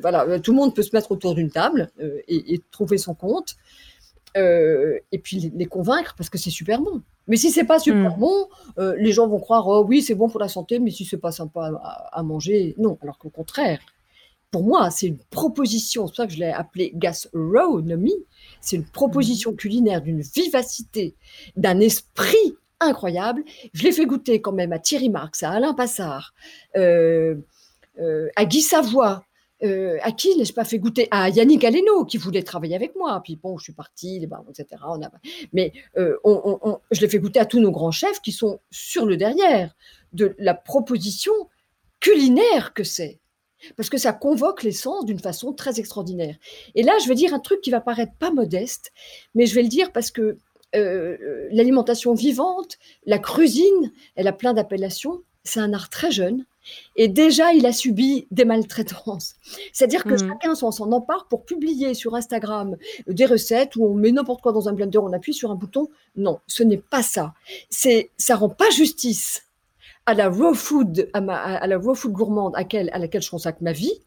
voilà, 0.00 0.40
tout 0.40 0.52
le 0.52 0.56
monde 0.56 0.74
peut 0.74 0.82
se 0.82 0.94
mettre 0.94 1.12
autour 1.12 1.34
d'une 1.34 1.50
table 1.50 1.90
et, 2.28 2.60
trouver 2.70 2.98
son 2.98 3.14
compte. 3.14 3.56
et 4.36 5.18
puis 5.22 5.52
les, 5.54 5.66
convaincre 5.66 6.14
parce 6.16 6.30
que 6.30 6.38
c'est 6.38 6.50
super 6.50 6.80
bon. 6.80 7.02
Mais 7.26 7.36
si 7.36 7.50
c'est 7.50 7.64
pas 7.64 7.78
super 7.78 8.16
hmm. 8.16 8.20
bon, 8.20 8.48
les 8.98 9.12
gens 9.12 9.26
vont 9.26 9.40
croire 9.40 9.66
oh 9.66 9.84
oui 9.88 10.02
c'est 10.02 10.14
bon 10.14 10.28
pour 10.28 10.40
la 10.40 10.48
santé, 10.48 10.78
mais 10.78 10.90
si 10.90 11.04
c'est 11.04 11.18
pas 11.18 11.32
sympa 11.32 11.70
à, 11.82 12.18
à 12.18 12.22
manger, 12.22 12.74
non. 12.78 12.98
Alors 13.02 13.18
qu'au 13.18 13.30
contraire, 13.30 13.80
pour 14.54 14.62
moi, 14.62 14.88
c'est 14.92 15.08
une 15.08 15.18
proposition, 15.18 16.06
c'est 16.06 16.12
pour 16.12 16.16
ça 16.16 16.26
que 16.28 16.32
je 16.32 16.38
l'ai 16.38 16.52
appelé 16.52 16.92
gastronomie, 16.94 18.14
c'est 18.60 18.76
une 18.76 18.84
proposition 18.84 19.50
mhm. 19.50 19.56
culinaire 19.56 20.00
d'une 20.00 20.20
vivacité, 20.20 21.16
d'un 21.56 21.80
esprit 21.80 22.54
incroyable. 22.78 23.42
Je 23.72 23.82
l'ai 23.82 23.90
fait 23.90 24.06
goûter 24.06 24.40
quand 24.40 24.52
même 24.52 24.72
à 24.72 24.78
Thierry 24.78 25.08
Marx, 25.08 25.42
à 25.42 25.50
Alain 25.50 25.74
Passard, 25.74 26.34
euh, 26.76 27.34
euh, 27.98 28.28
à 28.36 28.44
Guy 28.44 28.62
Savoie, 28.62 29.24
euh, 29.62 29.98
à 30.02 30.12
qui 30.12 30.34
l'ai-je 30.36 30.52
pas 30.52 30.64
fait 30.64 30.78
goûter? 30.78 31.08
À 31.10 31.28
Yannick 31.28 31.64
Aleno, 31.64 32.04
qui 32.04 32.18
voulait 32.18 32.42
travailler 32.42 32.74
avec 32.74 32.96
moi. 32.96 33.20
Puis 33.22 33.36
bon, 33.36 33.56
je 33.56 33.64
suis 33.64 33.72
partie, 33.72 34.16
etc. 34.48 34.82
Mais 35.52 35.72
je 35.94 37.00
l'ai 37.00 37.08
fait 37.08 37.18
goûter 37.18 37.40
à 37.40 37.46
tous 37.46 37.60
nos 37.60 37.70
grands 37.70 37.92
chefs 37.92 38.20
qui 38.20 38.32
sont 38.32 38.60
sur 38.70 39.06
le 39.06 39.16
derrière 39.16 39.74
de 40.12 40.34
la 40.38 40.54
proposition 40.54 41.32
culinaire 42.00 42.74
que 42.74 42.84
c'est 42.84 43.20
parce 43.76 43.88
que 43.88 43.98
ça 43.98 44.12
convoque 44.12 44.62
les 44.62 44.72
sens 44.72 45.04
d'une 45.04 45.18
façon 45.18 45.52
très 45.52 45.80
extraordinaire. 45.80 46.36
Et 46.74 46.82
là, 46.82 46.92
je 47.02 47.08
vais 47.08 47.14
dire 47.14 47.34
un 47.34 47.38
truc 47.38 47.60
qui 47.60 47.70
va 47.70 47.80
paraître 47.80 48.12
pas 48.18 48.30
modeste, 48.30 48.92
mais 49.34 49.46
je 49.46 49.54
vais 49.54 49.62
le 49.62 49.68
dire 49.68 49.92
parce 49.92 50.10
que 50.10 50.38
euh, 50.74 51.48
l'alimentation 51.50 52.14
vivante, 52.14 52.78
la 53.06 53.18
cuisine, 53.18 53.92
elle 54.16 54.28
a 54.28 54.32
plein 54.32 54.54
d'appellations. 54.54 55.22
C'est 55.44 55.60
un 55.60 55.72
art 55.72 55.90
très 55.90 56.10
jeune. 56.10 56.44
Et 56.96 57.08
déjà, 57.08 57.52
il 57.52 57.66
a 57.66 57.72
subi 57.72 58.26
des 58.30 58.46
maltraitances. 58.46 59.34
C'est-à-dire 59.72 60.04
que 60.04 60.14
mmh. 60.14 60.28
chacun 60.28 60.54
s'en 60.54 60.92
empare 60.92 61.26
pour 61.28 61.44
publier 61.44 61.92
sur 61.92 62.14
Instagram 62.14 62.76
des 63.06 63.26
recettes 63.26 63.76
où 63.76 63.84
on 63.84 63.94
met 63.94 64.12
n'importe 64.12 64.40
quoi 64.40 64.52
dans 64.52 64.68
un 64.68 64.72
blender, 64.72 64.98
on 64.98 65.12
appuie 65.12 65.34
sur 65.34 65.50
un 65.50 65.56
bouton. 65.56 65.88
Non, 66.16 66.40
ce 66.46 66.62
n'est 66.62 66.78
pas 66.78 67.02
ça. 67.02 67.34
C'est, 67.68 68.10
ça 68.16 68.36
rend 68.36 68.48
pas 68.48 68.70
justice 68.70 69.42
à 70.06 70.14
la 70.14 70.28
raw 70.28 70.54
food, 70.54 71.10
à, 71.12 71.66
la 71.66 71.78
raw 71.78 71.94
food 71.94 72.12
gourmande 72.12 72.54
à, 72.56 72.60
à 72.60 72.98
laquelle 72.98 73.22
je 73.22 73.30
consacre 73.30 73.62
ma 73.62 73.72
vie, 73.72 74.00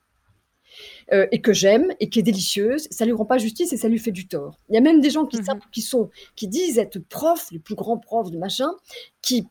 euh, 1.13 1.25
et 1.31 1.41
que 1.41 1.53
j'aime 1.53 1.93
et 1.99 2.09
qui 2.09 2.19
est 2.19 2.23
délicieuse, 2.23 2.87
ça 2.91 3.05
lui 3.05 3.13
rend 3.13 3.25
pas 3.25 3.37
justice 3.37 3.71
et 3.71 3.77
ça 3.77 3.87
lui 3.87 3.97
fait 3.97 4.11
du 4.11 4.27
tort. 4.27 4.59
Il 4.69 4.75
y 4.75 4.77
a 4.77 4.81
même 4.81 4.99
des 4.99 5.09
gens 5.09 5.25
qui, 5.25 5.37
mhm. 5.37 5.59
qui 5.71 5.81
sont, 5.81 6.09
qui 6.35 6.47
disent 6.47 6.77
être 6.77 6.99
profs, 6.99 7.49
les 7.51 7.59
plus 7.59 7.75
grands 7.75 7.97
profs 7.97 8.29
de 8.29 8.37
machin, 8.37 8.69
qui 9.21 9.47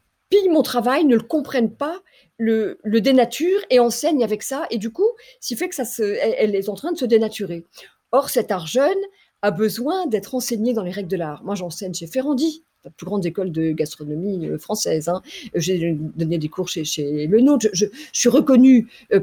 mon 0.51 0.63
travail, 0.63 1.05
ne 1.05 1.17
le 1.17 1.23
comprennent 1.23 1.73
pas, 1.73 2.01
le, 2.39 2.79
le 2.83 3.01
dénaturent 3.01 3.65
et 3.71 3.81
enseignent 3.81 4.25
avec 4.25 4.43
ça, 4.43 4.67
et 4.71 4.79
du 4.79 4.91
coup, 4.91 5.09
ce 5.41 5.55
fait 5.55 5.69
que 5.69 5.75
ça 5.75 5.85
se, 5.85 6.03
elle, 6.03 6.55
est 6.55 6.69
en 6.69 6.75
train 6.75 6.93
de 6.93 6.99
se 6.99 7.05
dénaturer. 7.05 7.65
Or, 8.13 8.31
cet 8.31 8.51
art 8.51 8.67
jeune 8.67 8.99
a 9.43 9.51
besoin 9.51 10.07
d'être 10.07 10.35
enseigné 10.35 10.73
dans 10.73 10.83
les 10.83 10.91
règles 10.91 11.09
de 11.09 11.17
l'art. 11.17 11.43
Moi, 11.45 11.55
j'enseigne 11.55 11.95
chez 11.95 12.07
Ferrandi, 12.07 12.63
la 12.85 12.91
plus 12.91 13.07
grande 13.07 13.25
école 13.27 13.53
de 13.53 13.73
gastronomie 13.73 14.47
euh, 14.47 14.59
française. 14.59 15.09
Hein. 15.09 15.23
J'ai 15.55 15.97
donné 16.17 16.39
des 16.39 16.49
cours 16.49 16.69
chez, 16.69 16.85
chez 16.85 17.27
Le 17.27 17.41
Nôtre. 17.41 17.69
Je, 17.73 17.87
suis 18.13 18.29
reconnue 18.29 18.89
euh, 19.13 19.21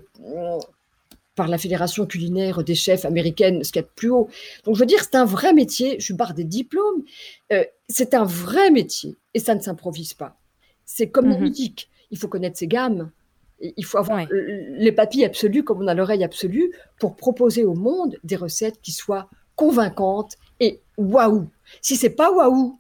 par 1.36 1.48
la 1.48 1.58
Fédération 1.58 2.06
culinaire 2.06 2.64
des 2.64 2.76
chefs 2.76 3.06
américaine, 3.06 3.64
ce 3.64 3.72
qu'il 3.72 3.82
y 3.82 3.86
a 3.86 3.88
de 3.88 3.94
plus 3.96 4.10
haut. 4.10 4.30
Donc, 4.66 4.76
je 4.76 4.80
veux 4.80 4.86
dire, 4.86 5.04
c'est 5.04 5.16
un 5.16 5.26
vrai 5.26 5.54
métier. 5.54 6.00
Je 6.00 6.14
barre 6.14 6.34
des 6.34 6.44
diplômes. 6.44 7.04
Euh, 7.52 7.64
c'est 7.90 8.14
un 8.14 8.26
vrai 8.26 8.70
métier 8.70 9.16
et 9.34 9.40
ça 9.40 9.56
ne 9.56 9.62
s'improvise 9.62 10.14
pas. 10.14 10.38
C'est 10.86 11.10
comme 11.10 11.30
mhm. 11.30 11.40
musique. 11.40 11.90
Il 12.12 12.18
faut 12.18 12.28
connaître 12.28 12.58
ses 12.58 12.68
gammes. 12.68 13.12
Il 13.60 13.86
faut 13.86 13.98
avoir 13.98 14.26
les 14.30 14.92
papilles 14.92 15.24
absolues 15.24 15.64
comme 15.64 15.82
on 15.82 15.88
a 15.88 15.94
l'oreille 15.94 16.24
absolue 16.24 16.74
pour 17.00 17.16
proposer 17.16 17.64
au 17.64 17.76
monde 17.76 18.18
des 18.24 18.36
recettes 18.36 18.82
qui 18.82 18.92
soient 18.92 19.30
convaincantes 19.56 20.38
et 20.60 20.82
waouh. 20.98 21.48
Si 21.82 21.96
c'est 21.96 22.10
pas 22.10 22.32
waouh, 22.32 22.78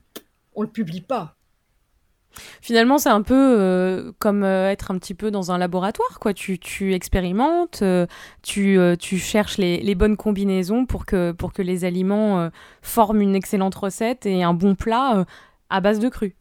on 0.56 0.62
le 0.62 0.68
publie 0.68 1.02
pas. 1.02 1.36
Finalement, 2.62 2.98
c'est 2.98 3.10
un 3.10 3.22
peu 3.22 3.36
euh, 3.36 4.12
comme 4.20 4.44
euh, 4.44 4.72
être 4.72 4.92
un 4.92 4.98
petit 4.98 5.13
peu 5.13 5.30
dans 5.30 5.52
un 5.52 5.58
laboratoire, 5.58 6.20
quoi. 6.20 6.34
Tu, 6.34 6.58
tu 6.58 6.94
expérimentes, 6.94 7.82
euh, 7.84 8.08
tu, 8.42 8.80
tu, 9.00 9.18
cherches 9.18 9.58
les, 9.58 9.80
les, 9.82 9.96
bonnes 9.96 10.18
combinaisons 10.18 10.86
pour 10.86 11.06
que, 11.06 11.32
pour 11.32 11.54
que 11.54 11.62
les 11.62 11.86
aliments 11.86 12.50
forment 12.82 13.22
une 13.22 13.36
excellente 13.36 13.76
recette 13.76 14.26
et 14.26 14.44
un 14.44 14.54
bon 14.54 14.76
plat 14.76 15.26
à 15.70 15.82
base 15.82 16.00
de 16.00 16.10
cru. 16.10 16.36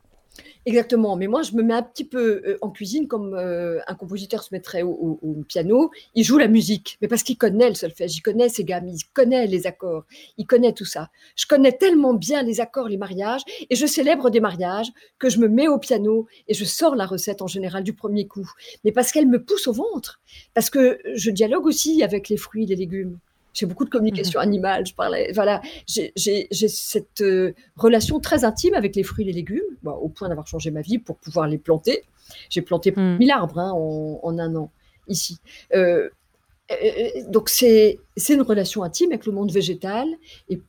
Exactement, 0.64 1.16
mais 1.16 1.27
moi 1.27 1.42
je 1.42 1.55
me 1.57 1.62
mets 1.62 1.75
un 1.75 1.83
petit 1.83 2.05
peu 2.05 2.40
euh, 2.46 2.57
en 2.62 2.70
cuisine 2.70 3.09
comme 3.09 3.35
euh, 3.35 3.81
un 3.88 3.96
compositeur 3.96 4.44
se 4.44 4.55
mettrait 4.55 4.83
au, 4.83 5.18
piano, 5.48 5.90
il 6.14 6.22
joue 6.22 6.38
la 6.38 6.46
musique, 6.46 6.98
mais 7.03 7.09
parce 7.09 7.25
qu'il 7.25 7.37
connaît 7.37 7.68
le 7.68 7.75
solfège, 7.75 8.16
il 8.16 8.20
connaît 8.20 8.48
ses 8.48 8.62
gammes, 8.62 8.87
il 8.87 9.03
connaît 9.12 9.48
les 9.48 9.66
accords, 9.66 10.05
il 10.38 10.46
connaît 10.46 10.72
tout 10.72 10.85
ça. 10.85 11.11
Je 11.35 11.46
connais 11.46 11.72
tellement 11.72 12.14
bien 12.14 12.42
les 12.42 12.61
accords, 12.61 12.88
les 12.88 12.96
mariages, 12.96 13.42
et 13.70 13.75
je 13.75 13.87
célèbre 13.87 14.31
des 14.31 14.38
mariages 14.38 14.92
que 15.18 15.29
je 15.29 15.40
me 15.40 15.48
mets 15.48 15.66
au 15.66 15.79
piano 15.79 16.29
et 16.46 16.55
je 16.55 16.64
sors 16.64 16.94
la 16.94 17.07
recette 17.07 17.42
en 17.42 17.48
général 17.48 17.83
du 17.83 17.92
premier 17.92 18.29
coup, 18.29 18.48
mais 18.85 18.92
parce 18.92 19.11
qu'elle 19.11 19.27
me 19.27 19.42
pousse 19.42 19.66
au 19.66 19.72
ventre, 19.72 20.20
parce 20.55 20.70
que 20.70 21.01
je 21.14 21.31
dialogue 21.33 21.66
aussi 21.66 22.05
avec 22.05 22.29
les 22.29 22.37
fruits, 22.37 22.66
les 22.66 22.77
légumes. 22.77 23.18
J'ai 23.52 23.66
beaucoup 23.66 23.84
de 23.84 23.90
communication 23.90 24.40
mmh 24.40 24.42
animale. 24.42 24.86
Je 24.86 24.94
parlais, 24.94 25.32
voilà, 25.32 25.60
j'ai 25.86 26.12
cette 26.50 27.20
euh, 27.20 27.52
relation 27.76 28.20
très 28.20 28.44
intime 28.44 28.74
avec 28.74 28.96
les 28.96 29.02
fruits 29.02 29.24
et 29.24 29.28
les 29.28 29.32
légumes, 29.32 29.60
au 29.84 30.08
point 30.08 30.28
d'avoir 30.28 30.46
changé 30.46 30.70
ma 30.70 30.80
vie 30.80 30.98
pour 30.98 31.16
pouvoir 31.16 31.46
les 31.48 31.58
planter. 31.58 32.04
J'ai 32.48 32.62
planté 32.62 32.92
mmh. 32.92 33.18
1000 33.18 33.30
arbres 33.30 33.58
hein, 33.58 33.72
en, 33.72 34.38
un 34.38 34.56
an 34.56 34.70
ici. 35.08 35.38
Euh, 35.74 36.08
euh, 36.70 37.08
donc 37.28 37.48
c'est 37.48 37.98
une 38.28 38.42
relation 38.42 38.82
intime 38.82 39.10
avec 39.12 39.26
le 39.26 39.32
monde 39.32 39.52
végétal. 39.52 40.08
Et 40.48 40.60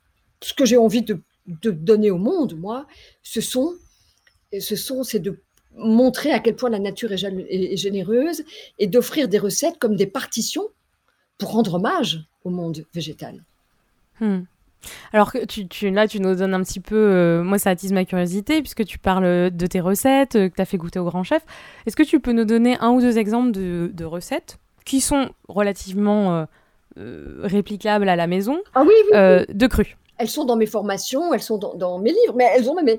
ce 0.41 0.53
que 0.53 0.65
j'ai 0.65 0.77
envie 0.77 1.03
de, 1.03 1.19
de, 1.47 1.71
donner 1.71 2.11
au 2.11 2.17
monde, 2.17 2.57
moi, 2.57 2.85
ce 3.21 3.39
sont, 3.39 3.75
ce 4.57 4.75
sont, 4.75 5.03
c'est 5.03 5.19
de 5.19 5.39
montrer 5.75 6.31
à 6.31 6.39
quel 6.39 6.55
point 6.55 6.69
la 6.69 6.79
nature 6.79 7.11
est, 7.13 7.23
est 7.23 7.77
généreuse 7.77 8.43
et 8.77 8.87
d'offrir 8.87 9.27
des 9.27 9.39
recettes 9.39 9.79
comme 9.79 9.95
des 9.95 10.05
partitions 10.05 10.67
pour 11.43 11.51
rendre 11.51 11.73
hommage 11.73 12.23
au 12.45 12.49
monde 12.49 12.85
végétal. 12.93 13.43
Hmm. 14.19 14.41
Alors 15.13 15.31
que 15.31 15.45
tu, 15.45 15.89
là, 15.91 16.07
tu 16.07 16.19
nous 16.19 16.35
donnes 16.35 16.53
un 16.53 16.63
petit 16.63 16.79
peu, 16.79 16.95
euh, 16.95 17.43
moi 17.43 17.57
ça 17.57 17.69
attise 17.69 17.93
ma 17.93 18.03
curiosité 18.05 18.61
puisque 18.61 18.85
tu 18.85 18.97
parles 18.97 19.49
de 19.51 19.67
tes 19.67 19.79
recettes, 19.79 20.35
euh, 20.35 20.49
que 20.49 20.55
tu 20.55 20.61
as 20.61 20.65
fait 20.65 20.77
goûter 20.77 20.99
au 20.99 21.05
grand 21.05 21.23
chef. 21.23 21.43
Est-ce 21.85 21.95
que 21.95 22.03
tu 22.03 22.19
peux 22.19 22.33
nous 22.33 22.45
donner 22.45 22.77
un 22.79 22.91
ou 22.91 23.01
deux 23.01 23.17
exemples 23.17 23.51
de, 23.51 24.05
recettes 24.05 24.57
qui 24.85 24.99
sont 24.99 25.29
relativement 25.47 26.45
euh, 26.97 27.39
réplicables 27.41 28.09
à 28.09 28.17
la 28.17 28.27
maison 28.27 28.59
ah 28.75 28.83
oui, 28.83 28.93
de 29.13 29.67
cru 29.67 29.97
elles 30.19 30.29
sont 30.29 30.45
dans 30.45 30.55
mes 30.55 30.67
formations, 30.67 31.33
elles 31.33 31.41
sont 31.41 31.57
dans, 31.57 31.97
mes 31.97 32.11
livres, 32.11 32.35
mais 32.35 32.47
elles 32.55 32.69
ont 32.69 32.75
même. 32.75 32.97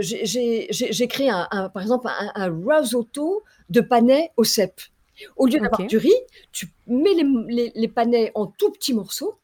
j'ai 0.00 1.08
créé 1.08 1.30
un, 1.30 1.70
par 1.70 1.82
exemple 1.82 2.06
un, 2.06 2.32
un 2.34 2.54
risotto 2.68 3.42
de 3.70 3.80
panais 3.80 4.30
au 4.36 4.44
cèpe. 4.44 4.80
Au 5.36 5.46
lieu 5.46 5.60
d'avoir 5.60 5.86
du 5.86 5.96
riz, 5.96 6.14
tu 6.52 6.68
mets 6.86 7.14
les, 7.14 7.72
les, 7.74 7.88
panais 7.88 8.32
en 8.34 8.46
tout 8.46 8.70
petits 8.70 8.94
morceaux 8.94 9.39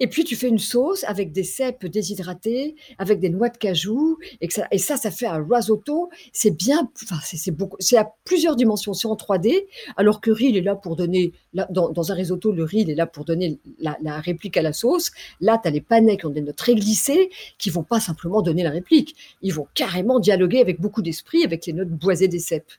et 0.00 0.06
puis 0.06 0.24
tu 0.24 0.36
fais 0.36 0.48
une 0.48 0.58
sauce 0.58 1.04
avec 1.04 1.32
des 1.32 1.44
cèpes 1.44 1.86
déshydratés, 1.86 2.76
avec 2.98 3.20
des 3.20 3.30
noix 3.30 3.48
de 3.48 3.56
cajou, 3.56 4.18
et, 4.40 4.48
ça, 4.78 4.96
ça, 4.96 5.10
fait 5.10 5.26
un 5.26 5.44
risotto. 5.48 6.10
C'est 6.32 6.50
bien, 6.50 6.90
enfin 7.02 7.16
c'est 7.22 7.50
beaucoup, 7.50 7.76
c'est 7.80 7.96
à 7.96 8.10
plusieurs 8.24 8.56
dimensions, 8.56 8.94
c'est 8.94 9.08
en 9.08 9.14
3D, 9.14 9.66
alors 9.96 10.20
que 10.20 10.30
riz 10.30 10.46
il 10.48 10.56
est 10.56 10.62
là 10.62 10.74
pour 10.74 10.96
donner, 10.96 11.32
dans, 11.52 12.12
un 12.12 12.14
risotto 12.14 12.52
le 12.52 12.64
riz 12.64 12.80
il 12.80 12.90
est 12.90 12.94
là 12.94 13.06
pour 13.06 13.24
donner 13.24 13.58
la, 13.78 14.20
réplique 14.20 14.56
à 14.56 14.62
la 14.62 14.72
sauce. 14.72 15.10
Là 15.40 15.58
tu 15.62 15.68
as 15.68 15.70
les 15.70 15.80
panais 15.80 16.16
qui 16.16 16.26
ont 16.26 16.30
des 16.30 16.40
notes 16.40 16.56
très 16.56 16.74
glissées, 16.74 17.30
qui 17.58 17.70
vont 17.70 17.82
pas 17.82 18.00
simplement 18.00 18.42
donner 18.42 18.62
la 18.62 18.70
réplique, 18.70 19.16
ils 19.42 19.52
vont 19.52 19.66
carrément 19.74 20.18
dialoguer 20.20 20.60
avec 20.60 20.80
beaucoup 20.80 21.02
d'esprit, 21.02 21.44
avec 21.44 21.66
les 21.66 21.72
notes 21.72 21.88
boisées 21.88 22.28
des 22.28 22.38
cèpes. 22.38 22.72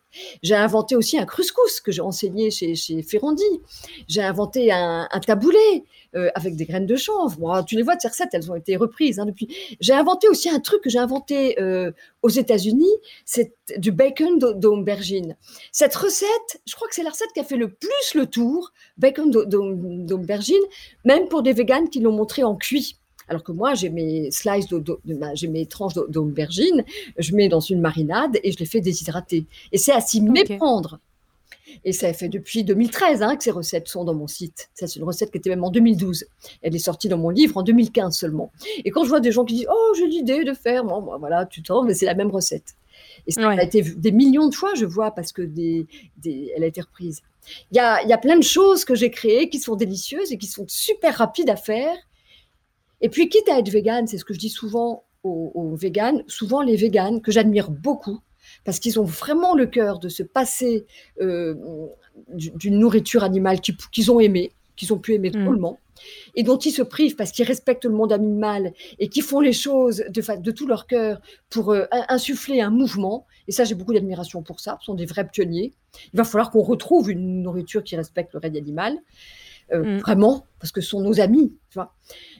J'ai 0.43 0.55
inventé 0.55 0.95
aussi 0.95 1.17
un 1.17 1.25
couscous 1.25 1.79
que 1.79 1.91
j'ai 1.91 2.01
enseigné 2.01 2.51
chez, 2.51 2.75
Ferrandi. 3.03 3.43
J'ai 4.07 4.21
inventé 4.21 4.71
un, 4.71 5.07
un 5.11 5.19
taboulé 5.19 5.83
euh, 6.15 6.29
avec 6.35 6.55
des 6.55 6.65
graines 6.65 6.85
de 6.85 6.95
chanvre. 6.95 7.39
Moi, 7.39 7.63
tu 7.63 7.75
les 7.75 7.83
vois, 7.83 7.99
ces 7.99 8.07
recettes, 8.07 8.29
elles 8.33 8.51
ont 8.51 8.55
été 8.55 8.75
reprises 8.77 9.19
hein, 9.19 9.25
depuis. 9.25 9.47
J'ai 9.79 9.93
inventé 9.93 10.27
aussi 10.27 10.49
un 10.49 10.59
truc 10.59 10.81
que 10.81 10.89
j'ai 10.89 10.99
inventé 10.99 11.59
euh, 11.59 11.91
aux 12.21 12.29
États-Unis, 12.29 12.91
c'est 13.25 13.53
du 13.77 13.91
bacon 13.91 14.39
d'aubergine. 14.39 15.35
Cette 15.71 15.95
recette, 15.95 16.61
je 16.65 16.75
crois 16.75 16.87
que 16.87 16.95
c'est 16.95 17.03
la 17.03 17.09
recette 17.09 17.31
qui 17.33 17.39
a 17.39 17.43
fait 17.43 17.57
le 17.57 17.69
plus 17.69 18.13
le 18.15 18.25
tour, 18.25 18.71
bacon 18.97 19.29
d'aubergine, 19.29 20.55
même 21.05 21.27
pour 21.27 21.43
des 21.43 21.53
véganes 21.53 21.89
qui 21.89 21.99
l'ont 21.99 22.13
montré 22.13 22.43
en 22.43 22.55
cuit. 22.55 22.97
Alors 23.27 23.43
que 23.43 23.51
moi, 23.51 23.73
j'ai 23.73 23.89
mes 23.89 24.31
slices, 24.31 24.67
j'ai 25.33 25.47
mes 25.47 25.65
tranches 25.65 25.95
d'aubergine, 25.95 26.85
je 27.17 27.35
mets 27.35 27.49
dans 27.49 27.59
une 27.59 27.81
marinade 27.81 28.39
et 28.43 28.51
je 28.51 28.59
les 28.59 28.65
fais 28.65 28.79
déshydrater. 28.79 29.45
Et 29.71 29.77
c'est 29.77 29.91
à 29.91 29.99
s'y 29.99 30.21
méprendre. 30.21 30.99
Et 31.83 31.93
ça 31.93 32.11
fait 32.13 32.29
depuis 32.29 32.63
2013 32.63 33.21
hein, 33.21 33.35
que 33.35 33.43
ces 33.43 33.51
recettes 33.51 33.87
sont 33.87 34.03
dans 34.03 34.13
mon 34.13 34.27
site. 34.27 34.69
c'est 34.73 34.95
une 34.95 35.03
recette 35.03 35.31
qui 35.31 35.37
était 35.37 35.49
même 35.49 35.63
en 35.63 35.69
2012. 35.69 36.25
Elle 36.61 36.75
est 36.75 36.79
sortie 36.79 37.09
dans 37.09 37.17
mon 37.17 37.29
livre 37.29 37.57
en 37.57 37.63
2015 37.63 38.15
seulement. 38.15 38.51
Et 38.83 38.91
quand 38.91 39.03
je 39.03 39.09
vois 39.09 39.19
des 39.19 39.31
gens 39.31 39.45
qui 39.45 39.55
disent 39.55 39.67
Oh, 39.69 39.93
j'ai 39.97 40.07
l'idée 40.07 40.43
de 40.43 40.53
faire, 40.53 40.83
bon, 40.83 41.17
voilà, 41.19 41.45
tu 41.45 41.61
t'en, 41.63 41.83
mais 41.83 41.93
c'est 41.93 42.05
la 42.05 42.15
même 42.15 42.31
recette. 42.31 42.75
Et 43.27 43.31
ça 43.31 43.49
a 43.49 43.63
été 43.63 43.81
des 43.81 44.11
millions 44.11 44.47
de 44.47 44.55
fois, 44.55 44.73
je 44.75 44.85
vois, 44.85 45.11
parce 45.11 45.31
que 45.31 45.41
des, 45.41 45.87
elle 46.55 46.63
a 46.63 46.67
été 46.67 46.81
reprise. 46.81 47.21
Il 47.71 47.77
y 47.77 47.79
a, 47.79 48.03
y 48.03 48.13
a 48.13 48.17
plein 48.17 48.37
de 48.37 48.43
choses 48.43 48.85
que 48.85 48.95
j'ai 48.95 49.11
créées 49.11 49.49
qui 49.49 49.59
sont 49.59 49.75
délicieuses 49.75 50.31
et 50.31 50.37
qui 50.37 50.47
sont 50.47 50.65
super 50.67 51.15
rapides 51.15 51.49
à 51.49 51.55
faire. 51.55 51.95
Et 53.01 53.09
puis, 53.09 53.29
quitte 53.29 53.47
à 53.49 53.59
être 53.59 53.69
vegan, 53.69 54.07
c'est 54.07 54.17
ce 54.17 54.25
que 54.25 54.33
je 54.33 54.39
dis 54.39 54.49
souvent 54.49 55.03
aux, 55.23 55.51
aux 55.53 55.75
véganes, 55.75 56.23
souvent 56.27 56.61
les 56.61 56.75
véganes, 56.75 57.21
que 57.21 57.31
j'admire 57.31 57.69
beaucoup, 57.69 58.19
parce 58.67 58.79
qu'ils 58.79 58.99
ont 58.99 59.05
vraiment 59.05 59.55
le 59.55 59.65
cœur 59.65 59.97
de 59.97 60.09
se 60.09 60.23
passer 60.23 60.85
euh, 61.21 61.55
d'une 62.27 62.79
nourriture 62.79 63.23
animale 63.23 63.61
qu'ils 63.61 64.11
ont 64.11 64.19
aimée, 64.19 64.51
qu'ils 64.75 64.91
ont 64.91 64.99
pu 64.99 65.13
aimer 65.13 65.29
mmh. 65.29 65.41
drôlement, 65.41 65.79
et 66.35 66.43
dont 66.43 66.57
ils 66.57 66.73
se 66.73 66.81
privent 66.81 67.15
parce 67.15 67.31
qu'ils 67.31 67.45
respectent 67.45 67.85
le 67.85 67.93
monde 67.93 68.11
animal 68.11 68.73
et 68.99 69.07
qui 69.07 69.21
font 69.21 69.39
les 69.39 69.53
choses 69.53 70.03
de, 70.09 70.41
de 70.41 70.51
tout 70.51 70.67
leur 70.67 70.85
cœur 70.85 71.21
pour 71.49 71.71
euh, 71.71 71.85
insuffler 72.09 72.59
un 72.59 72.69
mouvement. 72.69 73.25
Et 73.47 73.53
ça, 73.53 73.63
j'ai 73.63 73.73
beaucoup 73.73 73.93
d'admiration 73.93 74.43
pour 74.43 74.59
ça. 74.59 74.75
Ce 74.81 74.87
sont 74.87 74.95
des 74.95 75.05
vrais 75.05 75.25
pionniers. 75.25 75.71
Il 76.13 76.17
va 76.17 76.25
falloir 76.25 76.51
qu'on 76.51 76.61
retrouve 76.61 77.09
une 77.09 77.43
nourriture 77.43 77.85
qui 77.85 77.95
respecte 77.95 78.33
le 78.33 78.39
règne 78.39 78.57
animal. 78.57 78.97
Euh, 79.71 79.81
mmh. 79.81 79.97
Vraiment, 79.99 80.45
parce 80.59 80.73
que 80.73 80.81
ce 80.81 80.89
sont 80.89 80.99
nos 80.99 81.21
amis. 81.21 81.55
Tu 81.69 81.75
vois. 81.75 81.93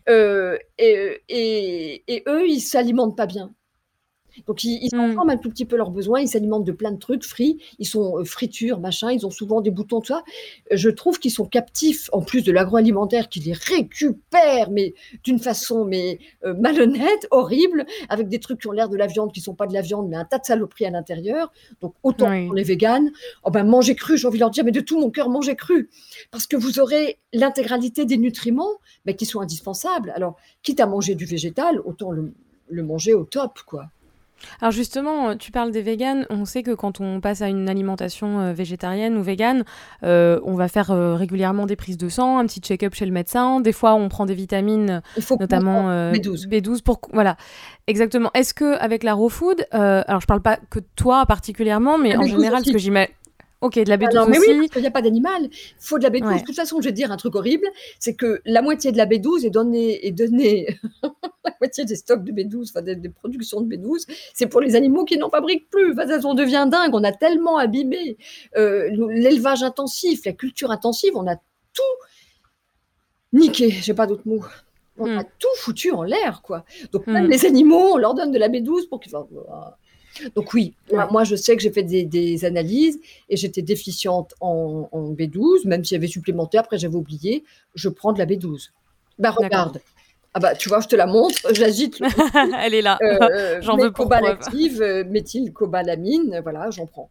Euh, 0.10 0.58
et, 0.78 1.22
et, 1.30 2.04
et, 2.08 2.24
eux, 2.28 2.50
ils 2.50 2.60
s'alimentent 2.60 3.16
pas 3.16 3.28
bien. 3.28 3.54
Donc, 4.46 4.64
ils, 4.64 4.80
ils 4.82 4.96
mmh. 4.96 5.30
un 5.30 5.38
tout 5.38 5.50
petit 5.50 5.66
peu 5.66 5.76
leurs 5.76 5.92
besoins, 5.92 6.22
ils 6.22 6.28
s'alimentent 6.28 6.64
de 6.64 6.72
plein 6.72 6.92
de 6.92 7.00
trucs 7.00 7.24
frits, 7.24 7.58
ils 7.80 7.86
sont 7.86 8.20
euh, 8.20 8.24
fritures, 8.24 8.80
machin, 8.80 9.12
ils 9.12 9.26
ont 9.26 9.32
souvent 9.32 9.62
des 9.62 9.72
boutons, 9.72 10.02
tout 10.02 10.14
ça. 10.14 10.24
Je 10.72 10.90
trouve 10.90 11.20
qu'ils 11.20 11.32
sont 11.32 11.46
captifs, 11.46 12.10
en 12.14 12.22
plus 12.22 12.44
de 12.44 12.52
l'agroalimentaire 12.52 13.30
qui 13.30 13.40
les 13.40 13.54
récupère, 13.54 14.70
mais 14.72 14.94
d'une 15.24 15.40
façon 15.40 15.86
mais 15.86 16.20
euh, 16.46 16.54
malhonnête, 16.54 17.28
horrible, 17.32 17.86
avec 18.10 18.28
des 18.28 18.40
trucs 18.40 18.62
qui 18.62 18.68
ont 18.68 18.72
l'air 18.72 18.90
de 18.90 18.98
la 18.98 19.08
viande, 19.08 19.32
qui 19.32 19.42
sont 19.42 19.56
pas 19.56 19.68
de 19.68 19.74
la 19.74 19.82
viande, 19.82 20.08
mais 20.10 20.18
un 20.18 20.26
tas 20.26 20.40
de 20.40 20.46
saloperies 20.46 20.86
à 20.86 20.90
l'intérieur. 20.90 21.52
Donc, 21.82 21.94
autant 22.04 22.46
pour 22.46 22.54
les 22.54 22.64
véganes, 22.64 23.12
oh 23.44 23.52
ben, 23.52 23.64
mangez 23.64 23.96
cru, 23.96 24.18
j'ai 24.18 24.28
envie 24.28 24.38
de 24.38 24.44
leur 24.44 24.52
dire, 24.52 24.64
mais 24.64 24.72
de 24.72 24.82
tout 24.82 25.00
mon 25.00 25.10
cœur, 25.10 25.30
mangez 25.30 25.56
cru. 25.56 25.90
Parce 26.32 26.48
que 26.48 26.56
vous 26.56 26.80
aurez 26.80 27.18
l'intégralité 27.34 28.06
des 28.06 28.18
nutriments, 28.18 28.80
mais 29.06 29.16
qui 29.16 29.26
sont 29.26 29.42
indispensables. 29.42 30.12
Alors, 30.16 30.36
quitte 30.64 30.80
à 30.80 30.86
manger 30.86 31.16
du 31.16 31.26
végétal, 31.26 31.80
autant 31.86 32.12
le, 32.12 32.34
le 32.70 32.84
manger 32.84 33.14
au 33.14 33.24
top, 33.24 33.60
quoi. 33.66 33.90
Alors 34.62 34.72
justement, 34.72 35.36
tu 35.36 35.52
parles 35.52 35.72
des 35.72 35.82
véganes. 35.82 36.26
On 36.30 36.46
sait 36.46 36.64
que 36.64 36.72
quand 36.72 37.00
on 37.00 37.20
passe 37.20 37.42
à 37.42 37.48
une 37.48 37.70
alimentation 37.70 38.40
euh, 38.40 38.54
végétarienne 38.54 39.18
ou 39.18 39.24
végane, 39.24 39.64
euh, 40.04 40.40
on 40.44 40.56
va 40.56 40.68
faire 40.68 40.92
euh, 40.92 41.16
régulièrement 41.16 41.66
des 41.66 41.76
prises 41.76 41.98
de 41.98 42.10
sang, 42.10 42.38
un 42.38 42.46
petit 42.46 42.60
check-up 42.60 42.94
chez 42.94 43.06
le 43.06 43.12
médecin. 43.12 43.60
Des 43.60 43.74
fois, 43.74 43.94
on 43.94 44.10
prend 44.10 44.26
des 44.26 44.36
vitamines, 44.36 45.02
notamment 45.40 45.90
B12. 46.12 46.48
B12 46.48 46.82
pour 46.82 47.00
voilà, 47.14 47.38
exactement. 47.88 48.32
Est-ce 48.34 48.54
que 48.54 48.78
avec 48.78 49.04
la 49.04 49.14
raw 49.14 49.30
food, 49.30 49.66
alors 49.72 50.22
je 50.22 50.28
parle 50.28 50.42
pas 50.42 50.58
que 50.70 50.80
toi 50.96 51.26
particulièrement, 51.26 51.98
mais 51.98 52.16
en 52.18 52.24
général, 52.24 52.64
ce 52.66 52.72
que 52.72 52.78
j'imagine 52.78 53.14
Ok, 53.62 53.80
de 53.80 53.90
la 53.90 53.98
B12 53.98 54.30
mais 54.30 54.38
oui, 54.38 54.58
parce 54.58 54.70
qu'il 54.70 54.82
n'y 54.82 54.88
a 54.88 54.92
pas 54.92 55.02
d'animal. 55.02 55.46
Il 55.52 55.76
faut 55.80 55.98
de 55.98 56.04
la 56.04 56.12
B12. 56.12 56.42
De 56.42 56.46
toute 56.46 56.56
façon, 56.56 56.80
je 56.80 56.86
vais 56.86 56.92
te 56.92 56.96
dire 56.96 57.12
un 57.12 57.18
truc 57.18 57.36
horrible, 57.36 57.66
c'est 58.00 58.14
que 58.14 58.40
la 58.46 58.62
moitié 58.62 58.92
de 58.92 58.98
la 58.98 59.08
B12 59.08 59.46
est 59.46 59.50
donnée, 59.50 60.06
est 60.06 60.12
donnée 60.12 60.68
la 61.04 61.54
moitié 61.60 61.84
des 61.84 61.96
stocks 61.96 62.24
de 62.24 62.32
B12, 62.32 62.70
enfin 62.70 62.84
des, 62.84 63.10
productions 63.10 63.62
de 63.62 63.76
B12, 63.76 64.06
c'est 64.36 64.46
pour 64.46 64.62
les 64.62 64.76
animaux 64.76 65.06
qui 65.06 65.18
n'en 65.18 65.32
fabriquent 65.32 65.70
plus. 65.72 65.94
Enfin, 65.94 66.20
on 66.24 66.36
devient 66.36 66.68
dingue. 66.70 66.94
On 66.94 67.04
a 67.04 67.12
tellement 67.12 67.58
abîmé 67.58 68.18
euh, 68.58 68.90
l'élevage 69.10 69.64
intensif, 69.64 70.26
la 70.26 70.34
culture 70.34 70.70
intensive, 70.70 71.14
on 71.16 71.28
a 71.28 71.38
tout 71.74 71.82
niqué. 73.34 73.72
J'ai 73.72 73.96
pas 73.96 74.06
d'autres 74.06 74.28
mots. 74.28 74.46
On 75.00 75.18
a 75.18 75.22
hmm. 75.22 75.28
tout 75.40 75.48
foutu 75.58 75.92
en 75.92 76.04
l'air, 76.04 76.42
quoi. 76.44 76.64
Donc 76.92 77.08
même 77.08 77.26
hmm. 77.26 77.32
les 77.32 77.46
animaux, 77.46 77.94
on 77.94 77.98
leur 77.98 78.14
donne 78.14 78.32
de 78.32 78.40
la 78.40 78.50
B12 78.50 78.88
pour 78.88 79.00
qu'ils 79.00 79.16
donc 80.36 80.54
oui, 80.54 80.74
moi, 81.12 81.24
je 81.24 81.36
sais 81.36 81.56
que 81.56 81.62
j'ai 81.62 81.72
fait 81.72 81.84
des, 81.84 82.46
analyses 82.46 83.00
et 83.30 83.38
j'étais 83.38 83.62
déficiente 83.62 84.34
en, 84.40 84.90
B12, 84.94 85.68
même 85.68 85.84
s'il 85.84 85.96
y 85.96 85.98
avait 85.98 86.08
supplémentaire, 86.08 86.62
après 86.62 86.78
j'avais 86.78 86.96
oublié, 86.96 87.44
je 87.76 87.90
prends 87.90 88.14
de 88.14 88.20
la 88.20 88.26
B12. 88.26 88.70
Bah 89.20 89.32
regarde. 89.32 89.82
Ah 90.34 90.40
bah 90.40 90.56
tu 90.56 90.70
vois, 90.70 90.82
je 90.82 90.88
te 90.88 90.96
la 90.96 91.08
montre, 91.08 91.52
je 91.52 91.62
l'agite. 91.62 92.00
Elle 92.62 92.76
est 92.76 92.82
là. 92.82 93.00
Euh, 93.02 93.60
J'en 93.62 93.76
veux 93.76 93.92
pour 93.92 94.14
active, 94.14 94.82
euh, 94.82 95.04
méthylcobalamine, 95.04 96.42
voilà, 96.44 96.70
j'en 96.70 96.86
prends. 96.86 97.10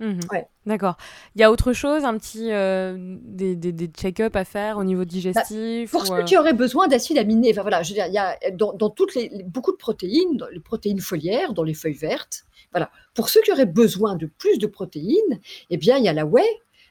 Ouais. 0.00 0.46
D'accord. 0.66 0.96
Il 1.34 1.40
y 1.40 1.44
a 1.44 1.50
autre 1.50 1.72
chose, 1.72 2.04
un 2.04 2.16
petit 2.18 2.50
euh, 2.50 3.16
des, 3.22 3.54
des, 3.54 3.72
des 3.72 3.86
check-up 3.86 4.34
à 4.34 4.44
faire 4.44 4.78
au 4.78 4.84
niveau 4.84 5.04
digestif 5.04 5.92
bah, 5.92 5.98
Pour 5.98 6.06
ceux 6.06 6.24
qui 6.24 6.36
auraient 6.36 6.52
besoin 6.54 6.88
d'acides 6.88 7.18
aminés, 7.18 7.50
enfin, 7.52 7.62
voilà, 7.62 7.82
je 7.82 7.90
veux 7.90 7.94
dire, 7.94 8.06
il 8.06 8.14
y 8.14 8.18
a 8.18 8.36
dans, 8.52 8.72
dans 8.72 8.90
toutes 8.90 9.14
les, 9.14 9.30
beaucoup 9.44 9.72
de 9.72 9.76
protéines, 9.76 10.36
dans 10.36 10.48
les 10.48 10.60
protéines 10.60 11.00
foliaires, 11.00 11.52
dans 11.52 11.62
les 11.62 11.74
feuilles 11.74 11.92
vertes. 11.94 12.44
Voilà. 12.72 12.90
Pour 13.14 13.28
ceux 13.28 13.40
qui 13.42 13.52
auraient 13.52 13.66
besoin 13.66 14.16
de 14.16 14.26
plus 14.26 14.58
de 14.58 14.66
protéines, 14.66 15.40
eh 15.70 15.76
bien, 15.76 15.96
il 15.96 16.04
y 16.04 16.08
a 16.08 16.12
la 16.12 16.26
whey. 16.26 16.44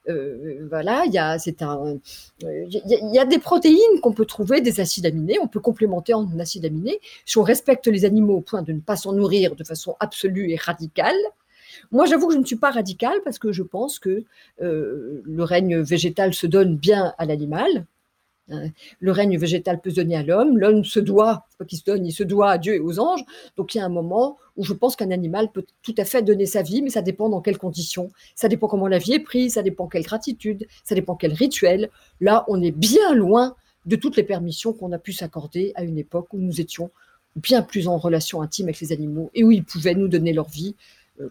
Euh, 0.09 0.67
voilà, 0.69 1.03
il 1.05 1.13
y 1.13 1.17
a, 1.17 1.39
c'est 1.39 1.61
un, 1.61 1.97
il 2.41 3.11
y, 3.13 3.19
a 3.19 3.23
des 3.23 3.39
protéines 3.39 4.01
qu'on 4.01 4.11
peut 4.11 4.25
trouver, 4.25 4.59
des 4.59 4.81
acides 4.81 5.05
aminés, 5.05 5.39
on 5.41 5.47
peut 5.47 5.61
complémenter 5.61 6.13
en 6.13 6.27
acides 6.39 6.65
aminés. 6.65 6.99
Si 7.25 7.37
on 7.37 7.43
respecte 7.43 7.87
les 7.87 8.03
animaux 8.03 8.35
au 8.35 8.41
point 8.41 8.63
de 8.63 8.73
ne 8.73 8.81
pas 8.81 8.97
s'en 8.97 9.13
nourrir 9.13 9.55
de 9.55 9.63
façon 9.63 9.95
absolue 10.01 10.51
et 10.51 10.57
radicale, 10.57 11.15
moi, 11.91 12.05
j'avoue 12.05 12.27
que 12.27 12.33
je 12.33 12.39
ne 12.39 12.45
suis 12.45 12.55
pas 12.55 12.71
radicale 12.71 13.19
parce 13.23 13.39
que 13.39 13.51
je 13.51 13.63
pense 13.63 13.99
que 13.99 14.23
euh, 14.61 15.21
le 15.23 15.43
règne 15.43 15.79
végétal 15.79 16.33
se 16.33 16.47
donne 16.47 16.77
bien 16.77 17.13
à 17.17 17.25
l'animal. 17.25 17.85
Hein. 18.49 18.69
Le 18.99 19.11
règne 19.11 19.37
végétal 19.37 19.79
peut 19.81 19.89
se 19.89 19.95
donner 19.95 20.15
à 20.15 20.23
l'homme. 20.23 20.57
L'homme 20.57 20.83
se 20.83 20.99
doit, 20.99 21.47
pas 21.57 21.65
qu'il 21.65 21.77
se 21.77 21.83
donne, 21.83 22.05
il 22.05 22.11
se 22.11 22.23
doit 22.23 22.51
à 22.51 22.57
Dieu 22.57 22.75
et 22.75 22.79
aux 22.79 22.99
anges. 22.99 23.23
Donc 23.57 23.75
il 23.75 23.77
y 23.77 23.81
a 23.81 23.85
un 23.85 23.89
moment 23.89 24.37
où 24.57 24.63
je 24.63 24.73
pense 24.73 24.95
qu'un 24.95 25.11
animal 25.11 25.51
peut 25.51 25.65
tout 25.81 25.95
à 25.97 26.05
fait 26.05 26.21
donner 26.21 26.45
sa 26.45 26.61
vie, 26.61 26.81
mais 26.81 26.89
ça 26.89 27.01
dépend 27.01 27.29
dans 27.29 27.41
quelles 27.41 27.57
conditions. 27.57 28.11
Ça 28.35 28.47
dépend 28.47 28.67
comment 28.67 28.87
la 28.87 28.99
vie 28.99 29.13
est 29.13 29.19
prise, 29.19 29.53
ça 29.53 29.63
dépend 29.63 29.87
quelle 29.87 30.03
gratitude, 30.03 30.67
ça 30.83 30.95
dépend 30.95 31.15
quel 31.15 31.33
rituel. 31.33 31.89
Là, 32.21 32.45
on 32.47 32.61
est 32.61 32.71
bien 32.71 33.13
loin 33.13 33.55
de 33.85 33.95
toutes 33.95 34.15
les 34.15 34.23
permissions 34.23 34.73
qu'on 34.73 34.91
a 34.91 34.99
pu 34.99 35.13
s'accorder 35.13 35.73
à 35.75 35.83
une 35.83 35.97
époque 35.97 36.33
où 36.33 36.37
nous 36.37 36.61
étions 36.61 36.91
bien 37.35 37.63
plus 37.63 37.87
en 37.87 37.97
relation 37.97 38.41
intime 38.41 38.67
avec 38.67 38.79
les 38.79 38.91
animaux 38.91 39.31
et 39.33 39.43
où 39.43 39.51
ils 39.51 39.63
pouvaient 39.63 39.95
nous 39.95 40.07
donner 40.07 40.33
leur 40.33 40.49
vie 40.49 40.75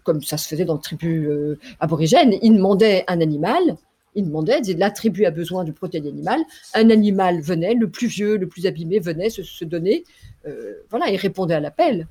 comme 0.02 0.22
ça 0.22 0.36
se 0.36 0.48
faisait 0.48 0.64
dans 0.64 0.74
le 0.74 0.80
tribu 0.80 1.26
euh, 1.26 1.58
aborigène, 1.80 2.34
ils 2.42 2.54
demandaient 2.54 3.04
un 3.08 3.20
animal, 3.20 3.76
ils 4.14 4.24
demandaient, 4.24 4.60
la 4.76 4.90
tribu 4.90 5.24
a 5.24 5.30
besoin 5.30 5.64
de 5.64 5.72
protéines 5.72 6.06
animales, 6.06 6.42
un 6.74 6.90
animal 6.90 7.40
venait, 7.40 7.74
le 7.74 7.88
plus 7.88 8.06
vieux, 8.06 8.36
le 8.36 8.46
plus 8.46 8.66
abîmé 8.66 8.98
venait 9.00 9.30
se, 9.30 9.42
se 9.42 9.64
donner, 9.64 10.04
euh, 10.46 10.74
voilà, 10.90 11.10
et 11.10 11.16
répondait 11.16 11.54
à 11.54 11.60
l'appel. 11.60 12.06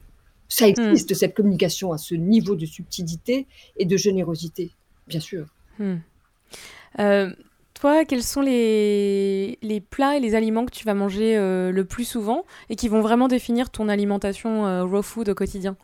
Ça 0.50 0.66
hmm. 0.66 0.70
existe, 0.70 1.14
cette 1.14 1.34
communication 1.34 1.94
à 1.94 1.98
ce 1.98 2.16
niveau 2.16 2.56
de 2.56 2.66
subtilité 2.66 3.48
et 3.78 3.86
de 3.86 3.98
générosité, 3.98 4.72
bien 5.08 5.20
sûr. 5.20 5.46
Hmm. 5.80 5.98
toi, 7.74 8.06
quels 8.06 8.24
sont 8.24 8.42
les, 8.42 9.58
les, 9.62 9.80
plats 9.80 10.18
et 10.18 10.20
les 10.20 10.36
aliments 10.36 10.66
que 10.66 10.72
tu 10.72 10.86
vas 10.86 10.94
manger 10.94 11.38
le 11.38 11.84
plus 11.86 12.04
souvent 12.04 12.46
et 12.70 12.76
qui 12.76 12.90
vont 12.90 13.02
vraiment 13.02 13.30
définir 13.30 13.70
ton 13.70 13.88
alimentation 13.88 14.86
raw 14.86 15.02
food 15.02 15.30
au 15.30 15.36
quotidien? 15.36 15.78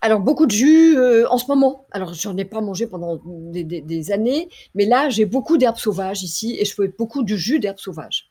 Alors 0.00 0.20
beaucoup 0.20 0.46
de 0.46 0.52
jus 0.52 0.96
euh, 0.96 1.28
en 1.28 1.38
ce 1.38 1.46
moment. 1.48 1.86
Alors 1.90 2.14
j'en 2.14 2.36
ai 2.36 2.44
pas 2.44 2.60
mangé 2.60 2.86
pendant 2.86 3.20
des, 3.24 4.12
années, 4.12 4.48
mais 4.74 4.84
là 4.84 5.08
j'ai 5.08 5.24
beaucoup 5.24 5.58
d'herbes 5.58 5.78
sauvages 5.78 6.22
ici 6.22 6.56
et 6.58 6.64
je 6.64 6.74
fais 6.74 6.88
beaucoup 6.88 7.22
de 7.22 7.36
jus 7.36 7.58
d'herbes 7.58 7.78
sauvages. 7.78 8.30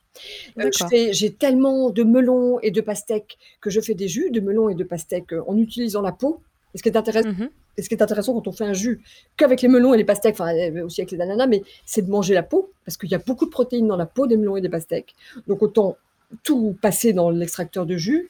Euh, 0.59 0.71
j'ai 1.11 1.33
tellement 1.33 1.89
de 1.89 2.03
melons 2.03 2.59
et 2.61 2.71
de 2.71 2.81
pastèques 2.81 3.37
que 3.61 3.69
je 3.69 3.81
fais 3.81 3.93
des 3.93 4.07
jus 4.07 4.31
de 4.31 4.39
melons 4.39 4.69
et 4.69 4.75
de 4.75 4.83
pastèques 4.83 5.33
euh, 5.33 5.43
en 5.47 5.57
utilisant 5.57 6.01
la 6.01 6.11
peau. 6.11 6.41
Et 6.73 6.77
ce 6.77 6.83
qui 6.83 6.89
est 6.89 6.97
intéressant, 6.97 7.29
mmh 7.29 7.49
ce 7.79 7.89
qui 7.89 7.93
est 7.93 8.01
intéressant 8.01 8.33
quand 8.33 8.47
on 8.47 8.51
fait 8.51 8.65
un 8.65 8.73
jus 8.73 9.03
qu'avec 9.35 9.61
les 9.61 9.67
melons 9.67 9.93
et 9.93 9.97
les 9.97 10.03
pastèques, 10.03 10.33
enfin 10.39 10.51
aussi 10.83 11.01
avec 11.01 11.11
les 11.11 11.21
ananas, 11.21 11.45
mais 11.45 11.61
c'est 11.85 12.01
de 12.01 12.09
manger 12.09 12.33
la 12.33 12.41
peau 12.41 12.71
parce 12.83 12.97
qu'il 12.97 13.07
y 13.11 13.13
a 13.13 13.19
beaucoup 13.19 13.45
de 13.45 13.51
protéines 13.51 13.85
dans 13.85 13.97
la 13.97 14.07
peau 14.07 14.25
des 14.25 14.35
melons 14.35 14.57
et 14.57 14.61
des 14.61 14.69
pastèques. 14.69 15.13
Donc 15.45 15.61
autant 15.61 15.95
tout 16.43 16.77
passer 16.81 17.13
dans 17.13 17.29
l'extracteur 17.29 17.85
de 17.85 17.97
jus. 17.97 18.29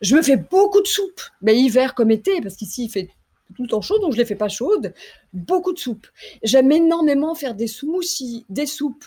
Je 0.00 0.16
me 0.16 0.22
fais 0.22 0.36
beaucoup 0.36 0.80
de 0.80 0.86
soupe, 0.86 1.20
mais 1.42 1.56
hiver 1.56 1.94
comme 1.94 2.10
été, 2.10 2.40
parce 2.40 2.56
qu'ici 2.56 2.84
il 2.84 2.88
fait 2.90 3.08
tout 3.56 3.62
le 3.62 3.68
temps 3.68 3.80
chaud, 3.80 3.98
donc 3.98 4.12
je 4.12 4.16
ne 4.16 4.22
les 4.22 4.26
fais 4.26 4.36
pas 4.36 4.48
chaudes. 4.48 4.94
Beaucoup 5.32 5.72
de 5.72 5.78
soupe. 5.78 6.06
J'aime 6.42 6.70
énormément 6.72 7.34
faire 7.34 7.54
des 7.54 7.66
smoothies, 7.66 8.44
des 8.48 8.66
soupes. 8.66 9.04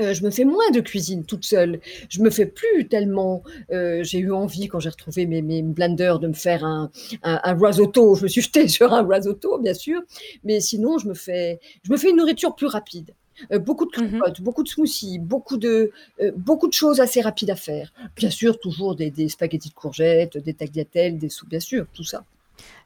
Euh, 0.00 0.14
je 0.14 0.22
me 0.22 0.30
fais 0.30 0.44
moins 0.44 0.70
de 0.70 0.80
cuisine 0.80 1.24
toute 1.24 1.44
seule. 1.44 1.80
Je 2.08 2.20
me 2.20 2.30
fais 2.30 2.46
plus 2.46 2.86
tellement. 2.88 3.42
Euh, 3.72 4.04
j'ai 4.04 4.18
eu 4.18 4.32
envie 4.32 4.68
quand 4.68 4.78
j'ai 4.78 4.90
retrouvé 4.90 5.26
mes, 5.26 5.42
mes, 5.42 5.62
blenders 5.62 6.20
de 6.20 6.28
me 6.28 6.34
faire 6.34 6.64
un, 6.64 6.90
un, 7.22 7.40
un, 7.42 7.54
risotto. 7.54 8.14
Je 8.14 8.24
me 8.24 8.28
suis 8.28 8.42
jetée 8.42 8.68
sur 8.68 8.92
un 8.92 9.06
risotto, 9.06 9.58
bien 9.58 9.74
sûr. 9.74 10.00
Mais 10.44 10.60
sinon, 10.60 10.98
je 10.98 11.08
me 11.08 11.14
fais, 11.14 11.58
je 11.82 11.90
me 11.90 11.96
fais 11.96 12.10
une 12.10 12.16
nourriture 12.16 12.54
plus 12.54 12.68
rapide. 12.68 13.14
Euh, 13.52 13.58
beaucoup 13.58 13.86
de 13.86 14.00
mmh 14.00 14.10
compotes, 14.10 14.40
beaucoup 14.40 14.62
de 14.62 14.68
smoothies, 14.68 15.18
beaucoup 15.18 15.56
de, 15.56 15.90
euh, 16.20 16.32
beaucoup 16.36 16.68
de 16.68 16.72
choses 16.72 17.00
assez 17.00 17.20
rapides 17.20 17.50
à 17.50 17.56
faire. 17.56 17.92
Bien 18.16 18.30
sûr, 18.30 18.58
toujours 18.58 18.94
des, 18.94 19.10
des 19.10 19.28
spaghettis 19.28 19.68
de 19.68 19.74
courgettes, 19.74 20.38
des 20.38 20.54
tagliatelles, 20.54 21.18
des 21.18 21.28
soupes, 21.28 21.48
bien 21.48 21.60
sûr, 21.60 21.86
tout 21.92 22.04
ça. 22.04 22.24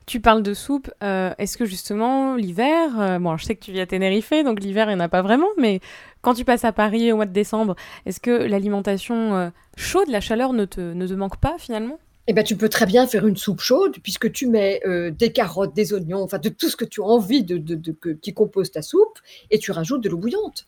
Tu 0.04 0.20
parles 0.20 0.42
de 0.42 0.52
soupe. 0.52 0.90
Euh, 1.02 1.32
est-ce 1.38 1.56
que 1.56 1.64
justement 1.64 2.34
l'hiver, 2.34 3.20
bon, 3.20 3.36
je 3.36 3.44
sais 3.44 3.55
que 3.55 3.64
tu 3.64 3.72
vis 3.72 3.80
à 3.80 3.86
Tenerife, 3.86 4.32
donc 4.44 4.61
l'hiver 4.61 4.90
il 4.90 4.94
n'y 4.94 5.00
en 5.00 5.05
a 5.05 5.09
pas 5.09 5.22
vraiment, 5.22 5.48
mais 5.59 5.80
quand 6.22 6.34
tu 6.34 6.44
passes 6.44 6.64
à 6.64 6.72
Paris 6.72 7.12
au 7.12 7.16
mois 7.16 7.26
de 7.26 7.32
décembre, 7.32 7.76
est-ce 8.05 8.18
que 8.18 8.30
l'alimentation 8.30 9.53
chaude, 9.76 10.09
la 10.09 10.20
chaleur 10.20 10.53
ne 10.53 10.64
te, 10.64 10.80
ne 10.80 11.07
te 11.07 11.12
manque 11.12 11.36
pas 11.36 11.55
finalement? 11.59 11.98
Eh 12.29 12.33
ben, 12.33 12.45
tu 12.45 12.57
peux 12.57 12.68
très 12.68 12.87
bien 12.87 13.07
faire 13.07 13.27
une 13.27 13.37
soupe 13.37 13.61
chaude 13.61 13.97
puisque 14.03 14.31
tu 14.31 14.47
mets 14.47 14.81
euh, 14.87 15.11
des 15.11 15.33
carottes, 15.33 15.75
des 15.75 15.93
oignons, 15.93 16.23
enfin 16.23 16.39
de 16.39 16.49
tout 16.49 16.68
ce 16.68 16.77
que 16.77 16.85
tu 16.85 17.01
as 17.03 17.05
envie 17.05 17.43
de, 17.43 17.59
de, 17.59 17.75
de- 17.75 17.93
que- 17.93 18.11
qui 18.11 18.33
compose 18.33 18.70
ta 18.70 18.81
soupe 18.83 19.18
et 19.51 19.59
tu 19.59 19.73
rajoutes 19.73 20.03
de 20.03 20.09
l'eau 20.09 20.18
bouillante. 20.18 20.66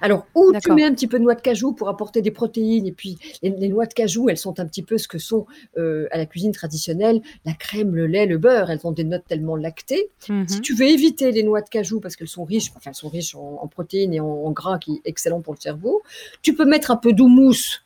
Alors, 0.00 0.24
ou 0.34 0.50
tu 0.62 0.72
mets 0.72 0.84
un 0.84 0.94
petit 0.94 1.06
peu 1.08 1.18
de 1.18 1.24
noix 1.24 1.34
de 1.34 1.42
cajou 1.42 1.72
pour 1.72 1.90
apporter 1.90 2.22
des 2.22 2.30
protéines 2.30 2.86
et 2.86 2.92
puis 2.92 3.18
les, 3.42 3.50
les 3.50 3.68
noix 3.68 3.84
de 3.84 3.92
cajou, 3.92 4.30
elles 4.30 4.38
sont 4.38 4.58
un 4.58 4.64
petit 4.66 4.82
peu 4.82 4.96
ce 4.96 5.06
que 5.08 5.18
sont 5.18 5.44
euh, 5.76 6.06
à 6.10 6.16
la 6.16 6.24
cuisine 6.24 6.52
traditionnelle 6.52 7.20
la 7.44 7.52
crème, 7.52 7.94
le 7.94 8.06
lait, 8.06 8.24
le 8.24 8.38
beurre. 8.38 8.70
Elles 8.70 8.80
ont 8.84 8.92
des 8.92 9.04
notes 9.04 9.24
tellement 9.28 9.56
lactées. 9.56 10.08
Mhm. 10.30 10.48
Si 10.48 10.60
tu 10.62 10.74
veux 10.74 10.86
éviter 10.86 11.32
les 11.32 11.42
noix 11.42 11.60
de 11.60 11.68
cajou 11.68 12.00
parce 12.00 12.16
qu'elles 12.16 12.28
sont 12.28 12.44
riches, 12.44 12.70
enfin 12.76 12.90
elles 12.92 12.94
sont 12.94 13.10
riches 13.10 13.34
en, 13.34 13.58
en 13.60 13.66
protéines 13.66 14.14
et 14.14 14.20
en, 14.20 14.26
en 14.26 14.50
gras 14.52 14.78
qui 14.78 14.92
est 14.94 15.02
excellent 15.04 15.42
pour 15.42 15.52
le 15.54 15.60
cerveau, 15.60 16.02
tu 16.40 16.54
peux 16.54 16.64
mettre 16.64 16.90
un 16.90 16.96
peu 16.96 17.12
d'houmous 17.12 17.80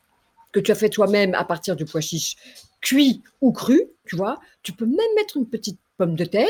que 0.52 0.60
tu 0.60 0.70
as 0.70 0.76
fait 0.76 0.90
toi-même 0.90 1.34
à 1.34 1.44
partir 1.44 1.74
du 1.74 1.84
pois 1.84 2.00
chiche 2.00 2.36
cuit 2.80 3.22
ou 3.40 3.52
cru, 3.52 3.82
tu 4.06 4.16
vois. 4.16 4.38
Tu 4.62 4.72
peux 4.72 4.86
même 4.86 5.14
mettre 5.16 5.36
une 5.36 5.46
petite 5.46 5.78
pomme 5.96 6.14
de 6.14 6.24
terre. 6.24 6.46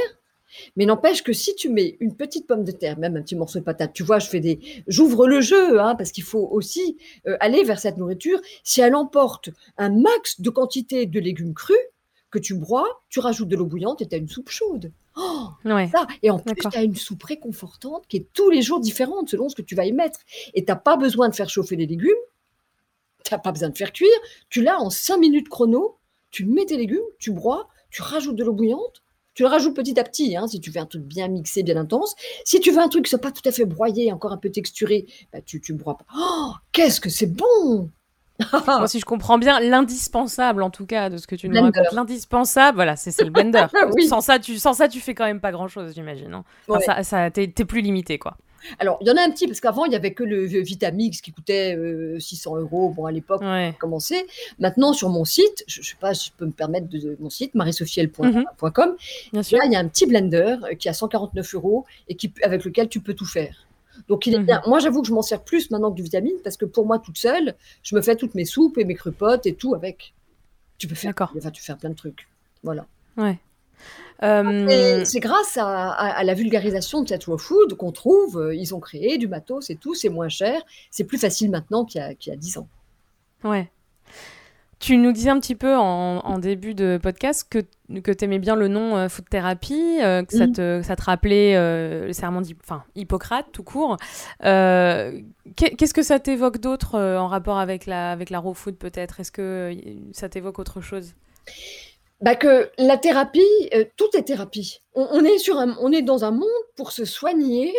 Mais 0.76 0.86
n'empêche 0.86 1.22
que 1.22 1.34
si 1.34 1.54
tu 1.56 1.68
mets 1.68 1.98
une 2.00 2.16
petite 2.16 2.46
pomme 2.46 2.64
de 2.64 2.72
terre, 2.72 2.98
même 2.98 3.16
un 3.16 3.22
petit 3.22 3.36
morceau 3.36 3.58
de 3.58 3.64
patate, 3.64 3.92
tu 3.92 4.02
vois, 4.02 4.18
je 4.18 4.28
fais 4.28 4.40
des, 4.40 4.58
j'ouvre 4.86 5.26
le 5.28 5.42
jeu, 5.42 5.78
hein, 5.78 5.94
parce 5.94 6.10
qu'il 6.10 6.24
faut 6.24 6.48
aussi 6.50 6.96
euh, 7.26 7.36
aller 7.40 7.64
vers 7.64 7.78
cette 7.78 7.98
nourriture. 7.98 8.40
Si 8.64 8.80
elle 8.80 8.94
emporte 8.94 9.50
un 9.76 9.90
max 9.90 10.40
de 10.40 10.48
quantité 10.48 11.04
de 11.04 11.20
légumes 11.20 11.52
crus 11.52 11.76
que 12.30 12.38
tu 12.38 12.54
broies, 12.54 13.02
tu 13.10 13.20
rajoutes 13.20 13.48
de 13.48 13.56
l'eau 13.56 13.66
bouillante 13.66 14.00
et 14.00 14.06
tu 14.08 14.14
as 14.14 14.18
une 14.18 14.28
soupe 14.28 14.48
chaude. 14.48 14.90
Oh, 15.16 15.48
Ouais. 15.66 15.88
ça. 15.88 16.06
Et 16.22 16.30
en 16.30 16.38
plus, 16.38 16.54
tu 16.54 16.78
as 16.78 16.82
une 16.82 16.96
soupe 16.96 17.24
réconfortante 17.24 18.04
qui 18.08 18.16
est 18.16 18.26
tous 18.32 18.48
les 18.48 18.62
jours 18.62 18.80
différente 18.80 19.28
selon 19.28 19.50
ce 19.50 19.54
que 19.54 19.62
tu 19.62 19.74
vas 19.74 19.84
y 19.84 19.92
mettre. 19.92 20.20
Et 20.54 20.64
tu 20.64 20.70
n'as 20.72 20.76
pas 20.76 20.96
besoin 20.96 21.28
de 21.28 21.34
faire 21.34 21.50
chauffer 21.50 21.76
les 21.76 21.86
légumes, 21.86 22.08
tu 23.22 23.34
n'as 23.34 23.38
pas 23.38 23.52
besoin 23.52 23.68
de 23.68 23.76
faire 23.76 23.92
cuire. 23.92 24.08
Tu 24.48 24.62
l'as 24.62 24.80
en 24.80 24.88
5 24.88 25.18
minutes 25.18 25.48
chrono, 25.50 25.97
tu 26.30 26.44
mets 26.44 26.66
tes 26.66 26.76
légumes, 26.76 26.98
tu 27.18 27.32
broies, 27.32 27.68
tu 27.90 28.02
rajoutes 28.02 28.36
de 28.36 28.44
l'eau 28.44 28.52
bouillante. 28.52 29.02
Tu 29.34 29.44
le 29.44 29.50
rajoutes 29.50 29.76
petit 29.76 30.00
à 30.00 30.02
petit, 30.02 30.36
hein, 30.36 30.48
si 30.48 30.58
tu 30.58 30.72
veux 30.72 30.80
un 30.80 30.86
truc 30.86 31.04
bien 31.04 31.28
mixé, 31.28 31.62
bien 31.62 31.76
intense. 31.76 32.16
Si 32.44 32.58
tu 32.58 32.72
veux 32.72 32.80
un 32.80 32.88
truc 32.88 33.04
qui 33.04 33.10
soit 33.10 33.20
pas 33.20 33.30
tout 33.30 33.48
à 33.48 33.52
fait 33.52 33.66
broyé, 33.66 34.12
encore 34.12 34.32
un 34.32 34.36
peu 34.36 34.50
texturé, 34.50 35.06
bah, 35.32 35.40
tu 35.40 35.62
ne 35.68 35.78
broies 35.78 35.96
pas. 35.96 36.06
Oh, 36.18 36.52
qu'est-ce 36.72 37.00
que 37.00 37.08
c'est 37.08 37.32
bon 37.32 37.88
Moi, 38.66 38.86
si 38.88 39.00
je 39.00 39.04
comprends 39.04 39.38
bien, 39.38 39.58
l'indispensable, 39.60 40.62
en 40.62 40.70
tout 40.70 40.86
cas, 40.86 41.10
de 41.10 41.16
ce 41.16 41.26
que 41.26 41.34
tu 41.34 41.48
nous 41.48 41.52
Blender. 41.52 41.78
racontes, 41.80 41.92
l'indispensable, 41.94 42.76
voilà, 42.76 42.96
c'est 42.96 43.20
le 43.22 43.30
blender. 43.30 43.66
Oui. 43.96 44.06
sans, 44.06 44.20
ça, 44.20 44.38
tu, 44.38 44.58
sans 44.58 44.74
ça, 44.74 44.88
tu 44.88 45.00
fais 45.00 45.14
quand 45.14 45.24
même 45.24 45.40
pas 45.40 45.50
grand-chose, 45.52 45.92
j'imagine. 45.94 46.32
hein. 46.34 46.44
Enfin, 46.68 46.78
Ouais. 46.78 46.84
ça, 46.84 47.02
ça, 47.02 47.30
t'es 47.30 47.48
plus 47.48 47.80
limité, 47.80 48.18
quoi. 48.18 48.36
Alors, 48.80 48.98
il 49.00 49.06
y 49.06 49.10
en 49.10 49.16
a 49.16 49.22
un 49.22 49.30
petit, 49.30 49.46
parce 49.46 49.60
qu'avant, 49.60 49.84
il 49.84 49.92
y 49.92 49.96
avait 49.96 50.12
que 50.12 50.24
le 50.24 50.44
Vitamix 50.44 51.20
qui 51.20 51.32
coûtait 51.32 51.76
euh, 51.76 52.18
600 52.18 52.56
euros. 52.56 52.90
Bon, 52.90 53.06
à 53.06 53.12
l'époque, 53.12 53.40
Ouais. 53.40 53.72
commencer. 53.78 54.26
Maintenant, 54.58 54.92
sur 54.92 55.08
mon 55.10 55.24
site, 55.24 55.64
je 55.68 55.80
ne 55.80 55.84
sais 55.84 55.94
pas 55.98 56.12
si 56.12 56.28
je 56.28 56.32
peux 56.36 56.44
me 56.44 56.50
permettre 56.50 56.88
de, 56.88 56.98
de- 56.98 57.16
mon 57.20 57.30
site, 57.30 57.54
mariesophiel.com, 57.54 58.96
Bien 59.32 59.42
sûr. 59.42 59.58
là, 59.58 59.64
il 59.66 59.72
y 59.72 59.76
a 59.76 59.78
un 59.78 59.86
petit 59.88 60.06
blender 60.06 60.56
euh, 60.64 60.74
qui 60.74 60.88
a 60.88 60.92
149 60.92 61.54
euros 61.54 61.86
et 62.08 62.14
qui, 62.16 62.32
avec 62.42 62.64
lequel 62.64 62.88
tu 62.88 63.00
peux 63.00 63.14
tout 63.14 63.26
faire. 63.26 63.54
Donc, 64.08 64.26
il 64.26 64.34
est 64.34 64.38
Mhm. 64.38 64.60
Moi, 64.66 64.78
j'avoue 64.80 65.02
que 65.02 65.08
je 65.08 65.12
m'en 65.12 65.22
sers 65.22 65.42
plus 65.42 65.70
maintenant 65.70 65.90
que 65.90 65.96
du 65.96 66.02
vitamine 66.02 66.36
parce 66.42 66.56
que 66.56 66.64
pour 66.64 66.86
moi, 66.86 66.98
toute 66.98 67.18
seule, 67.18 67.54
je 67.82 67.94
me 67.94 68.00
fais 68.02 68.16
toutes 68.16 68.34
mes 68.34 68.44
soupes 68.46 68.78
et 68.78 68.84
mes 68.84 68.94
crupotes 68.94 69.46
et 69.46 69.54
tout 69.54 69.74
avec. 69.74 70.14
Tu 70.78 70.86
peux 70.88 70.94
faire, 70.94 71.10
D'accord. 71.10 71.32
enfin, 71.36 71.50
tu 71.50 71.60
peux 71.60 71.66
faire 71.66 71.76
plein 71.78 71.90
de 71.90 71.94
trucs. 71.94 72.26
Voilà. 72.62 72.86
Ouais. 73.16 73.38
Euh, 74.24 74.66
Et 74.68 75.04
c'est 75.04 75.20
grâce 75.20 75.56
à, 75.56 75.90
à- 75.90 76.08
à 76.18 76.24
la 76.24 76.34
vulgarisation 76.34 77.02
de 77.02 77.08
cette 77.08 77.24
raw 77.24 77.38
food 77.38 77.74
qu'on 77.74 77.92
trouve, 77.92 78.38
euh, 78.40 78.54
ils 78.54 78.74
ont 78.74 78.80
créé 78.80 79.16
du 79.18 79.28
matos 79.28 79.70
et 79.70 79.76
tout, 79.76 79.94
c'est 79.94 80.08
moins 80.08 80.28
cher, 80.28 80.60
c'est 80.90 81.04
plus 81.04 81.18
facile 81.18 81.50
maintenant 81.50 81.84
qu'il 81.84 82.00
y 82.00 82.28
y 82.28 82.32
a 82.32 82.36
10 82.36 82.58
ans. 82.58 82.66
Ouais. 83.44 83.70
Tu 84.80 84.96
nous 84.96 85.10
disais 85.10 85.30
un 85.30 85.40
petit 85.40 85.56
peu 85.56 85.74
en, 85.76 86.18
en 86.18 86.38
début 86.38 86.72
de 86.72 87.00
podcast 87.02 87.44
que, 87.50 87.58
que 88.00 88.12
tu 88.12 88.24
aimais 88.24 88.38
bien 88.38 88.54
le 88.54 88.68
nom 88.68 88.96
euh, 88.96 89.08
food 89.08 89.28
therapy, 89.28 89.98
euh, 90.00 90.22
que, 90.22 90.32
ça 90.36 90.46
Mhm. 90.46 90.52
te, 90.52 90.78
que 90.80 90.86
ça 90.86 90.94
te 90.94 91.02
rappelait 91.02 91.56
euh, 91.56 92.06
le 92.06 92.12
serment 92.12 92.42
Hippocrate 92.94 93.46
tout 93.52 93.64
court. 93.64 93.96
Euh, 94.44 95.20
qu'est- 95.56 95.74
Qu'est-ce 95.74 95.94
que 95.94 96.02
ça 96.04 96.20
t'évoque 96.20 96.58
d'autre 96.58 96.94
euh, 96.94 97.18
en 97.18 97.26
rapport 97.26 97.58
avec 97.58 97.86
la, 97.86 98.12
avec 98.12 98.30
la 98.30 98.38
raw 98.38 98.54
food 98.54 98.76
peut-être? 98.76 99.18
Est-ce 99.18 99.32
que 99.32 99.74
ça 100.12 100.28
t'évoque 100.28 100.60
autre 100.60 100.80
chose? 100.80 101.14
Bah 102.20 102.34
que 102.36 102.70
la 102.78 102.98
thérapie, 102.98 103.42
tout 103.96 104.08
est 104.16 104.22
thérapie. 104.22 104.80
On, 104.94 105.06
on 105.12 105.24
est 105.24 105.38
sur 105.38 105.56
un, 105.58 105.76
on 105.80 105.90
est 105.92 106.02
dans 106.02 106.24
un 106.24 106.30
monde 106.32 106.48
pour 106.76 106.92
se 106.92 107.04
soigner, 107.04 107.72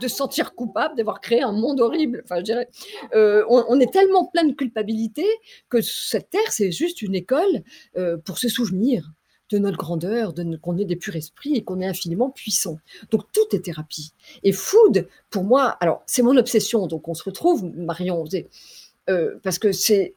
de 0.00 0.08
se 0.08 0.16
sentir 0.16 0.54
coupable 0.54 0.96
d'avoir 0.96 1.20
créé 1.20 1.42
un 1.42 1.52
monde 1.52 1.80
horrible. 1.80 2.22
Enfin, 2.24 2.36
je 2.38 2.44
dirais, 2.44 2.68
euh, 3.14 3.44
on, 3.48 3.78
est 3.80 3.92
tellement 3.92 4.26
plein 4.26 4.44
de 4.44 4.52
culpabilité 4.52 5.26
que 5.68 5.80
cette 5.80 6.30
terre, 6.30 6.50
c'est 6.50 6.72
juste 6.72 7.02
une 7.02 7.14
école 7.14 7.62
euh, 7.96 8.16
pour 8.18 8.38
se 8.38 8.48
souvenir 8.48 9.12
de 9.50 9.58
notre 9.58 9.78
grandeur, 9.78 10.32
de 10.32 10.56
qu'on 10.56 10.78
est 10.78 10.84
des 10.84 10.96
purs 10.96 11.16
esprits 11.16 11.56
et 11.56 11.64
qu'on 11.64 11.80
est 11.80 11.86
infiniment 11.86 12.30
puissant. 12.30 12.78
Donc 13.10 13.22
tout 13.32 13.54
est 13.54 13.60
thérapie. 13.60 14.12
Et 14.44 14.52
food, 14.52 15.08
pour 15.28 15.44
moi, 15.44 15.76
alors 15.80 16.02
c'est 16.06 16.22
mon 16.22 16.36
obsession. 16.36 16.86
Donc 16.86 17.08
on 17.08 17.14
se 17.14 17.24
retrouve, 17.24 17.64
Marion, 17.64 18.24
euh, 19.08 19.38
parce 19.42 19.58
que 19.58 19.72
c'est 19.72 20.14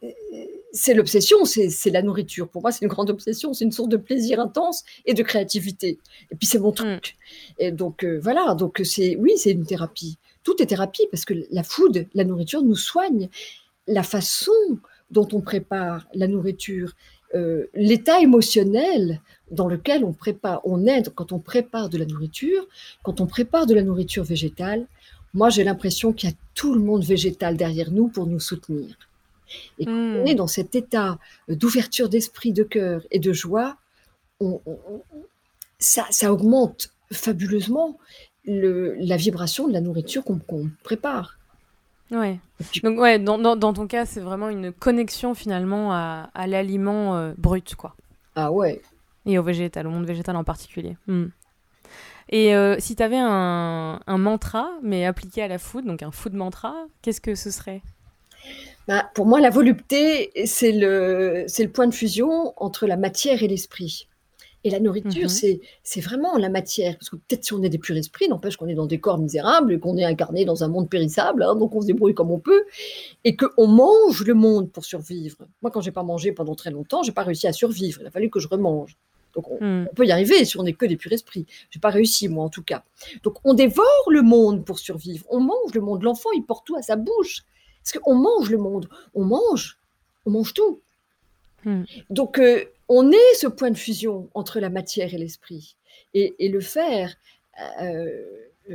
c'est 0.74 0.92
l'obsession, 0.92 1.44
c'est 1.44 1.90
la 1.90 2.02
nourriture. 2.02 2.48
Pour 2.48 2.62
moi, 2.62 2.72
c'est 2.72 2.84
une 2.84 2.90
grande 2.90 3.08
obsession, 3.08 3.54
c'est 3.54 3.64
une 3.64 3.72
source 3.72 3.88
de 3.88 3.96
plaisir 3.96 4.40
intense 4.40 4.82
et 5.06 5.14
de 5.14 5.22
créativité. 5.22 5.98
Et 6.32 6.34
puis 6.34 6.48
c'est 6.48 6.58
mon 6.58 6.72
truc. 6.72 7.16
Et 7.58 7.70
donc 7.70 8.04
euh, 8.04 8.18
voilà, 8.20 8.54
donc 8.54 8.80
c'est 8.84 9.14
oui, 9.16 9.34
c'est 9.36 9.52
une 9.52 9.64
thérapie. 9.64 10.18
Tout 10.42 10.60
est 10.60 10.66
thérapie 10.66 11.06
parce 11.12 11.24
que 11.24 11.34
la 11.52 11.62
food, 11.62 12.08
la 12.12 12.24
nourriture 12.24 12.62
nous 12.62 12.74
soigne. 12.74 13.28
La 13.86 14.02
façon 14.02 14.52
dont 15.10 15.28
on 15.32 15.40
prépare 15.40 16.08
la 16.12 16.26
nourriture, 16.26 16.92
euh, 17.36 17.66
l'état 17.74 18.20
émotionnel 18.20 19.20
dans 19.52 19.68
lequel 19.68 20.04
on 20.04 20.12
prépare, 20.12 20.60
on 20.64 20.86
aide 20.86 21.10
quand 21.14 21.30
on 21.30 21.38
prépare 21.38 21.88
de 21.88 21.98
la 21.98 22.04
nourriture, 22.04 22.66
quand 23.04 23.20
on 23.20 23.26
prépare 23.26 23.66
de 23.66 23.74
la 23.74 23.82
nourriture 23.82 24.24
végétale. 24.24 24.86
Moi, 25.34 25.50
j'ai 25.50 25.62
l'impression 25.62 26.12
qu'il 26.12 26.30
y 26.30 26.32
a 26.32 26.36
tout 26.54 26.74
le 26.74 26.80
monde 26.80 27.04
végétal 27.04 27.56
derrière 27.56 27.92
nous 27.92 28.08
pour 28.08 28.26
nous 28.26 28.40
soutenir. 28.40 28.96
Et 29.78 29.86
quand 29.86 29.92
Hmm. 29.92 30.16
on 30.22 30.26
est 30.26 30.34
dans 30.34 30.46
cet 30.46 30.74
état 30.74 31.18
d'ouverture 31.48 32.08
d'esprit, 32.08 32.52
de 32.52 32.62
cœur 32.64 33.02
et 33.10 33.18
de 33.18 33.32
joie, 33.32 33.76
on- 34.40 34.60
on- 34.66 34.78
on- 34.90 35.02
ça, 35.78 36.06
ça 36.10 36.32
augmente 36.32 36.90
fabuleusement 37.12 37.98
le- 38.44 38.94
la 38.98 39.16
vibration 39.16 39.66
de 39.68 39.72
la 39.72 39.80
nourriture 39.80 40.22
qu'on 40.24 40.40
prépare. 40.82 41.38
Ouais. 42.10 42.38
Donc 42.82 42.98
ouais, 42.98 43.18
dans, 43.18 43.38
dans, 43.38 43.56
dans 43.56 43.72
ton 43.72 43.86
cas, 43.86 44.06
c'est 44.06 44.20
vraiment 44.20 44.48
une 44.50 44.72
connexion 44.72 45.34
finalement 45.34 45.92
à, 45.92 46.30
à 46.34 46.46
l'aliment 46.46 47.16
euh, 47.16 47.32
brut, 47.38 47.74
quoi. 47.74 47.96
ah 48.36 48.52
ouais, 48.52 48.82
Et 49.26 49.38
au 49.38 49.42
végétal, 49.42 49.86
au 49.86 49.90
monde 49.90 50.04
végétal 50.06 50.36
en 50.36 50.44
particulier. 50.44 50.96
Hmm. 51.06 51.26
Et 52.28 52.54
euh, 52.54 52.76
si 52.78 52.94
tu 52.96 53.02
avais 53.02 53.18
un, 53.20 54.00
un 54.06 54.18
mantra, 54.18 54.70
mais 54.82 55.04
appliqué 55.06 55.42
à 55.42 55.48
la 55.48 55.58
food, 55.58 55.84
donc 55.86 56.02
un 56.02 56.10
food 56.10 56.34
mantra, 56.34 56.74
qu'est-ce 57.02 57.20
que 57.20 57.34
ce 57.34 57.50
serait? 57.50 57.82
Bah, 58.86 59.10
pour 59.14 59.26
moi, 59.26 59.40
la 59.40 59.50
volupté, 59.50 60.30
c'est 60.46 60.72
le, 60.72 61.44
c'est 61.46 61.64
le 61.64 61.70
point 61.72 61.86
de 61.86 61.94
fusion 61.94 62.52
entre 62.56 62.86
la 62.86 62.96
matière 62.96 63.42
et 63.42 63.48
l'esprit. 63.48 64.08
Et 64.66 64.70
la 64.70 64.80
nourriture, 64.80 65.24
Mhm. 65.24 65.28
c'est, 65.28 65.60
c'est 65.82 66.00
vraiment 66.00 66.38
la 66.38 66.48
matière. 66.48 66.94
Parce 66.98 67.10
que 67.10 67.16
peut-être 67.16 67.44
si 67.44 67.52
on 67.52 67.62
est 67.62 67.68
des 67.68 67.78
purs 67.78 67.96
esprits, 67.96 68.28
n'empêche 68.28 68.56
qu'on 68.56 68.66
est 68.68 68.74
dans 68.74 68.86
des 68.86 68.98
corps 68.98 69.18
misérables 69.18 69.74
et 69.74 69.78
qu'on 69.78 69.96
est 69.98 70.04
incarné 70.04 70.46
dans 70.46 70.64
un 70.64 70.68
monde 70.68 70.88
périssable, 70.88 71.42
hein, 71.42 71.54
donc 71.54 71.74
on 71.74 71.82
se 71.82 71.86
débrouille 71.86 72.14
comme 72.14 72.30
on 72.30 72.38
peut, 72.38 72.64
et 73.24 73.36
qu'on 73.36 73.66
mange 73.66 74.24
le 74.24 74.32
monde 74.32 74.70
pour 74.72 74.86
survivre. 74.86 75.36
Moi, 75.60 75.70
quand 75.70 75.82
j'ai 75.82 75.90
pas 75.90 76.02
mangé 76.02 76.32
pendant 76.32 76.54
très 76.54 76.70
longtemps, 76.70 77.02
j'ai 77.02 77.12
pas 77.12 77.24
réussi 77.24 77.46
à 77.46 77.52
survivre. 77.52 78.00
Il 78.00 78.06
a 78.06 78.10
fallu 78.10 78.30
que 78.30 78.40
je 78.40 78.48
remange. 78.48 78.96
Donc 79.34 79.50
on, 79.50 79.56
Hmm. 79.62 79.86
on 79.90 79.94
peut 79.94 80.06
y 80.06 80.12
arriver 80.12 80.44
si 80.46 80.58
on 80.58 80.62
n'est 80.62 80.72
que 80.74 80.86
des 80.86 80.96
purs 80.96 81.12
esprits. 81.12 81.44
J'ai 81.70 81.80
pas 81.80 81.90
réussi, 81.90 82.28
moi, 82.28 82.44
en 82.44 82.48
tout 82.50 82.62
cas. 82.62 82.84
Donc, 83.22 83.34
on 83.44 83.52
dévore 83.52 83.84
le 84.08 84.22
monde 84.22 84.64
pour 84.64 84.78
survivre. 84.78 85.26
On 85.28 85.40
mange 85.40 85.74
le 85.74 85.80
monde. 85.82 86.02
L'enfant, 86.04 86.30
il 86.34 86.42
porte 86.42 86.64
tout 86.66 86.76
à 86.76 86.82
sa 86.82 86.96
bouche. 86.96 87.42
Parce 87.84 88.02
qu'on 88.02 88.14
mange 88.14 88.50
le 88.50 88.58
monde. 88.58 88.88
On 89.14 89.24
mange. 89.24 89.78
On 90.26 90.30
mange 90.30 90.54
tout. 90.54 90.80
Hmm. 91.64 91.82
Donc, 92.10 92.38
euh, 92.38 92.64
on 92.88 93.10
est 93.12 93.34
ce 93.38 93.46
point 93.46 93.70
de 93.70 93.76
fusion 93.76 94.28
entre 94.34 94.58
la 94.60 94.70
matière 94.70 95.12
et 95.14 95.18
l'esprit. 95.18 95.76
Et, 96.14 96.34
et 96.38 96.48
le 96.48 96.60
faire, 96.60 97.14
euh, 97.82 98.22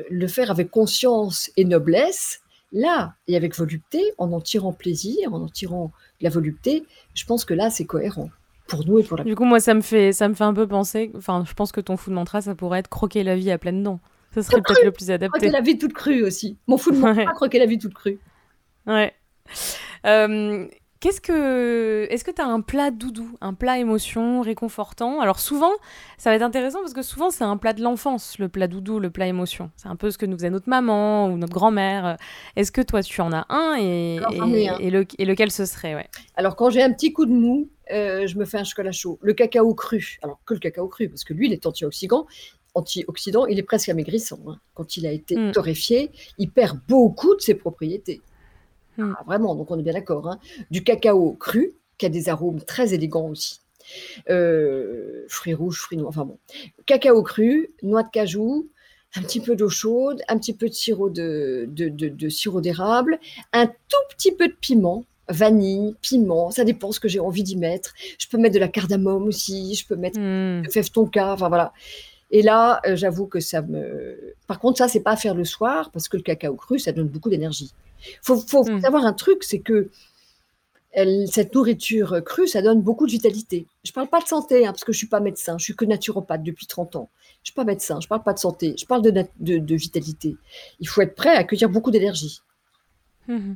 le 0.09 0.27
faire 0.27 0.51
avec 0.51 0.69
conscience 0.71 1.51
et 1.57 1.65
noblesse, 1.65 2.41
là, 2.71 3.13
et 3.27 3.35
avec 3.35 3.55
volupté, 3.55 4.13
en 4.17 4.31
en 4.31 4.41
tirant 4.41 4.73
plaisir, 4.73 5.33
en 5.33 5.41
en 5.41 5.47
tirant 5.49 5.91
de 6.19 6.23
la 6.23 6.29
volupté, 6.29 6.85
je 7.15 7.25
pense 7.25 7.45
que 7.45 7.53
là, 7.53 7.69
c'est 7.69 7.85
cohérent. 7.85 8.29
Pour 8.67 8.85
nous 8.85 8.99
et 8.99 9.03
pour 9.03 9.17
la 9.17 9.23
Du 9.23 9.35
coup, 9.35 9.45
moi, 9.45 9.59
ça 9.59 9.73
me 9.73 9.81
fait, 9.81 10.13
ça 10.13 10.29
me 10.29 10.35
fait 10.35 10.43
un 10.43 10.53
peu 10.53 10.67
penser. 10.67 11.11
Enfin, 11.15 11.43
je 11.47 11.53
pense 11.55 11.71
que 11.71 11.81
ton 11.81 11.97
food 11.97 12.13
mantra, 12.13 12.41
ça 12.41 12.53
pourrait 12.53 12.79
être 12.79 12.87
croquer 12.89 13.23
la 13.23 13.35
vie 13.35 13.49
à 13.49 13.57
pleines 13.57 13.81
dents. 13.81 13.99
Ça 14.35 14.43
serait 14.43 14.61
peut-être 14.61 14.83
le 14.85 14.91
plus 14.91 15.05
Croquer 15.05 15.13
adapté. 15.13 15.49
la 15.49 15.61
vie 15.61 15.79
toute 15.79 15.93
crue 15.93 16.23
aussi. 16.23 16.55
Mon 16.67 16.77
fou 16.77 16.91
de 16.91 16.97
Ouais. 17.01 17.25
croquer 17.33 17.57
la 17.57 17.65
vie 17.65 17.79
toute 17.79 17.95
crue. 17.95 18.19
Ouais. 18.87 19.13
Euh, 20.05 20.67
Qu'est-ce 21.01 21.21
que. 21.21 22.07
Est-ce 22.09 22.25
que 22.25 22.31
tu 22.31 22.41
as 22.41 22.45
un 22.45 22.59
plat 22.59 22.91
doudou, 22.91 23.29
un 23.39 23.53
plat 23.53 23.79
émotion 23.79 24.41
réconfortant? 24.41 25.21
Alors, 25.21 25.39
souvent, 25.39 25.71
ça 26.17 26.29
va 26.29 26.35
être 26.35 26.41
intéressant 26.41 26.79
parce 26.81 26.91
que 26.91 27.03
souvent, 27.03 27.29
c'est 27.29 27.45
un 27.45 27.55
plat 27.55 27.71
de 27.71 27.81
l'enfance, 27.81 28.37
le 28.37 28.49
plat 28.49 28.67
doudou, 28.67 28.99
le 28.99 29.09
plat 29.09 29.25
émotion. 29.27 29.71
C'est 29.77 29.87
un 29.87 29.95
peu 29.95 30.11
ce 30.11 30.17
que 30.17 30.25
nous 30.25 30.35
faisait 30.35 30.49
notre 30.49 30.67
maman 30.67 31.27
ou 31.27 31.37
notre 31.37 31.53
grand-mère. 31.53 32.17
Est-ce 32.57 32.73
que 32.73 32.81
toi, 32.81 33.01
tu 33.01 33.21
en 33.21 33.31
as 33.31 33.45
un 33.47 33.77
et, 33.79 34.17
Alors, 34.17 34.33
et, 34.53 34.67
un. 34.67 34.77
et 34.79 34.89
le- 34.89 35.05
et 35.17 35.23
lequel 35.23 35.51
ce 35.51 35.63
serait 35.63 35.95
ouais? 35.95 36.09
Alors, 36.35 36.57
quand 36.57 36.69
j'ai 36.69 36.83
un 36.83 36.91
petit 36.91 37.13
coup 37.13 37.25
de 37.25 37.31
mou, 37.31 37.69
euh, 37.93 38.27
je 38.27 38.37
me 38.37 38.43
fais 38.43 38.57
un 38.57 38.65
chocolat 38.65 38.91
chaud. 38.91 39.19
Le 39.21 39.31
cacao 39.31 39.73
cru, 39.73 40.17
alors 40.21 40.41
que 40.45 40.53
le 40.53 40.59
cacao 40.59 40.89
cru, 40.89 41.07
parce 41.07 41.23
que 41.23 41.33
lui, 41.33 41.47
il 41.47 41.53
est 41.53 41.65
antioxydant, 41.65 42.27
antioxydant 42.73 43.45
il 43.45 43.57
est 43.57 43.63
presque 43.63 43.87
amaigrissant. 43.87 44.39
Hein. 44.47 44.59
Quand 44.73 44.97
il 44.97 45.07
a 45.07 45.13
été 45.13 45.37
Mm. 45.37 45.51
torréfié, 45.53 46.11
il 46.37 46.51
perd 46.51 46.77
beaucoup 46.89 47.35
de 47.35 47.41
ses 47.41 47.53
propriétés. 47.53 48.19
Mm. 48.99 49.15
Ah, 49.17 49.23
vraiment, 49.25 49.55
donc 49.55 49.71
on 49.71 49.79
est 49.79 49.83
bien 49.83 49.93
d'accord. 49.93 50.27
hein. 50.29 50.39
Du 50.71 50.83
cacao 50.83 51.33
cru, 51.33 51.73
qui 51.97 52.05
a 52.05 52.09
des 52.09 52.29
arômes 52.29 52.61
très 52.61 52.93
élégants 52.93 53.29
aussi. 53.29 53.59
Euh, 54.29 55.23
fruits 55.27 55.53
rouges, 55.53 55.79
fruits 55.79 55.97
noirs, 55.97 56.09
enfin 56.09 56.25
bon. 56.25 56.37
Cacao 56.85 57.21
cru, 57.23 57.71
noix 57.81 58.03
de 58.03 58.09
cajou, 58.09 58.67
un 59.15 59.21
petit 59.21 59.39
peu 59.39 59.55
d'eau 59.55 59.69
chaude, 59.69 60.21
un 60.27 60.37
petit 60.37 60.53
peu 60.53 60.69
de 60.69 60.73
sirop 60.73 61.09
de, 61.09 61.65
de, 61.67 61.89
de- 61.89 62.09
de 62.09 62.29
sirop 62.29 62.61
d'érable, 62.61 63.19
un 63.53 63.65
tout 63.65 64.05
petit 64.15 64.31
peu 64.31 64.47
de 64.47 64.53
piment, 64.53 65.05
vanille, 65.29 65.95
piment, 66.01 66.51
ça 66.51 66.63
dépend 66.63 66.91
ce 66.91 66.99
que 66.99 67.07
j'ai 67.07 67.19
envie 67.19 67.43
d'y 67.43 67.55
mettre. 67.57 67.93
Je 68.19 68.27
peux 68.27 68.37
mettre 68.37 68.53
de 68.55 68.59
la 68.59 68.67
cardamome 68.67 69.23
aussi, 69.23 69.73
je 69.75 69.87
peux 69.87 69.95
mettre 69.95 70.19
Hmm. 70.19 70.61
de 70.63 70.69
fève 70.69 70.89
tonka, 70.91 71.33
enfin 71.33 71.49
voilà. 71.49 71.73
Et 72.31 72.43
là, 72.43 72.79
euh, 72.85 72.95
j'avoue 72.95 73.25
que 73.25 73.39
ça 73.39 73.63
me. 73.63 74.35
Par 74.45 74.59
contre, 74.59 74.77
ça, 74.77 74.87
c'est 74.87 74.99
pas 74.99 75.11
à 75.11 75.15
faire 75.15 75.33
le 75.33 75.45
soir 75.45 75.89
parce 75.91 76.07
que 76.07 76.17
le 76.17 76.21
cacao 76.23 76.53
cru, 76.55 76.77
ça 76.77 76.91
donne 76.91 77.07
beaucoup 77.07 77.29
d'énergie. 77.31 77.71
Faut, 78.21 78.37
faut 78.37 78.63
faut 78.63 78.71
Mm. 78.71 78.81
savoir 78.81 79.05
un 79.05 79.13
truc, 79.13 79.43
c'est 79.43 79.59
que 79.59 79.89
elle- 80.91 81.27
cette 81.31 81.53
nourriture 81.53 82.21
crue, 82.25 82.47
ça 82.47 82.61
donne 82.61 82.81
beaucoup 82.81 83.05
de 83.05 83.11
vitalité. 83.11 83.67
Je 83.83 83.91
parle 83.91 84.07
pas 84.09 84.21
de 84.21 84.27
santé, 84.27 84.65
hein, 84.65 84.71
parce 84.71 84.83
que 84.83 84.91
je 84.91 84.97
suis 84.97 85.07
pas 85.07 85.19
médecin, 85.19 85.57
je 85.57 85.63
suis 85.65 85.75
que 85.75 85.85
naturopathe 85.85 86.43
depuis 86.43 86.65
30 86.65 86.95
ans. 86.95 87.09
Je 87.43 87.49
suis 87.51 87.55
pas 87.55 87.63
médecin, 87.63 87.99
je 88.01 88.07
parle 88.07 88.23
pas 88.23 88.33
de 88.33 88.39
santé, 88.39 88.75
je 88.77 88.85
parle 88.85 89.01
de, 89.03 89.11
nat- 89.11 89.29
de, 89.39 89.59
de 89.59 89.75
vitalité. 89.75 90.35
Il 90.79 90.87
faut 90.87 91.01
être 91.01 91.15
prêt 91.15 91.29
à 91.35 91.39
accueillir 91.39 91.69
beaucoup 91.69 91.91
d'énergie. 91.91 92.41
Mhm. 93.27 93.55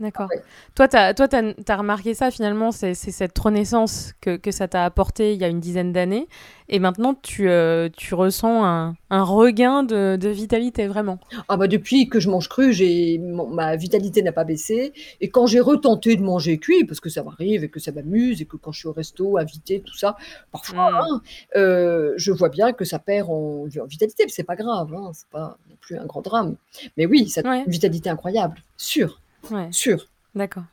D'accord. 0.00 0.28
Toi, 0.74 0.88
tu 0.88 0.96
as, 0.96 1.76
remarqué 1.76 2.14
ça 2.14 2.30
finalement, 2.30 2.72
c'est, 2.72 2.94
cette 2.94 3.38
renaissance 3.38 4.14
que, 4.22 4.36
que 4.36 4.50
ça 4.50 4.66
t'a 4.66 4.86
apporté 4.86 5.34
il 5.34 5.40
y 5.40 5.44
a 5.44 5.48
une 5.48 5.60
dizaine 5.60 5.92
d'années. 5.92 6.26
Et 6.70 6.78
maintenant, 6.78 7.14
tu, 7.14 7.50
euh, 7.50 7.88
tu 7.94 8.14
ressens 8.14 8.64
un, 8.64 8.94
un 9.10 9.22
regain 9.22 9.82
de, 9.82 10.16
de 10.16 10.28
vitalité, 10.30 10.86
vraiment. 10.86 11.18
Ah 11.48 11.56
bah 11.56 11.66
depuis 11.66 12.08
que 12.08 12.18
je 12.20 12.30
mange 12.30 12.48
cru, 12.48 12.72
mon- 13.20 13.48
ma 13.48 13.76
vitalité 13.76 14.22
n'a 14.22 14.32
pas 14.32 14.44
baissé. 14.44 14.92
Et 15.20 15.28
quand 15.28 15.46
j'ai 15.46 15.60
retenté 15.60 16.16
de 16.16 16.22
manger 16.22 16.58
cuit, 16.58 16.84
parce 16.84 17.00
que 17.00 17.10
ça 17.10 17.22
m'arrive 17.22 17.64
et 17.64 17.68
que 17.68 17.80
ça 17.80 17.92
m'amuse 17.92 18.40
et 18.40 18.46
que 18.46 18.56
quand 18.56 18.72
je 18.72 18.78
suis 18.78 18.88
au 18.88 18.92
resto, 18.92 19.36
invité, 19.36 19.80
tout 19.84 19.96
ça, 19.96 20.16
parfois, 20.52 20.90
Mm. 20.92 20.94
hein, 20.94 21.22
euh, 21.56 22.12
je 22.16 22.32
vois 22.32 22.48
bien 22.48 22.72
que 22.72 22.84
ça 22.86 22.98
perd 22.98 23.28
en, 23.28 23.66
en 23.66 23.86
vitalité. 23.86 24.22
Mais 24.24 24.30
C'est 24.32 24.44
pas 24.44 24.56
grave, 24.56 24.94
hein, 24.94 25.10
c'est 25.12 25.28
pas 25.28 25.58
non 25.68 25.76
plus 25.80 25.98
un 25.98 26.06
grand 26.06 26.22
drame. 26.22 26.56
Mais 26.96 27.04
oui, 27.04 27.28
ça 27.28 27.42
a 27.44 27.50
Ouais. 27.50 27.64
une 27.66 27.72
vitalité 27.72 28.08
incroyable, 28.08 28.62
sûr, 28.76 29.19
Ouais, 29.50 29.68
sûr. 29.70 30.06
d'accord. 30.34 30.64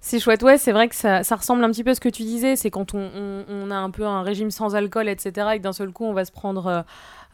C'est 0.00 0.20
chouette, 0.20 0.42
ouais, 0.42 0.58
c'est 0.58 0.72
vrai 0.72 0.88
que 0.88 0.96
ça, 0.96 1.24
ça 1.24 1.36
ressemble 1.36 1.64
un 1.64 1.70
petit 1.70 1.84
peu 1.84 1.90
à 1.90 1.94
ce 1.94 2.00
que 2.00 2.08
tu 2.08 2.22
disais, 2.24 2.56
c'est 2.56 2.70
quand 2.70 2.94
on, 2.94 2.98
on- 3.14 3.44
on 3.48 3.70
a 3.70 3.76
un 3.76 3.90
peu 3.90 4.04
un 4.06 4.22
régime 4.22 4.50
sans 4.50 4.74
alcool, 4.74 5.08
etc., 5.08 5.54
et 5.56 5.58
que 5.58 5.64
d'un 5.64 5.72
seul 5.72 5.92
coup 5.92 6.04
on 6.04 6.12
va 6.12 6.24
se 6.24 6.32
prendre 6.32 6.66
euh, 6.66 6.82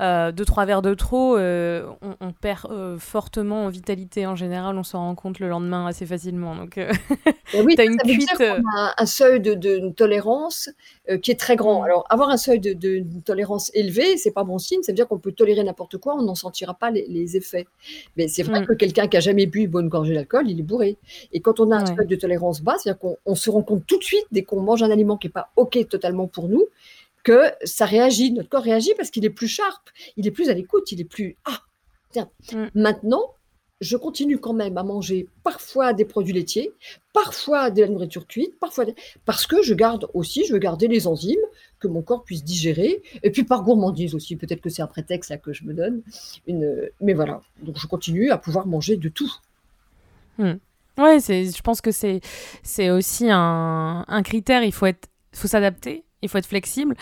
euh, 0.00 0.30
deux, 0.32 0.44
trois 0.44 0.64
verres 0.64 0.82
de 0.82 0.94
trop, 0.94 1.36
euh, 1.36 1.88
on, 2.02 2.14
on 2.20 2.32
perd 2.32 2.66
euh, 2.70 2.98
fortement 2.98 3.64
en 3.64 3.68
vitalité 3.68 4.26
en 4.26 4.36
général, 4.36 4.76
on 4.78 4.82
s'en 4.84 4.98
rend 5.00 5.14
compte 5.14 5.38
le 5.40 5.48
lendemain 5.48 5.86
assez 5.86 6.06
facilement. 6.06 6.54
Donc, 6.54 6.78
euh, 6.78 6.92
Et 7.54 7.62
oui, 7.62 7.74
T'as 7.76 7.84
ça 7.84 7.90
une 7.90 7.98
veut 7.98 8.04
dire 8.16 8.28
cuite, 8.28 8.40
a 8.40 8.94
un 9.02 9.06
seuil 9.06 9.40
de, 9.40 9.54
de 9.54 9.88
tolérance 9.90 10.70
qui 11.22 11.30
est 11.30 11.40
très 11.40 11.56
grand. 11.56 11.80
Mm. 11.80 11.84
Alors, 11.84 12.04
avoir 12.10 12.28
un 12.30 12.36
seuil 12.36 12.60
de, 12.60 12.72
de 12.74 13.04
tolérance 13.24 13.70
élevé, 13.74 14.16
c'est 14.18 14.30
pas 14.32 14.44
bon 14.44 14.58
signe. 14.58 14.82
Ça 14.82 14.92
veut 14.92 14.96
dire 14.96 15.08
qu'on 15.08 15.18
peut 15.18 15.32
tolérer 15.32 15.64
n'importe 15.64 15.96
quoi, 15.98 16.14
on 16.16 16.22
n'en 16.22 16.34
sentira 16.34 16.74
pas 16.74 16.90
les, 16.90 17.06
les 17.08 17.36
effets. 17.36 17.66
Mais 18.16 18.28
c'est 18.28 18.42
vrai 18.42 18.60
Mm. 18.60 18.66
que 18.66 18.72
quelqu'un 18.74 19.08
qui 19.08 19.16
a 19.16 19.20
jamais 19.20 19.46
bu 19.46 19.60
une 19.60 19.68
bonne 19.70 19.88
gorgée 19.88 20.14
d'alcool, 20.14 20.48
il 20.50 20.60
est 20.60 20.62
bourré. 20.62 20.96
Et 21.32 21.40
quand 21.40 21.58
on 21.60 21.70
a 21.70 21.76
un 21.76 21.84
Ouais. 21.86 21.96
seuil 21.96 22.06
de 22.06 22.16
tolérance 22.16 22.60
bas, 22.60 22.76
c'est-à-dire 22.78 22.98
qu'on 23.00 23.16
on 23.24 23.34
se 23.34 23.48
rend 23.50 23.62
compte 23.62 23.84
tout 23.86 23.98
de 23.98 24.04
suite 24.04 24.26
dès 24.32 24.42
qu'on 24.42 24.60
mange 24.60 24.82
un 24.82 24.90
aliment 24.90 25.16
qui 25.16 25.28
est 25.28 25.30
pas 25.30 25.50
ok 25.56 25.88
totalement 25.88 26.26
pour 26.26 26.48
nous, 26.48 26.64
que 27.28 27.52
ça 27.64 27.84
réagit. 27.84 28.32
Notre 28.32 28.48
corps 28.48 28.62
réagit 28.62 28.94
parce 28.96 29.10
qu'il 29.10 29.24
est 29.26 29.30
plus 29.30 29.48
sharp, 29.48 29.90
il 30.16 30.26
est 30.26 30.30
plus 30.30 30.48
à 30.48 30.54
l'écoute, 30.54 30.90
il 30.92 31.00
est 31.02 31.04
plus 31.04 31.36
ah 31.44 31.60
tiens. 32.10 32.30
Mm. 32.54 32.66
Maintenant, 32.74 33.34
je 33.82 33.98
continue 33.98 34.38
quand 34.38 34.54
même 34.54 34.78
à 34.78 34.82
manger 34.82 35.28
parfois 35.44 35.92
des 35.92 36.06
produits 36.06 36.32
laitiers, 36.32 36.72
parfois 37.12 37.70
de 37.70 37.82
la 37.82 37.88
nourriture 37.88 38.26
cuite, 38.26 38.58
parfois 38.58 38.86
parce 39.26 39.46
que 39.46 39.62
je 39.62 39.74
garde 39.74 40.08
aussi, 40.14 40.46
je 40.46 40.54
veux 40.54 40.58
garder 40.58 40.88
les 40.88 41.06
enzymes 41.06 41.36
que 41.80 41.86
mon 41.86 42.00
corps 42.00 42.24
puisse 42.24 42.42
digérer, 42.42 43.02
et 43.22 43.30
puis 43.30 43.44
par 43.44 43.62
gourmandise 43.62 44.14
aussi. 44.14 44.34
Peut-être 44.36 44.62
que 44.62 44.70
c'est 44.70 44.82
un 44.82 44.86
prétexte 44.86 45.30
là 45.30 45.36
que 45.36 45.52
je 45.52 45.64
me 45.64 45.74
donne, 45.74 46.00
une... 46.46 46.88
mais 47.02 47.12
voilà. 47.12 47.42
Donc 47.62 47.78
je 47.78 47.86
continue 47.86 48.30
à 48.30 48.38
pouvoir 48.38 48.66
manger 48.66 48.96
de 48.96 49.10
tout. 49.10 49.32
Ouais, 50.38 51.20
c'est, 51.20 51.44
je 51.44 51.62
pense 51.62 51.80
que 51.82 51.92
c'est, 51.92 52.20
c'est 52.62 52.90
aussi 52.90 53.30
un, 53.30 54.04
un 54.08 54.22
critère. 54.22 54.64
Il 54.64 54.72
faut 54.72 54.86
être, 54.86 55.08
faut 55.32 55.46
s'adapter. 55.46 56.04
Il 56.22 56.28
faut 56.28 56.38
être 56.38 56.46
flexible, 56.46 56.96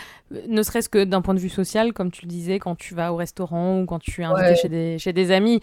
ne 0.47 0.61
serait-ce 0.61 0.89
que 0.89 1.03
d'un 1.03 1.21
point 1.21 1.33
de 1.33 1.39
vue 1.39 1.49
social, 1.49 1.91
comme 1.93 2.11
tu 2.11 2.21
le 2.23 2.29
disais, 2.29 2.59
quand 2.59 2.75
tu 2.75 2.93
vas 2.93 3.11
au 3.11 3.15
restaurant 3.15 3.79
ou 3.81 3.85
quand 3.85 3.99
tu 3.99 4.21
es 4.21 4.25
invité 4.25 4.37
Ouais. 4.51 4.55
chez, 4.55 4.69
des, 4.69 4.99
chez 4.99 5.11
des 5.11 5.31
amis, 5.31 5.59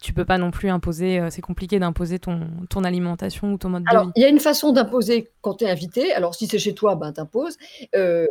tu 0.00 0.12
peux 0.12 0.24
pas 0.24 0.38
non 0.38 0.50
plus 0.50 0.68
imposer, 0.70 1.20
euh, 1.20 1.30
c'est 1.30 1.40
compliqué 1.40 1.78
d'imposer 1.78 2.18
ton, 2.18 2.40
ton 2.68 2.82
alimentation 2.84 3.52
ou 3.52 3.58
ton 3.58 3.68
mode 3.70 3.84
de 3.84 3.90
Alors, 3.90 4.06
vie. 4.06 4.12
il 4.16 4.22
y 4.22 4.24
a 4.24 4.28
une 4.28 4.40
façon 4.40 4.72
d'imposer 4.72 5.30
quand 5.40 5.54
tu 5.54 5.64
es 5.64 5.70
invité. 5.70 6.12
Alors, 6.14 6.34
si 6.34 6.48
c'est 6.48 6.58
chez 6.58 6.74
toi, 6.74 6.96
ben, 6.96 7.12
t'imposes. 7.12 7.56
Euh, 7.94 8.26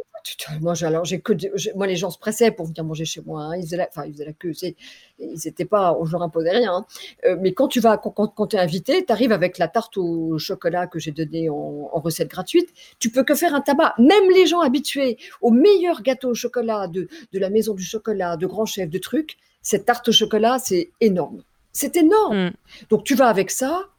moi, 0.62 0.74
alors, 0.84 1.06
j'ai 1.06 1.20
que 1.20 1.34
moi, 1.76 1.88
les 1.88 1.96
gens 1.96 2.10
se 2.10 2.18
pressaient 2.18 2.52
pour 2.52 2.66
venir 2.66 2.84
manger 2.84 3.06
chez 3.06 3.22
moi. 3.22 3.44
hein. 3.44 3.58
Ils 3.58 3.64
faisaient 3.64 3.78
la, 3.78 3.88
enfin, 3.90 4.06
ils 4.06 4.14
faisaient 4.14 4.26
la 4.26 4.34
queue. 4.34 4.54
Ils 5.20 5.38
n'étaient 5.46 5.66
pas, 5.66 5.98
je 6.04 6.12
leur 6.12 6.22
imposais 6.24 6.52
rien. 6.52 6.74
hein. 6.74 6.86
Euh, 7.26 7.38
mais 7.40 7.54
quand 7.54 7.68
tu 7.68 7.80
vas, 7.80 7.98
quand, 7.98 8.12
quand, 8.12 8.48
tu 8.48 8.56
es 8.56 8.60
invité, 8.60 9.06
tu 9.06 9.12
arrives 9.12 9.32
avec 9.32 9.58
la 9.58 9.68
tarte 9.68 9.98
au 9.98 10.38
chocolat 10.38 10.88
que 10.88 11.00
j'ai 11.00 11.12
donnée 11.12 11.50
en, 11.50 11.90
en 11.92 12.00
recette 12.00 12.30
gratuite. 12.30 12.70
Tu 13.00 13.10
peux 13.12 13.24
que 13.24 13.36
faire 13.36 13.54
un 13.54 13.62
tabac. 13.62 13.94
Même 13.98 14.30
les 14.34 14.46
gens 14.46 14.60
habitués 14.62 15.18
au 15.42 15.52
meilleur 15.52 16.02
gâteau 16.02 16.30
au 16.30 16.36
chocolat 16.36 16.88
de, 16.88 17.08
de 17.32 17.40
la 17.40 17.50
maison 17.50 17.74
du 17.74 17.84
chocolat, 17.84 18.38
de 18.38 18.48
Grand 18.48 18.66
Chef, 18.66 18.90
de 18.90 18.98
trucs, 18.98 19.38
cette 19.62 19.86
tarte 19.86 20.08
au 20.10 20.12
chocolat, 20.12 20.58
c'est 20.60 20.92
énorme. 21.02 21.44
C'est 21.72 21.98
énorme. 21.98 22.48
Mm. 22.48 22.52
Donc 22.90 23.04
tu 23.04 23.16
vas 23.16 23.28
avec 23.28 23.52
ça. 23.52 23.90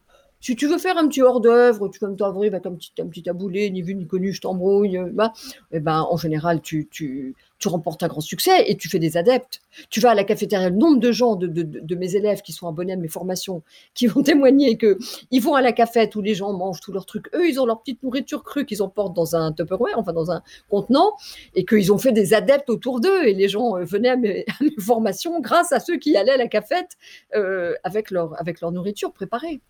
Si 0.47 0.55
tu 0.55 0.69
veux 0.69 0.79
faire 0.79 0.97
un 0.97 1.09
petit 1.09 1.23
hors-d'œuvre, 1.23 1.89
tu 1.89 1.99
vas 1.99 2.07
me 2.07 2.15
t'envoyer 2.15 2.53
avec 2.53 2.65
un 2.67 2.75
petit, 2.77 2.93
un 3.01 3.09
petit 3.09 3.25
taboulé, 3.25 3.69
ni 3.69 3.83
vu 3.83 3.97
ni 3.97 4.07
connu, 4.07 4.33
je 4.33 4.41
t'embrouille, 4.41 4.97
euh, 4.97 5.11
bah, 5.13 5.33
eh 5.73 5.81
ben, 5.81 6.07
en 6.09 6.17
général, 6.17 6.61
tu, 6.61 7.35
remportes 7.65 8.05
un 8.05 8.07
grand 8.07 8.21
succès 8.21 8.71
et 8.71 8.77
tu 8.77 8.89
fais 8.89 9.01
des 9.01 9.17
adeptes. 9.17 9.61
Tu 9.91 9.99
vas 9.99 10.11
à 10.11 10.15
la 10.15 10.23
cafétéria, 10.23 10.71
le 10.71 10.77
nombre 10.77 11.01
de 11.01 11.11
gens, 11.11 11.35
de, 11.35 11.95
mes 11.97 12.15
élèves 12.15 12.43
qui 12.43 12.53
sont 12.53 12.69
abonnés 12.69 12.93
à 12.93 12.97
mes 12.97 13.09
formations, 13.09 13.65
qui 13.93 14.07
vont 14.07 14.23
témoigner 14.23 14.77
que 14.77 14.99
ils 15.33 15.43
vont 15.43 15.57
à 15.57 15.63
la 15.63 15.73
cafette 15.73 16.15
où 16.15 16.23
les 16.23 16.37
gens 16.37 16.53
mangent 16.53 16.81
tous 16.81 16.93
leurs 16.93 17.07
trucs. 17.07 17.27
Eux, 17.35 17.49
ils 17.49 17.59
ont 17.59 17.67
leur 17.67 17.81
petite 17.81 18.05
nourriture 18.05 18.45
crue 18.45 18.67
qu'ils 18.67 18.85
emportent 18.85 19.17
dans 19.17 19.35
un 19.35 19.51
Tupperware, 19.51 19.99
enfin 19.99 20.13
dans 20.13 20.31
un 20.31 20.43
contenant, 20.71 21.15
et 21.57 21.65
qu'ils 21.65 21.93
ont 21.93 21.99
fait 21.99 22.13
des 22.13 22.35
adeptes 22.35 22.71
autour 22.71 23.01
d'eux. 23.01 23.25
Et 23.25 23.35
les 23.35 23.49
gens 23.49 23.79
euh, 23.79 23.83
venaient 23.83 24.11
à 24.11 24.17
mes, 24.17 24.47
formations 24.79 25.41
grâce 25.41 25.73
à 25.73 25.81
ceux 25.81 25.97
qui 25.97 26.17
allaient 26.17 26.31
à 26.31 26.37
la 26.37 26.47
cafette 26.47 26.93
euh, 27.35 27.75
avec 27.83 28.13
leur 28.13 28.71
nourriture 28.71 29.11
préparée. 29.11 29.61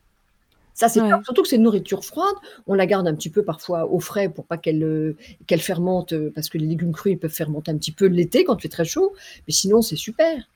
Ça, 0.77 0.89
c'est 0.91 1.01
Ouais. 1.01 1.09
surtout 1.25 1.43
que 1.43 1.49
c'est 1.49 1.57
une 1.57 1.63
nourriture 1.63 2.05
froide. 2.05 2.35
On 2.67 2.75
la 2.75 2.85
garde 2.87 3.09
un 3.09 3.15
petit 3.15 3.31
peu 3.31 3.43
parfois 3.43 3.87
au 3.91 3.99
frais 3.99 4.29
pour 4.29 4.45
pas 4.45 4.59
qu'elle 4.59 4.85
euh, 4.85 5.17
qu'elle 5.47 5.61
fermente, 5.63 6.13
euh, 6.13 6.31
parce 6.35 6.51
que 6.51 6.59
les 6.59 6.67
légumes 6.67 6.93
crus, 6.93 7.15
ils 7.15 7.19
peuvent 7.19 7.31
fermenter 7.33 7.71
un 7.71 7.79
petit 7.79 7.93
peu 7.93 8.05
l'été 8.07 8.45
quand 8.45 8.57
il 8.59 8.61
fait 8.63 8.69
très 8.69 8.85
chaud. 8.85 9.15
Mais 9.49 9.55
sinon, 9.55 9.81
c'est 9.81 9.97
super. 9.97 10.49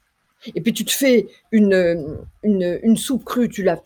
Et 0.55 0.61
puis, 0.61 0.73
tu 0.75 0.85
te 0.85 0.93
fais 0.93 1.27
une, 1.53 1.73
euh, 1.73 2.17
une, 2.43 2.79
une 2.83 2.97
soupe 2.99 3.25
crue, 3.25 3.49
tu 3.49 3.63
la, 3.63 3.81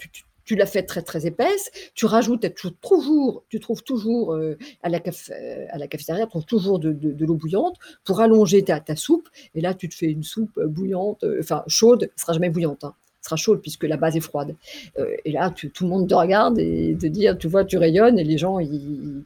tu, 0.44 0.56
la 0.56 0.66
fais 0.66 0.82
très, 0.82 1.02
très 1.02 1.24
épaisse. 1.26 1.70
Tu 1.94 2.04
rajoutes, 2.06 2.42
tu 2.42 2.50
trouves 2.52 2.74
toujours, 3.00 3.44
tu 3.48 3.60
trouves 3.60 3.82
toujours 3.84 4.34
euh, 4.34 4.58
à, 4.82 4.88
la 4.88 4.98
caf- 4.98 5.30
euh, 5.32 5.66
à 5.70 5.78
la 5.78 5.86
cafétéria, 5.86 6.24
tu 6.24 6.30
trouves 6.30 6.44
toujours 6.46 6.78
de, 6.80 6.92
de- 6.92 7.12
de 7.12 7.24
l'eau 7.24 7.34
bouillante 7.36 7.76
pour 8.04 8.20
allonger 8.20 8.62
ta, 8.64 8.80
ta 8.80 8.96
soupe. 8.96 9.28
Et 9.54 9.60
là, 9.60 9.72
tu 9.74 9.88
te 9.88 9.94
fais 9.94 10.06
une 10.10 10.24
soupe 10.24 10.58
euh, 10.58 10.66
bouillante, 10.66 11.22
euh, 11.24 11.38
enfin 11.40 11.62
chaude, 11.68 12.02
elle 12.04 12.20
sera 12.20 12.32
jamais 12.34 12.50
bouillante. 12.50 12.82
hein. 12.84 12.94
Sera 13.24 13.36
chaude 13.36 13.60
puisque 13.62 13.84
la 13.84 13.96
base 13.96 14.16
est 14.16 14.20
froide. 14.20 14.54
Euh, 14.98 15.06
et 15.24 15.32
là, 15.32 15.50
tu- 15.50 15.70
tout 15.70 15.84
le 15.84 15.90
monde 15.90 16.06
te 16.08 16.14
regarde 16.14 16.58
et 16.58 16.94
te 17.00 17.06
dit, 17.06 17.26
tu 17.40 17.48
vois, 17.48 17.64
tu 17.64 17.78
rayonnes 17.78 18.18
et 18.18 18.24
les 18.24 18.36
gens, 18.36 18.58
ils, 18.58 19.22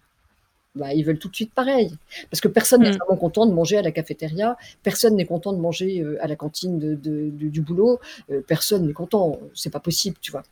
bah, 0.76 0.94
ils 0.94 1.02
veulent 1.04 1.18
tout 1.18 1.28
de 1.28 1.34
suite 1.34 1.52
pareil. 1.52 1.90
Parce 2.30 2.40
que 2.40 2.46
personne 2.46 2.82
n'est 2.82 2.92
Mm. 2.92 2.98
vraiment 2.98 3.16
content 3.18 3.44
de 3.46 3.52
manger 3.52 3.76
à 3.76 3.82
la 3.82 3.90
cafétéria, 3.90 4.56
personne 4.84 5.16
n'est 5.16 5.24
content 5.26 5.52
de 5.52 5.58
manger 5.58 6.00
euh, 6.00 6.16
à 6.22 6.28
la 6.28 6.36
cantine 6.36 6.78
de- 6.78 6.94
de- 6.94 7.30
de- 7.30 7.48
du 7.48 7.60
boulot, 7.60 7.98
euh, 8.30 8.40
personne 8.46 8.86
n'est 8.86 8.92
content. 8.92 9.40
C'est 9.54 9.70
pas 9.70 9.80
possible, 9.80 10.16
tu 10.20 10.30
vois. 10.30 10.44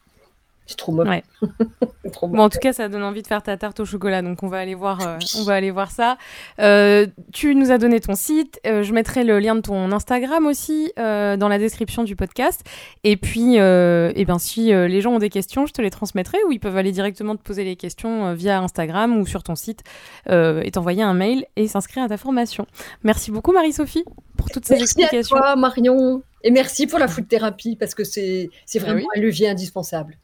C'est 0.67 0.77
trop 0.77 0.93
mauvais. 0.93 1.09
Ouais. 1.09 1.25
Trop 2.13 2.29
Bon, 2.29 2.39
en 2.45 2.49
tout 2.49 2.59
cas, 2.59 2.73
ça 2.73 2.89
donne 2.89 3.03
envie 3.03 3.23
de 3.23 3.27
faire 3.27 3.43
ta 3.43 3.57
tarte 3.57 3.81
au 3.81 3.85
chocolat, 3.85 4.23
donc 4.23 4.43
on 4.43 4.49
va 4.49 4.59
aller 4.59 4.75
voir, 4.77 5.01
euh, 5.07 5.19
on 5.39 5.43
va 5.45 5.55
aller 5.55 5.73
voir 5.73 5.91
ça. 5.91 6.19
Euh, 6.61 7.07
tu 7.33 7.55
nous 7.55 7.73
as 7.73 7.79
donné 7.79 7.99
ton 8.01 8.15
site, 8.15 8.61
euh, 8.65 8.85
je 8.85 8.93
mettrai 8.93 9.25
le 9.25 9.41
lien 9.41 9.57
de 9.57 9.61
ton 9.61 9.91
Instagram 9.93 10.47
aussi 10.47 10.93
dans 10.97 11.49
la 11.49 11.59
description 11.59 12.05
du 12.05 12.15
podcast. 12.17 12.63
Et 13.05 13.17
puis, 13.17 13.57
eh 13.57 14.25
ben, 14.27 14.39
si 14.39 14.67
les 14.67 15.01
gens 15.01 15.13
ont 15.13 15.19
des 15.19 15.31
questions, 15.31 15.67
je 15.67 15.73
te 15.73 15.83
les 15.83 15.91
transmettrai 15.91 16.39
ou 16.49 16.53
ils 16.53 16.61
peuvent 16.61 16.77
aller 16.77 16.93
directement 16.93 17.37
te 17.37 17.43
poser 17.43 17.65
les 17.65 17.77
questions 17.77 18.33
via 18.35 18.61
Instagram 18.61 19.17
ou 19.19 19.27
sur 19.27 19.43
ton 19.43 19.55
site 19.57 19.83
et 20.31 20.71
t'envoyer 20.73 21.03
un 21.03 21.15
mail 21.15 21.45
et 21.57 21.67
s'inscrire 21.69 22.05
à 22.05 22.09
ta 22.09 22.17
formation. 22.17 22.67
Merci 23.03 23.31
beaucoup 23.31 23.53
Marie-Sophie 23.53 24.05
pour 24.37 24.49
toutes 24.51 24.65
ces 24.65 24.75
Merci 24.75 25.01
à 25.01 25.05
explications. 25.07 25.37
toi, 25.37 25.57
Marion. 25.57 26.23
Et 26.43 26.51
merci 26.51 26.87
pour 26.87 26.99
la 26.99 27.09
food 27.09 27.27
thérapie 27.27 27.77
parce 27.77 27.95
que 27.95 28.05
c'est 28.05 28.51
c'est 28.67 28.79
Ah 28.81 28.85
vraiment 28.85 29.01
oui. 29.15 29.21
un 29.21 29.21
levier 29.21 29.49
indispensable. 29.49 30.17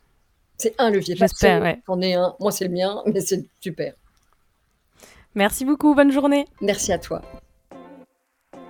C'est 0.62 0.76
un 0.78 0.90
levier. 0.90 1.16
J'espère, 1.16 1.60
ouais. 1.60 1.82
Un. 1.88 2.34
Moi, 2.38 2.52
c'est 2.52 2.66
le 2.66 2.70
mien, 2.70 3.02
mais 3.04 3.20
c'est 3.20 3.44
super. 3.60 3.94
Merci 5.34 5.64
beaucoup, 5.64 5.92
bonne 5.96 6.12
journée. 6.12 6.46
Merci 6.60 6.92
à 6.92 6.98
toi. 6.98 7.20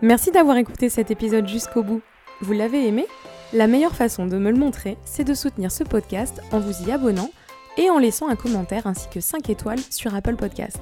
Merci 0.01 0.31
d'avoir 0.31 0.57
écouté 0.57 0.89
cet 0.89 1.11
épisode 1.11 1.47
jusqu'au 1.47 1.83
bout. 1.83 2.01
Vous 2.41 2.55
l'avez 2.55 2.89
aimé? 2.89 3.05
La 3.53 3.67
meilleure 3.67 3.95
façon 3.95 4.25
de 4.25 4.39
me 4.39 4.51
le 4.51 4.57
montrer, 4.57 4.97
c'est 5.05 5.25
de 5.25 5.35
soutenir 5.35 5.71
ce 5.71 5.85
podcast 5.85 6.41
en 6.51 6.61
vous 6.61 6.89
y 6.89 6.93
abonnant 6.93 7.31
et 7.77 7.91
en 7.91 7.99
laissant 7.99 8.31
un 8.31 8.37
commentaire 8.37 8.87
ainsi 8.87 9.11
que 9.11 9.21
5 9.21 9.51
étoiles 9.51 9.81
sur 9.91 10.15
Apple 10.15 10.37
Podcast. 10.37 10.81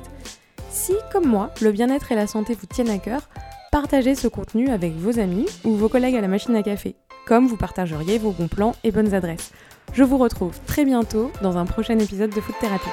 Si, 0.70 0.94
comme 1.12 1.26
moi, 1.26 1.50
le 1.60 1.72
bien-être 1.72 2.12
et 2.12 2.14
la 2.14 2.28
santé 2.28 2.54
vous 2.54 2.68
tiennent 2.68 2.88
à 2.88 2.98
cœur, 2.98 3.28
partagez 3.72 4.14
ce 4.14 4.28
contenu 4.28 4.68
avec 4.68 4.92
vos 4.92 5.18
amis 5.18 5.46
ou 5.64 5.74
vos 5.74 5.88
collègues 5.88 6.14
à 6.14 6.20
la 6.20 6.28
machine 6.28 6.54
à 6.54 6.62
café, 6.62 6.94
comme 7.26 7.48
vous 7.48 7.56
partageriez 7.56 8.18
vos 8.18 8.30
bons 8.30 8.46
plans 8.46 8.76
et 8.84 8.92
bonnes 8.92 9.12
adresses. 9.12 9.50
Je 9.92 10.04
vous 10.04 10.18
retrouve 10.18 10.58
très 10.66 10.84
bientôt 10.84 11.30
dans 11.42 11.56
un 11.56 11.66
prochain 11.66 11.98
épisode 11.98 12.30
de 12.30 12.40
Food 12.40 12.54
Thérapie. 12.60 12.88